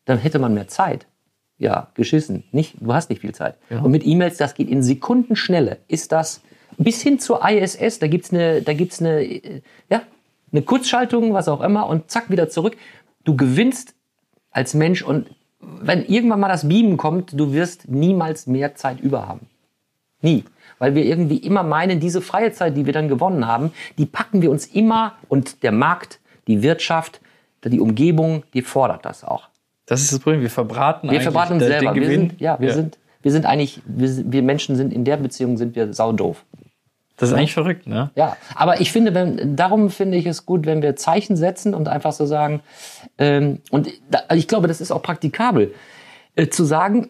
dann 0.05 0.18
hätte 0.18 0.38
man 0.38 0.53
mehr 0.53 0.68
Zeit. 0.68 1.07
Ja, 1.59 1.88
geschissen. 1.94 2.44
Nicht, 2.53 2.77
du 2.81 2.92
hast 2.94 3.11
nicht 3.11 3.21
viel 3.21 3.35
Zeit. 3.35 3.57
Und 3.68 3.90
mit 3.90 4.07
E-Mails, 4.07 4.37
das 4.37 4.55
geht 4.55 4.68
in 4.68 4.83
Sekundenschnelle. 4.83 5.79
Ist 5.88 6.12
das 6.12 6.40
bis 6.77 7.03
hin 7.03 7.18
zur 7.18 7.47
ISS, 7.47 7.99
da 7.99 8.07
gibt's 8.07 8.33
eine, 8.33 8.62
da 8.62 8.73
gibt's 8.73 9.01
eine, 9.01 9.23
äh, 9.23 9.62
ja, 9.90 10.03
eine 10.53 10.62
Kurzschaltung, 10.62 11.35
was 11.35 11.49
auch 11.49 11.61
immer, 11.61 11.87
und 11.88 12.11
zack, 12.11 12.31
wieder 12.31 12.49
zurück. 12.49 12.77
Du 13.25 13.37
gewinnst 13.37 13.94
als 14.51 14.75
Mensch 14.75 15.03
und 15.03 15.29
wenn 15.61 16.05
irgendwann 16.05 16.40
mal 16.40 16.49
das 16.49 16.68
Beamen 16.68 16.97
kommt, 16.97 17.38
du 17.38 17.53
wirst 17.53 17.88
niemals 17.88 18.47
mehr 18.47 18.75
Zeit 18.77 19.01
über 19.01 19.27
haben. 19.27 19.49
Nie. 20.23 20.44
Weil 20.79 20.94
wir 20.94 21.05
irgendwie 21.05 21.38
immer 21.38 21.64
meinen, 21.64 22.01
diese 22.01 22.23
freie 22.23 22.53
Zeit, 22.53 22.77
die 22.77 22.87
wir 22.87 22.92
dann 22.92 23.09
gewonnen 23.09 23.47
haben, 23.47 23.73
die 23.99 24.07
packen 24.07 24.42
wir 24.42 24.51
uns 24.51 24.66
immer 24.66 25.14
und 25.29 25.62
der 25.62 25.73
Markt, 25.73 26.21
die 26.47 26.62
Wirtschaft, 26.62 27.21
die 27.64 27.81
Umgebung, 27.81 28.44
die 28.55 28.62
fordert 28.62 29.05
das 29.05 29.25
auch. 29.25 29.49
Das 29.88 30.03
ist 30.03 30.12
das 30.12 30.20
Problem. 30.20 30.42
Wir 30.42 30.51
verbraten 30.51 31.11
Wir 31.11 31.20
verbraten 31.20 31.55
uns 31.55 31.64
selber. 31.64 31.94
Wir 31.94 32.07
sind, 32.07 32.40
ja, 32.40 32.61
wir 32.61 32.74
sind, 32.74 32.98
wir 33.22 33.33
sind 33.33 33.46
eigentlich, 33.46 33.81
wir, 33.87 34.33
wir 34.33 34.42
Menschen 34.42 34.77
sind 34.77 34.92
in 34.92 35.05
der 35.05 35.16
Beziehung 35.16 35.57
sind 35.57 35.74
wir 35.74 35.92
saudoof. 35.92 36.44
Das 37.16 37.31
ist 37.31 37.35
eigentlich 37.35 37.55
verrückt, 37.55 37.88
ne? 37.88 38.11
Ja, 38.14 38.37
aber 38.55 38.81
ich 38.81 38.92
finde, 38.92 39.12
wenn, 39.12 39.57
darum 39.57 39.90
finde 39.90 40.16
ich 40.16 40.27
es 40.27 40.46
gut, 40.46 40.66
wenn 40.66 40.83
wir 40.83 40.94
Zeichen 40.94 41.37
setzen 41.37 41.74
und 41.74 41.88
einfach 41.88 42.12
so 42.12 42.27
sagen, 42.27 42.61
ähm, 43.18 43.59
und 43.70 43.88
da, 44.09 44.20
ich 44.35 44.46
glaube, 44.46 44.68
das 44.68 44.81
ist 44.81 44.92
auch 44.92 45.03
praktikabel, 45.03 45.74
äh, 46.37 46.46
zu 46.46 46.62
sagen, 46.64 47.09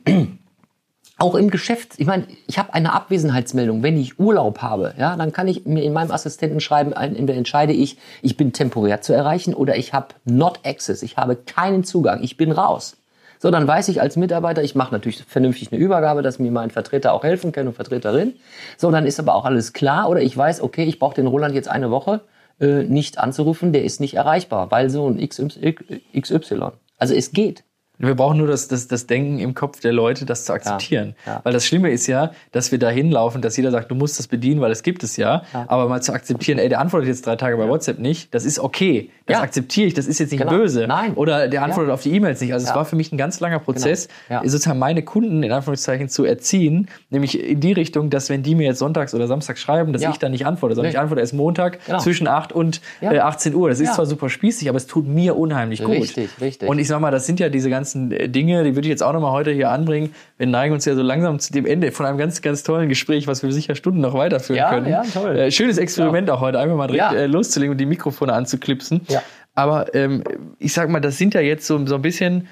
auch 1.19 1.35
im 1.35 1.51
Geschäft, 1.51 1.95
ich 1.97 2.07
meine, 2.07 2.27
ich 2.47 2.59
habe 2.59 2.75
eine 2.75 2.93
Abwesenheitsmeldung, 2.93 3.83
wenn 3.83 3.99
ich 3.99 4.19
Urlaub 4.21 4.63
habe, 4.63 4.95
ja, 4.99 5.17
dann 5.17 5.33
kann 5.33 5.49
ich 5.49 5.67
mir 5.67 5.83
in 5.83 5.93
meinem 5.93 6.13
Assistenten 6.13 6.61
schreiben, 6.61 6.93
entscheide 6.93 7.73
ich, 7.73 7.99
ich 8.23 8.37
bin 8.37 8.53
temporär 8.53 9.01
zu 9.01 9.13
erreichen 9.13 9.53
oder 9.53 9.77
ich 9.77 9.93
habe 9.93 10.09
not 10.25 10.61
access, 10.65 11.03
ich 11.03 11.17
habe 11.17 11.37
keinen 11.37 11.83
Zugang, 11.85 12.23
ich 12.23 12.37
bin 12.37 12.53
raus. 12.53 12.97
So, 13.41 13.51
dann 13.51 13.69
weiß 13.69 13.89
ich 13.89 14.01
als 14.01 14.17
Mitarbeiter, 14.17 14.63
ich 14.63 14.75
mache 14.75 14.93
natürlich 14.93 15.23
vernünftig 15.25 15.73
eine 15.73 15.81
Übergabe, 15.81 16.23
dass 16.23 16.39
mir 16.39 16.51
mein 16.51 16.71
Vertreter 16.71 17.13
auch 17.13 17.23
helfen 17.23 17.53
kann 17.53 17.69
und 17.69 17.75
Vertreterin. 17.75 18.35
So, 18.77 18.91
dann 18.91 19.07
ist 19.07 19.21
aber 19.21 19.35
auch 19.35 19.45
alles 19.45 19.73
klar 19.73 20.09
oder 20.09 20.21
ich 20.21 20.37
weiß, 20.37 20.61
okay, 20.61 20.85
ich 20.85 20.99
brauche 20.99 21.15
den 21.15 21.27
Roland 21.27 21.55
jetzt 21.55 21.69
eine 21.69 21.91
Woche 21.91 22.21
äh, 22.61 22.83
nicht 22.83 23.19
anzurufen, 23.19 23.73
der 23.73 23.85
ist 23.85 24.01
nicht 24.01 24.15
erreichbar, 24.15 24.71
weil 24.71 24.91
so 24.91 25.09
ein. 25.09 25.19
XY. 25.19 26.73
Also 26.99 27.15
es 27.15 27.33
geht. 27.33 27.63
Wir 27.99 28.15
brauchen 28.15 28.39
nur 28.39 28.47
das, 28.47 28.69
das, 28.69 28.87
das 28.89 29.07
Denken 29.07 29.39
im 29.41 29.55
Kopf 29.55 29.81
der 29.81 29.93
Leute, 29.93 30.25
das 30.25 30.45
zu 30.45 30.53
akzeptieren. 30.53 31.15
ja. 31.27 31.41
Weil 31.43 31.53
das 31.53 31.67
Schlimme 31.67 31.91
ist 31.91 32.07
ja, 32.07 32.31
dass 32.53 32.71
wir 32.73 32.79
da 32.79 32.89
hinlaufen, 32.91 33.43
dass 33.43 33.57
jeder 33.57 33.71
sagt, 33.71 33.91
du 33.91 33.95
musst 33.95 34.19
das 34.19 34.29
bedienen, 34.29 34.61
weil 34.61 34.71
es 34.71 34.83
gibt 34.83 35.03
es 35.03 35.17
ja. 35.17 35.43
Aber 35.67 35.89
mal 35.89 36.01
zu 36.03 36.13
akzeptieren, 36.13 36.59
ey, 36.59 36.69
der 36.69 36.81
antwortet 36.81 37.09
jetzt 37.09 37.27
drei 37.27 37.37
Tage 37.37 37.57
bei 37.57 37.69
WhatsApp 37.69 37.99
nicht, 37.99 38.35
das 38.35 38.45
ist 38.45 38.59
okay. 38.61 39.11
Das 39.27 39.39
Ja. 39.39 39.43
akzeptiere 39.43 39.89
ich, 39.89 39.95
das 39.95 40.07
ist 40.07 40.19
jetzt 40.21 40.31
nicht 40.31 40.41
Genau. 40.41 40.53
böse. 40.53 40.87
Nein. 40.87 41.15
Oder 41.15 41.49
der 41.49 41.63
antwortet 41.63 41.89
Ja. 41.89 41.95
auf 41.95 42.03
die 42.03 42.15
E-Mails 42.15 42.41
nicht. 42.41 42.53
Also 42.53 42.65
es 42.65 42.71
Ja. 42.71 42.77
war 42.77 42.85
für 42.85 42.97
mich 42.97 43.13
ein 43.13 43.19
ganz 43.19 43.41
langer 43.41 43.59
Prozess, 43.59 44.09
Genau. 44.29 44.43
Ja. 44.43 44.49
sozusagen 44.49 44.79
meine 44.79 45.03
Kunden 45.03 45.43
in 45.43 45.53
Anführungszeichen 45.53 46.09
zu 46.09 46.25
erziehen, 46.25 46.89
nämlich 47.11 47.39
in 47.43 47.61
die 47.61 47.73
Richtung, 47.73 48.11
dass 48.11 48.31
wenn 48.31 48.43
die 48.43 48.55
mir 48.55 48.69
jetzt 48.69 48.79
sonntags 48.79 49.13
oder 49.15 49.27
samstags 49.27 49.61
schreiben, 49.61 49.93
dass 49.93 50.03
Ja. 50.03 50.11
ich 50.11 50.19
dann 50.19 50.31
nicht 50.33 50.47
antworte, 50.47 50.75
sondern 50.77 50.91
Nee. 50.91 50.97
ich 50.97 51.01
antworte 51.01 51.21
erst 51.21 51.35
Montag 51.35 51.85
Genau. 51.85 51.99
zwischen 51.99 52.29
8 52.29 52.53
und 52.53 52.81
Ja. 53.01 53.13
äh, 53.13 53.19
18 53.19 53.55
Uhr. 53.55 53.69
Das 53.69 53.81
ist 53.81 53.89
Ja. 53.89 53.93
zwar 53.95 54.07
super 54.07 54.29
spießig, 54.31 54.69
aber 54.69 54.77
es 54.77 54.87
tut 54.87 55.07
mir 55.07 55.37
unheimlich 55.37 55.83
gut. 55.83 55.91
Richtig, 55.97 56.31
richtig. 56.41 56.69
Und 56.69 56.79
ich 56.79 56.87
sag 56.89 57.01
mal, 57.01 57.11
das 57.11 57.27
sind 57.27 57.41
ja 57.41 57.49
diese 57.49 57.69
ganzen 57.71 57.88
äh, 57.95 58.29
Dinge, 58.29 58.65
die 58.65 58.75
würde 58.75 58.87
ich 58.87 58.91
jetzt 58.91 59.03
auch 59.03 59.13
nochmal 59.13 59.33
heute 59.33 59.51
hier 59.51 59.71
anbringen. 59.71 60.15
Wir 60.37 60.47
neigen 60.47 60.75
uns 60.75 60.85
ja 60.85 60.95
so 60.95 61.03
langsam 61.03 61.39
zu 61.39 61.53
dem 61.53 61.67
Ende 61.67 61.93
von 61.93 62.07
einem 62.07 62.19
ganz, 62.19 62.43
ganz 62.43 62.63
tollen 62.63 62.89
Gespräch, 62.89 63.27
was 63.27 63.43
wir 63.43 63.53
sicher 63.53 63.75
Stunden 63.75 64.01
noch 64.01 64.15
weiterführen 64.15 64.59
Ja, 64.59 64.71
können. 64.71 64.89
ja, 64.89 65.03
toll. 65.03 65.37
Äh, 65.37 65.51
schönes 65.51 65.79
Experiment 65.79 66.31
auch 66.31 66.41
heute, 66.41 66.59
einfach 66.59 66.77
mal 66.77 66.87
direkt 66.89 67.13
Ja. 67.13 67.19
äh, 67.19 67.27
loszulegen 67.27 67.73
und 67.73 67.79
die 67.79 67.87
Mikrofone 67.87 68.33
anzuklipsen. 68.33 69.01
Ja. 69.09 69.23
Aber 69.55 69.95
ähm, 69.95 70.23
ich 70.59 70.73
sag 70.73 70.89
mal, 70.89 71.01
das 71.01 71.19
sind 71.19 71.35
ja 71.35 71.41
jetzt 71.41 71.67
so, 71.67 71.85
so 71.87 71.95
ein 71.97 72.03
bisschen 72.03 72.47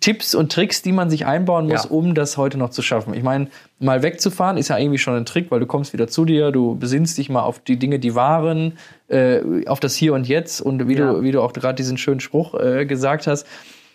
Tipps 0.00 0.34
und 0.34 0.50
Tricks, 0.52 0.80
die 0.80 0.92
man 0.92 1.10
sich 1.10 1.26
einbauen 1.26 1.66
muss, 1.66 1.84
Ja. 1.84 1.90
um 1.90 2.14
das 2.14 2.36
heute 2.38 2.56
noch 2.56 2.70
zu 2.70 2.80
schaffen. 2.80 3.12
Ich 3.12 3.22
meine, 3.22 3.48
mal 3.80 4.02
wegzufahren 4.02 4.56
ist 4.56 4.68
ja 4.68 4.78
irgendwie 4.78 4.98
schon 4.98 5.14
ein 5.14 5.26
Trick, 5.26 5.50
weil 5.50 5.60
du 5.60 5.66
kommst 5.66 5.92
wieder 5.92 6.08
zu 6.08 6.24
dir, 6.24 6.52
du 6.52 6.74
besinnst 6.76 7.18
dich 7.18 7.28
mal 7.28 7.42
auf 7.42 7.58
die 7.58 7.76
Dinge, 7.78 7.98
die 7.98 8.14
waren, 8.14 8.78
äh, 9.08 9.40
auf 9.66 9.80
das 9.80 9.94
Hier 9.94 10.14
und 10.14 10.26
Jetzt 10.26 10.62
und 10.62 10.88
wie 10.88 10.94
Ja. 10.96 11.12
du, 11.12 11.22
wie 11.22 11.32
du 11.32 11.42
auch 11.42 11.52
gerade 11.52 11.74
diesen 11.74 11.98
schönen 11.98 12.20
Spruch 12.20 12.54
äh, 12.58 12.86
gesagt 12.86 13.26
hast. 13.26 13.46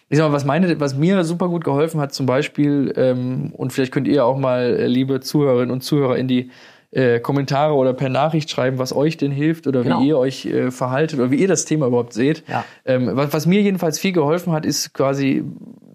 Ich 0.09 0.17
sag 0.17 0.27
mal, 0.27 0.33
was 0.33 0.43
meine, 0.45 0.79
was 0.79 0.95
mir 0.95 1.23
super 1.23 1.47
gut 1.49 1.63
geholfen 1.63 2.01
hat, 2.01 2.13
zum 2.13 2.25
Beispiel, 2.25 2.91
ähm, 2.97 3.53
und 3.55 3.71
vielleicht 3.71 3.91
könnt 3.91 4.07
ihr 4.07 4.25
auch 4.25 4.37
mal, 4.37 4.75
äh, 4.75 4.87
liebe 4.87 5.19
Zuhörerinnen 5.19 5.71
und 5.71 5.81
Zuhörer, 5.81 6.17
in 6.17 6.27
die 6.27 6.49
äh, 6.91 7.19
Kommentare 7.19 7.75
oder 7.75 7.93
per 7.93 8.09
Nachricht 8.09 8.49
schreiben, 8.49 8.79
was 8.79 8.95
euch 8.95 9.17
denn 9.17 9.31
hilft 9.31 9.67
oder 9.67 9.83
Genau. 9.83 10.01
wie 10.01 10.07
ihr 10.07 10.17
euch 10.17 10.47
äh, 10.47 10.71
verhaltet 10.71 11.19
oder 11.19 11.29
wie 11.29 11.35
ihr 11.35 11.47
das 11.47 11.65
Thema 11.65 11.85
überhaupt 11.85 12.13
seht. 12.13 12.43
Ja. 12.47 12.65
Ähm, 12.85 13.11
was, 13.13 13.31
was 13.31 13.45
mir 13.45 13.61
jedenfalls 13.61 13.99
viel 13.99 14.11
geholfen 14.11 14.51
hat, 14.53 14.65
ist 14.65 14.93
quasi 14.93 15.43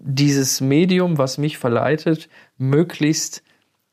dieses 0.01 0.61
Medium, 0.61 1.17
was 1.17 1.37
mich 1.37 1.57
verleitet, 1.57 2.29
möglichst 2.57 3.43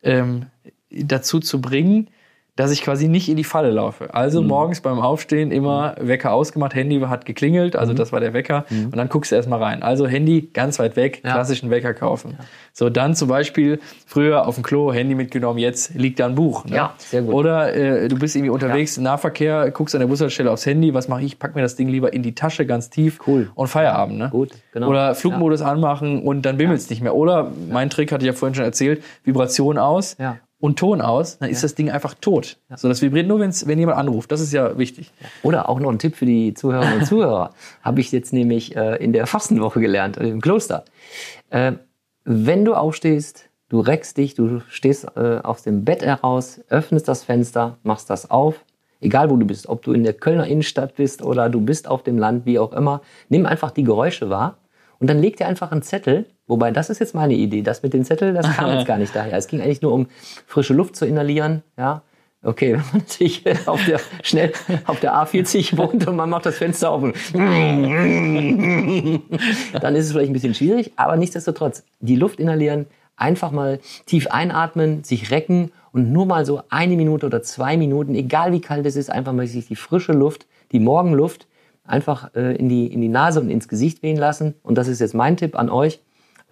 ähm, 0.05 0.47
dazu 0.91 1.41
zu 1.41 1.61
bringen, 1.61 2.09
dass 2.57 2.71
ich 2.71 2.83
quasi 2.83 3.09
nicht 3.09 3.29
in 3.31 3.37
die 3.37 3.45
Falle 3.45 3.71
laufe. 3.71 4.13
Also 4.15 4.43
morgens 4.43 4.81
beim 4.83 4.99
Aufstehen 5.01 5.51
immer 5.53 5.95
Wecker 5.99 6.33
ausgemacht, 6.33 6.75
Handy 6.75 7.01
hat 7.01 7.25
geklingelt, 7.25 7.77
also 7.77 7.95
das 7.95 8.13
war 8.13 8.21
der 8.21 8.35
Wecker 8.35 8.67
und 8.71 8.95
dann 8.97 9.09
guckst 9.09 9.33
du 9.33 9.37
erstmal 9.37 9.63
rein. 9.63 9.83
Also 9.83 10.07
Handy 10.07 10.51
ganz 10.53 10.79
weit 10.79 10.97
weg, 10.97 11.23
Ja. 11.25 11.33
klassischen 11.33 11.71
Wecker 11.71 11.95
kaufen. 11.95 12.37
So, 12.75 12.91
dann 12.91 13.15
zum 13.15 13.29
Beispiel 13.29 13.81
früher 14.07 14.47
auf 14.47 14.55
dem 14.57 14.65
Klo 14.65 14.93
Handy 14.93 15.15
mitgenommen, 15.15 15.59
jetzt 15.59 15.95
liegt 15.95 16.21
da 16.21 16.27
ein 16.27 16.35
Buch. 16.35 16.65
Ne? 16.67 16.77
Ja, 16.77 16.95
sehr 16.99 17.23
gut. 17.23 17.33
Oder 17.35 17.75
äh, 17.75 18.09
du 18.09 18.19
bist 18.19 18.37
irgendwie 18.37 18.51
unterwegs, 18.51 18.99
Nahverkehr, 18.99 19.71
guckst 19.71 19.95
an 19.95 20.01
der 20.01 20.09
Bushaltestelle 20.09 20.51
aufs 20.51 20.67
Handy, 20.67 20.93
was 20.95 21.09
mache 21.09 21.23
ich? 21.23 21.39
Pack 21.39 21.55
mir 21.55 21.63
das 21.63 21.77
Ding 21.77 21.89
lieber 21.89 22.13
in 22.13 22.23
die 22.23 22.35
Tasche 22.35 22.67
ganz 22.67 22.91
tief 22.91 23.19
Cool. 23.27 23.51
und 23.55 23.69
Feierabend. 23.69 24.19
Ne? 24.19 24.29
Gut, 24.31 24.51
genau. 24.73 24.89
Oder 24.89 25.15
Flugmodus 25.15 25.63
anmachen 25.63 26.23
und 26.23 26.43
dann 26.43 26.59
bimmelt's 26.59 26.91
nicht 26.91 27.03
mehr. 27.03 27.15
Oder 27.15 27.51
mein 27.71 27.89
Trick 27.91 28.13
hatte 28.13 28.25
ich 28.25 28.27
ja 28.27 28.33
vorhin 28.35 28.55
schon 28.55 28.65
erzählt, 28.65 29.03
Vibration 29.25 29.79
aus 29.79 30.17
Ja. 30.19 30.37
Und 30.63 30.79
Ton 30.79 31.01
aus, 31.01 31.39
dann 31.39 31.51
ist 31.51 31.65
das 31.65 31.75
Ding 31.75 31.91
einfach 31.91 32.15
tot. 32.15 32.57
So, 32.77 32.87
das 32.87 33.03
vibriert 33.03 33.27
nur, 33.27 33.41
wenn's, 33.41 33.67
wenn 33.67 33.81
jemand 33.81 33.99
anruft. 33.99 34.31
Das 34.31 34.41
ist 34.41 34.53
ja 34.53 34.79
wichtig. 34.79 35.11
Oder 35.43 35.69
auch 35.69 35.81
noch 35.81 35.91
ein 35.91 35.99
Tipp 35.99 36.15
für 36.15 36.25
die 36.25 36.55
Zuhörerinnen 36.55 37.01
und 37.01 37.05
Zuhörer. 37.05 37.51
Habe 37.83 38.01
ich 38.01 38.13
jetzt 38.13 38.33
nämlich 38.33 38.77
äh, 38.77 39.03
in 39.03 39.13
der 39.13 39.27
Fastenwoche 39.27 39.81
gelernt, 39.81 40.19
äh, 40.19 40.29
im 40.29 40.41
Kloster. 40.41 40.85
Äh, 41.51 41.73
wenn 42.25 42.65
du 42.65 42.75
aufstehst, 42.75 43.51
du 43.71 43.81
reckst 43.81 44.17
dich, 44.19 44.35
du 44.35 44.61
stehst 44.69 45.09
äh, 45.17 45.39
aus 45.43 45.65
dem 45.65 45.85
Bett 45.85 46.05
heraus, 46.05 46.61
öffnest 46.69 47.09
das 47.09 47.25
Fenster, 47.25 47.79
machst 47.83 48.09
das 48.09 48.31
auf, 48.31 48.65
egal 49.01 49.31
wo 49.31 49.37
du 49.37 49.45
bist, 49.45 49.69
ob 49.69 49.83
du 49.83 49.93
in 49.93 50.05
der 50.05 50.13
Kölner 50.13 50.47
Innenstadt 50.47 50.95
bist 50.95 51.23
oder 51.23 51.51
du 51.51 51.61
bist 51.61 51.89
auf 51.89 52.05
dem 52.05 52.19
Land, 52.19 52.47
wie 52.47 52.61
auch 52.61 52.73
immer, 52.73 53.03
nimm 53.29 53.47
einfach 53.47 53.73
die 53.73 53.83
Geräusche 53.83 54.31
wahr 54.31 54.59
und 55.01 55.11
dann 55.11 55.19
leg 55.19 55.39
dir 55.39 55.49
einfach 55.49 55.73
einen 55.73 55.83
Zettel, 55.83 56.27
wobei 56.53 56.71
das 56.71 56.91
ist 56.91 56.99
jetzt 56.99 57.15
meine 57.15 57.35
Idee, 57.35 57.63
das 57.63 57.83
mit 57.83 57.95
dem 57.95 58.05
Zettel, 58.05 58.35
das 58.35 58.47
kam 58.55 58.71
jetzt 58.71 58.87
gar 58.93 58.99
nicht 58.99 59.17
daher. 59.17 59.37
Es 59.37 59.49
ging 59.49 59.61
eigentlich 59.61 59.83
nur 59.83 59.93
um 59.93 60.07
frische 60.47 60.75
Luft 60.75 60.95
zu 60.97 61.07
inhalieren, 61.07 61.63
ja. 61.77 62.03
Okay, 62.45 62.73
wenn 62.73 62.81
man 62.81 63.03
natürlich 63.03 63.45
auf 63.67 63.85
der, 63.85 64.01
schnell 64.23 64.53
auf 64.87 64.99
der 64.99 65.15
A40 65.15 65.77
wohnt 65.79 66.09
und 66.09 66.17
man 66.17 66.29
macht 66.29 66.45
das 66.45 66.57
Fenster 66.57 66.91
auf 66.91 67.03
und 67.03 67.15
dann 69.81 69.95
ist 69.95 70.07
es 70.07 70.13
vielleicht 70.13 70.31
ein 70.31 70.33
bisschen 70.33 70.55
schwierig, 70.55 70.93
aber 70.97 71.17
nichtsdestotrotz, 71.17 71.85
die 72.01 72.17
Luft 72.17 72.41
inhalieren, 72.41 72.87
einfach 73.17 73.53
mal 73.53 73.79
tief 74.07 74.27
einatmen, 74.27 75.05
sich 75.05 75.31
recken 75.31 75.71
und 75.93 76.13
nur 76.13 76.27
mal 76.27 76.45
so 76.45 76.63
eine 76.69 76.97
Minute 76.97 77.27
oder 77.27 77.43
zwei 77.43 77.77
Minuten, 77.77 78.17
egal 78.17 78.53
wie 78.53 78.61
kalt 78.61 78.85
es 78.87 78.97
ist, 78.97 79.09
einfach 79.11 79.33
mal 79.33 79.47
sich 79.47 79.69
die 79.69 79.77
frische 79.77 80.13
Luft, 80.13 80.47
die 80.73 80.81
Morgenluft 80.81 81.47
einfach 81.85 82.35
äh, 82.35 82.57
in, 82.57 82.69
die, 82.69 82.87
in 82.87 83.01
die 83.01 83.09
Nase 83.09 83.41
und 83.41 83.51
ins 83.51 83.69
Gesicht 83.69 84.03
wehen 84.03 84.17
lassen. 84.17 84.55
Und 84.63 84.77
das 84.77 84.89
ist 84.89 85.01
jetzt 85.01 85.15
mein 85.15 85.37
Tipp 85.37 85.57
an 85.59 85.69
euch. 85.71 86.01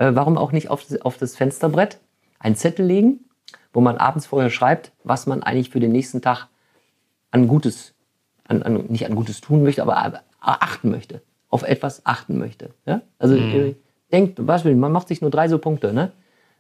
Äh, 0.01 0.15
warum 0.15 0.39
auch 0.39 0.51
nicht 0.51 0.71
auf, 0.71 0.85
das- 0.87 1.03
auf 1.03 1.19
das 1.19 1.37
Fensterbrett 1.37 1.99
einen 2.39 2.57
Zettel 2.57 2.87
legen, 2.87 3.21
wo 3.73 3.83
man 3.83 3.99
abends 3.99 4.27
vorher 4.27 4.49
schreibt, 4.51 4.93
was 5.05 5.27
man 5.27 5.43
eigentlich 5.43 5.69
für 5.69 5.79
den 5.79 5.93
nächsten 5.93 6.23
Tag 6.23 6.49
an 7.31 7.47
Gutes, 7.47 7.95
an, 8.49 8.63
an, 8.63 8.87
nicht 8.89 9.05
an 9.07 9.15
Gutes 9.15 9.43
tun 9.43 9.63
möchte, 9.63 9.83
aber 9.83 9.99
achten 10.41 10.91
möchte. 10.91 11.21
Auf 11.51 11.65
etwas 11.65 12.07
achten 12.07 12.39
möchte. 12.39 12.71
Ja? 12.87 13.03
Also 13.19 13.35
äh, 13.35 13.75
denkt, 14.11 14.39
will, 14.65 14.75
man 14.75 14.91
macht 14.91 15.09
sich 15.09 15.21
nur 15.21 15.31
drei 15.31 15.49
so 15.49 15.59
Punkte, 15.59 15.93
ne? 15.93 16.13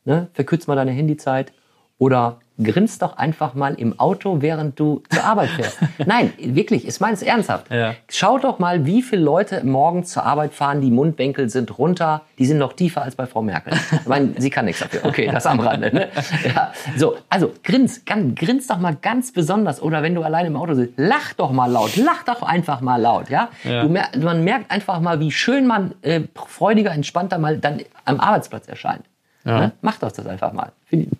ne? 0.04 0.28
Verkürzt 0.34 0.68
mal 0.68 0.76
deine 0.76 0.90
Handyzeit 0.90 1.54
Oder 2.00 2.38
grinst 2.62 3.02
doch 3.02 3.16
einfach 3.18 3.54
mal 3.54 3.74
im 3.74 3.98
Auto, 4.00 4.40
während 4.40 4.80
du 4.80 5.02
zur 5.10 5.22
Arbeit 5.22 5.50
fährst. 5.50 5.78
Nein, 6.06 6.32
wirklich, 6.38 6.88
ich 6.88 6.98
meine 6.98 7.12
es 7.12 7.22
ernsthaft. 7.22 7.70
Ja. 7.70 7.94
Schau 8.08 8.38
doch 8.38 8.58
mal, 8.58 8.86
wie 8.86 9.02
viele 9.02 9.22
Leute 9.22 9.64
morgens 9.64 10.10
zur 10.10 10.24
Arbeit 10.24 10.54
fahren, 10.54 10.80
die 10.80 10.90
Mundwinkel 10.90 11.50
sind 11.50 11.78
runter, 11.78 12.22
die 12.38 12.46
sind 12.46 12.56
noch 12.56 12.72
tiefer 12.72 13.02
als 13.02 13.16
bei 13.16 13.26
Frau 13.26 13.42
Merkel. 13.42 13.74
Ich 13.92 14.06
meine, 14.06 14.32
sie 14.38 14.48
kann 14.48 14.64
nichts 14.64 14.80
dafür. 14.80 15.04
Okay, 15.04 15.28
das 15.30 15.44
am 15.44 15.60
Rande. 15.60 15.94
Ne? 15.94 16.08
Ja, 16.44 16.72
so, 16.96 17.16
also 17.28 17.52
grins, 17.62 18.04
ganz, 18.06 18.34
grins 18.38 18.66
doch 18.66 18.78
mal 18.78 18.96
ganz 19.00 19.32
besonders. 19.32 19.82
Oder 19.82 20.02
wenn 20.02 20.14
du 20.14 20.22
alleine 20.22 20.48
im 20.48 20.56
Auto 20.56 20.72
sitzt, 20.72 20.94
lach 20.96 21.34
doch 21.34 21.52
mal 21.52 21.70
laut, 21.70 21.96
lach 21.96 22.22
doch 22.24 22.42
einfach 22.42 22.80
mal 22.80 22.96
laut. 22.96 23.28
Ja? 23.28 23.50
Ja. 23.64 23.84
Mer 23.84 24.08
man 24.18 24.42
merkt 24.42 24.70
einfach 24.70 25.00
mal, 25.00 25.20
wie 25.20 25.30
schön 25.30 25.66
man 25.66 25.94
äh, 26.00 26.22
freudiger, 26.34 26.92
entspannter 26.92 27.38
mal 27.38 27.58
dann 27.58 27.80
am 28.06 28.20
Arbeitsplatz 28.20 28.68
erscheint. 28.68 29.04
Ne? 29.44 29.72
Mach 29.80 29.98
doch 29.98 30.12
das 30.12 30.26
einfach 30.26 30.52
mal. 30.52 30.72
Find 30.86 31.04
ich, 31.04 31.18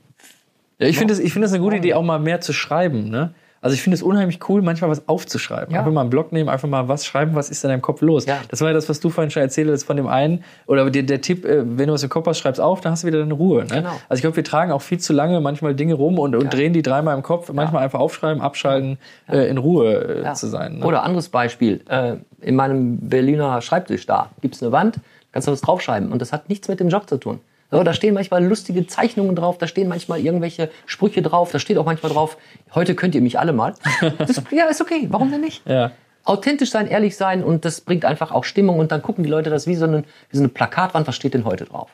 Ja, 0.80 0.86
ich 0.88 0.98
finde 0.98 1.14
es 1.14 1.20
es 1.20 1.52
eine 1.52 1.62
gute 1.62 1.76
Idee, 1.76 1.94
auch 1.94 2.02
mal 2.02 2.18
mehr 2.18 2.40
zu 2.40 2.52
schreiben. 2.52 3.10
Ne? 3.10 3.34
Also 3.62 3.74
ich 3.74 3.82
finde 3.82 3.94
es 3.96 4.02
unheimlich 4.02 4.38
cool, 4.48 4.62
manchmal 4.62 4.88
was 4.88 5.06
aufzuschreiben. 5.06 5.74
Ja. 5.74 5.80
Einfach 5.80 5.92
mal 5.92 6.00
einen 6.00 6.08
Block 6.10 6.32
nehmen, 6.32 6.48
einfach 6.48 6.68
mal 6.68 6.88
was 6.88 7.04
schreiben, 7.04 7.34
was 7.34 7.50
ist 7.50 7.62
in 7.62 7.68
deinem 7.68 7.82
Kopf 7.82 8.00
los. 8.00 8.24
Ja. 8.24 8.38
Das 8.48 8.62
war 8.62 8.68
ja 8.68 8.74
das, 8.74 8.88
was 8.88 9.00
du 9.00 9.10
vorhin 9.10 9.30
schon 9.30 9.42
erzählt 9.42 9.68
hast 9.70 9.84
von 9.84 9.98
dem 9.98 10.06
einen. 10.06 10.42
Oder 10.66 10.88
der, 10.90 11.02
der 11.02 11.20
Tipp, 11.20 11.44
äh, 11.44 11.62
wenn 11.76 11.88
du 11.88 11.92
was 11.92 12.02
im 12.02 12.08
Kopf 12.08 12.26
hast, 12.26 12.38
schreib's 12.38 12.58
auf, 12.58 12.80
dann 12.80 12.92
hast 12.92 13.02
du 13.02 13.08
wieder 13.08 13.18
deine 13.18 13.34
Ruhe. 13.34 13.64
Ne? 13.64 13.68
Genau. 13.68 13.90
Also 14.08 14.14
ich 14.14 14.20
glaube, 14.22 14.36
wir 14.36 14.44
tragen 14.44 14.72
auch 14.72 14.80
viel 14.80 14.98
zu 14.98 15.12
lange 15.12 15.40
manchmal 15.42 15.74
Dinge 15.74 15.92
rum 15.92 16.18
und, 16.18 16.34
und 16.34 16.52
drehen 16.54 16.72
die 16.72 16.80
dreimal 16.80 17.14
im 17.14 17.22
Kopf. 17.22 17.52
Manchmal 17.52 17.84
einfach 17.84 18.00
aufschreiben, 18.00 18.40
abschalten, 18.42 18.96
äh, 19.28 19.50
in 19.50 19.58
Ruhe 19.58 20.20
äh, 20.20 20.22
Ja. 20.22 20.32
zu 20.32 20.46
sein. 20.46 20.78
Ne? 20.78 20.86
Oder 20.86 21.02
anderes 21.02 21.28
Beispiel. 21.28 21.82
Äh, 21.86 22.14
in 22.40 22.56
meinem 22.56 22.96
Berliner 22.96 23.60
Schreibtisch 23.60 24.06
da 24.06 24.30
gibt 24.40 24.54
es 24.54 24.62
eine 24.62 24.72
Wand, 24.72 25.00
kannst 25.32 25.48
du 25.48 25.52
was 25.52 25.60
draufschreiben. 25.60 26.10
Und 26.10 26.22
das 26.22 26.32
hat 26.32 26.48
nichts 26.48 26.66
mit 26.68 26.80
dem 26.80 26.88
Job 26.88 27.06
zu 27.06 27.18
tun. 27.18 27.40
So, 27.70 27.82
da 27.82 27.92
stehen 27.92 28.14
manchmal 28.14 28.44
lustige 28.44 28.86
Zeichnungen 28.86 29.36
drauf, 29.36 29.58
da 29.58 29.66
stehen 29.66 29.88
manchmal 29.88 30.20
irgendwelche 30.20 30.70
Sprüche 30.86 31.22
drauf, 31.22 31.52
da 31.52 31.58
steht 31.58 31.78
auch 31.78 31.84
manchmal 31.84 32.12
drauf, 32.12 32.36
heute 32.74 32.94
könnt 32.94 33.14
ihr 33.14 33.20
mich 33.20 33.38
alle 33.38 33.52
mal. 33.52 33.74
Das, 34.18 34.42
ja, 34.50 34.66
ist 34.66 34.80
okay, 34.80 35.06
warum 35.10 35.30
denn 35.30 35.40
nicht? 35.40 35.66
Ja. 35.66 35.92
Authentisch 36.24 36.70
sein, 36.70 36.86
ehrlich 36.86 37.16
sein 37.16 37.42
und 37.42 37.64
das 37.64 37.80
bringt 37.80 38.04
einfach 38.04 38.32
auch 38.32 38.44
Stimmung 38.44 38.78
und 38.78 38.92
dann 38.92 39.02
gucken 39.02 39.24
die 39.24 39.30
Leute 39.30 39.50
das 39.50 39.66
wie 39.66 39.74
so 39.74 39.84
eine, 39.84 40.04
wie 40.30 40.36
so 40.36 40.42
eine 40.42 40.48
Plakatwand, 40.48 41.06
was 41.06 41.16
steht 41.16 41.34
denn 41.34 41.44
heute 41.44 41.64
drauf? 41.64 41.90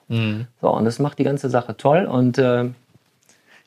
So, 0.60 0.70
und 0.70 0.84
das 0.84 0.98
macht 0.98 1.18
die 1.18 1.24
ganze 1.24 1.48
Sache 1.48 1.76
toll 1.76 2.06
und 2.06 2.38
äh, 2.38 2.70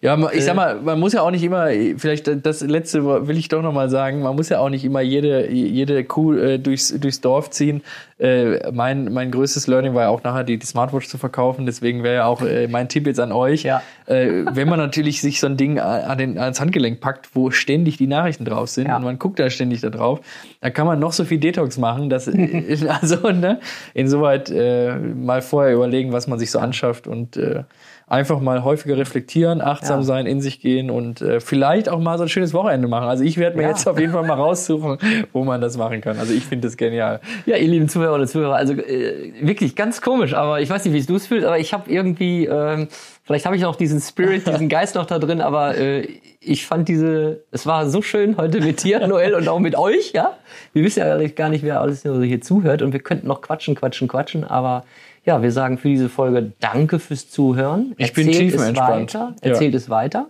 Ja, 0.02 0.18
ich 0.32 0.45
sag 0.45 0.56
mal, 0.56 0.80
man 0.82 0.97
muss 0.97 1.12
ja 1.12 1.22
auch 1.22 1.32
nicht 1.32 1.43
immer, 1.43 1.68
vielleicht 1.97 2.30
das 2.45 2.62
letzte 2.62 3.28
will 3.28 3.38
ich 3.38 3.50
doch 3.50 3.62
noch 3.62 3.74
mal 3.74 3.89
sagen, 3.89 4.22
man 4.22 4.34
muss 4.34 4.47
ja 4.47 4.60
auch 4.60 4.70
nicht 4.70 4.86
immer 4.86 5.02
jede, 5.02 5.52
jede 5.52 6.06
Kuh 6.06 6.36
äh, 6.36 6.58
durchs, 6.58 6.97
durchs 6.97 7.20
Dorf 7.20 7.50
ziehen. 7.50 7.82
Äh, 8.18 8.72
mein, 8.72 9.12
mein 9.12 9.30
größtes 9.30 9.68
Learning 9.68 9.95
war 9.95 10.04
ja 10.04 10.10
auch 10.10 10.24
nachher 10.24 10.45
die, 10.45 10.58
die 10.58 10.66
Smartwatch 10.66 11.08
zu 11.08 11.18
verkaufen, 11.18 11.66
deswegen 11.66 12.02
wäre 12.04 12.16
ja 12.16 12.26
auch 12.28 12.41
äh, 12.41 12.70
mein 12.70 12.88
Tipp 12.88 13.08
jetzt 13.08 13.20
an 13.20 13.34
euch. 13.34 13.64
Ja. 13.64 13.82
Äh, 14.06 14.45
wenn 14.54 14.70
man 14.70 14.80
natürlich 14.80 15.20
sich 15.20 15.41
so 15.41 15.47
ein 15.47 15.58
Ding 15.58 15.80
an 15.80 16.18
den, 16.18 16.38
ans 16.38 16.62
Handgelenk 16.62 17.02
packt, 17.02 17.30
wo 17.34 17.52
ständig 17.52 17.97
die 17.97 18.08
Nachrichten 18.08 18.45
drauf 18.45 18.70
sind 18.70 18.88
Ja. 18.88 18.95
und 18.95 19.04
man 19.04 19.20
guckt 19.20 19.38
da 19.38 19.50
ständig 19.50 19.82
da 19.82 19.89
drauf, 19.89 20.22
dann 20.62 20.72
kann 20.74 20.88
man 20.88 21.00
noch 21.00 21.12
so 21.12 21.26
viel 21.26 21.39
Detox 21.39 21.78
machen, 21.78 22.10
dass, 22.10 22.28
also, 23.02 23.32
ne, 23.32 23.60
insoweit 23.93 24.50
äh, 24.50 24.95
mal 24.95 25.41
vorher 25.41 25.74
überlegen, 25.74 26.14
was 26.14 26.28
man 26.28 26.39
sich 26.39 26.52
so 26.52 26.60
anschafft 26.60 27.06
und 27.06 27.36
äh, 27.36 27.64
einfach 28.10 28.39
mal 28.39 28.64
häufiger 28.64 28.97
reflektieren, 28.97 29.62
achtsam 29.62 29.99
Ja. 29.99 30.03
sein, 30.03 30.26
in 30.26 30.41
sich 30.41 30.60
gehen 30.60 30.89
und 30.89 31.22
äh, 31.22 31.39
vielleicht 31.39 31.89
auch 31.89 31.99
mal 31.99 32.18
so 32.18 32.24
ein 32.24 32.30
schönes 32.30 32.53
Wochenende 32.53 32.88
machen. 32.88 33.07
Also 33.07 33.24
ich 33.24 33.38
werde 33.38 33.55
mir 33.55 33.64
Ja. 33.64 33.70
jetzt 33.70 33.88
auf 33.88 33.99
jeden 33.99 34.12
Fall 34.12 34.26
mal 34.26 34.34
raussuchen, 34.34 34.97
wo 35.34 35.43
man 35.43 35.62
das 35.62 35.78
machen 35.78 36.01
kann. 36.01 36.18
Also 36.18 36.34
ich 36.34 36.43
finde 36.43 36.68
das 36.68 36.76
genial. 36.76 37.20
Ja, 37.45 37.55
ihr 37.57 37.68
lieben 37.68 37.88
Zuhörer 37.88 38.16
und 38.16 38.28
Zuhörer, 38.28 38.55
also 38.55 38.74
äh, 38.74 39.34
wirklich 39.41 39.76
ganz 39.76 40.01
komisch, 40.01 40.34
aber 40.34 40.60
ich 40.60 40.70
weiß 40.70 40.84
nicht, 40.86 40.93
wie 40.93 41.05
du 41.05 41.16
es 41.16 41.28
fühlst, 41.28 41.45
aber 41.45 41.60
ich 41.60 41.72
habe 41.72 41.89
irgendwie, 41.91 42.45
ähm, 42.45 42.88
vielleicht 43.24 43.45
habe 43.45 43.55
ich 43.55 43.62
noch 43.62 43.76
diesen 43.76 43.99
Spirit, 44.01 44.47
diesen 44.47 44.70
Geist 44.70 44.95
noch 44.95 45.05
da 45.05 45.20
drin, 45.20 45.39
aber 45.39 45.78
äh, 45.78 46.07
ich 46.41 46.66
fand 46.66 46.88
diese, 46.89 47.43
es 47.51 47.68
war 47.68 47.88
so 47.89 48.01
schön 48.01 48.38
heute 48.38 48.60
mit 48.60 48.84
dir, 48.84 49.05
Noel, 49.07 49.36
und 49.36 49.47
auch 49.47 49.60
mit 49.60 49.78
euch, 49.78 50.14
ja. 50.14 50.34
Wir 50.74 50.84
wissen 50.84 50.99
ja 50.99 51.16
gar 51.28 51.49
nicht, 51.49 51.64
wer 51.64 51.80
alles 51.82 52.01
hier 52.01 52.41
zuhört 52.41 52.82
und 52.82 52.91
wir 52.91 53.01
könnten 53.01 53.28
noch 53.28 53.41
quatschen, 53.41 53.76
quatschen, 53.76 54.07
quatschen, 54.07 54.43
aber 54.43 54.84
ja, 55.30 55.43
wir 55.43 55.51
sagen 55.51 55.77
für 55.77 55.89
diese 55.89 56.09
Folge 56.09 56.53
Danke 56.59 56.97
fürs 56.97 57.30
Zuhören. 57.30 57.93
Ich 57.97 58.13
bin 58.13 58.27
es 58.30 58.38
tiefenentspannt. 58.38 59.13
weiter, 59.13 59.36
Ja. 59.43 59.51
erzählt 59.51 59.75
es 59.75 59.88
weiter 59.91 60.30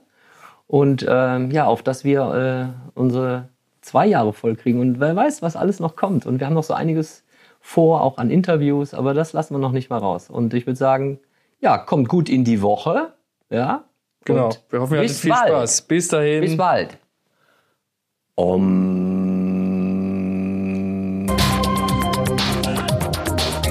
und 0.68 1.06
ähm, 1.08 1.52
ja, 1.52 1.66
auf 1.66 1.84
dass 1.84 2.04
wir 2.04 2.74
äh, 2.76 3.00
unsere 3.00 3.48
zwei 3.80 4.06
Jahre 4.06 4.34
voll 4.34 4.56
kriegen 4.58 4.82
und 4.82 5.00
wer 5.00 5.16
weiß, 5.16 5.42
was 5.42 5.56
alles 5.56 5.80
noch 5.80 5.96
kommt. 5.96 6.26
Und 6.26 6.40
wir 6.42 6.48
haben 6.48 6.54
noch 6.54 6.66
so 6.66 6.74
einiges 6.74 7.24
vor, 7.62 8.02
auch 8.02 8.18
an 8.18 8.30
Interviews, 8.30 8.94
aber 8.94 9.14
das 9.14 9.32
lassen 9.32 9.54
wir 9.54 9.60
noch 9.60 9.72
nicht 9.72 9.90
mal 9.90 10.00
raus. 10.00 10.30
Und 10.30 10.54
ich 10.54 10.68
würde 10.68 10.76
sagen, 10.78 11.20
ja, 11.62 11.78
kommt 11.78 12.10
gut 12.10 12.28
in 12.28 12.44
die 12.44 12.62
Woche, 12.62 13.14
ja. 13.50 13.86
Genau. 14.26 14.48
Und 14.48 14.62
Wir 14.70 14.82
hoffen, 14.82 14.96
ihr 14.96 15.00
hattet 15.00 15.16
viel 15.16 15.32
bald. 15.32 15.48
Spaß. 15.48 15.82
Bis 15.84 16.08
dahin. 16.10 16.42
Bis 16.42 16.58
bald. 16.58 16.98
Om. 18.36 19.19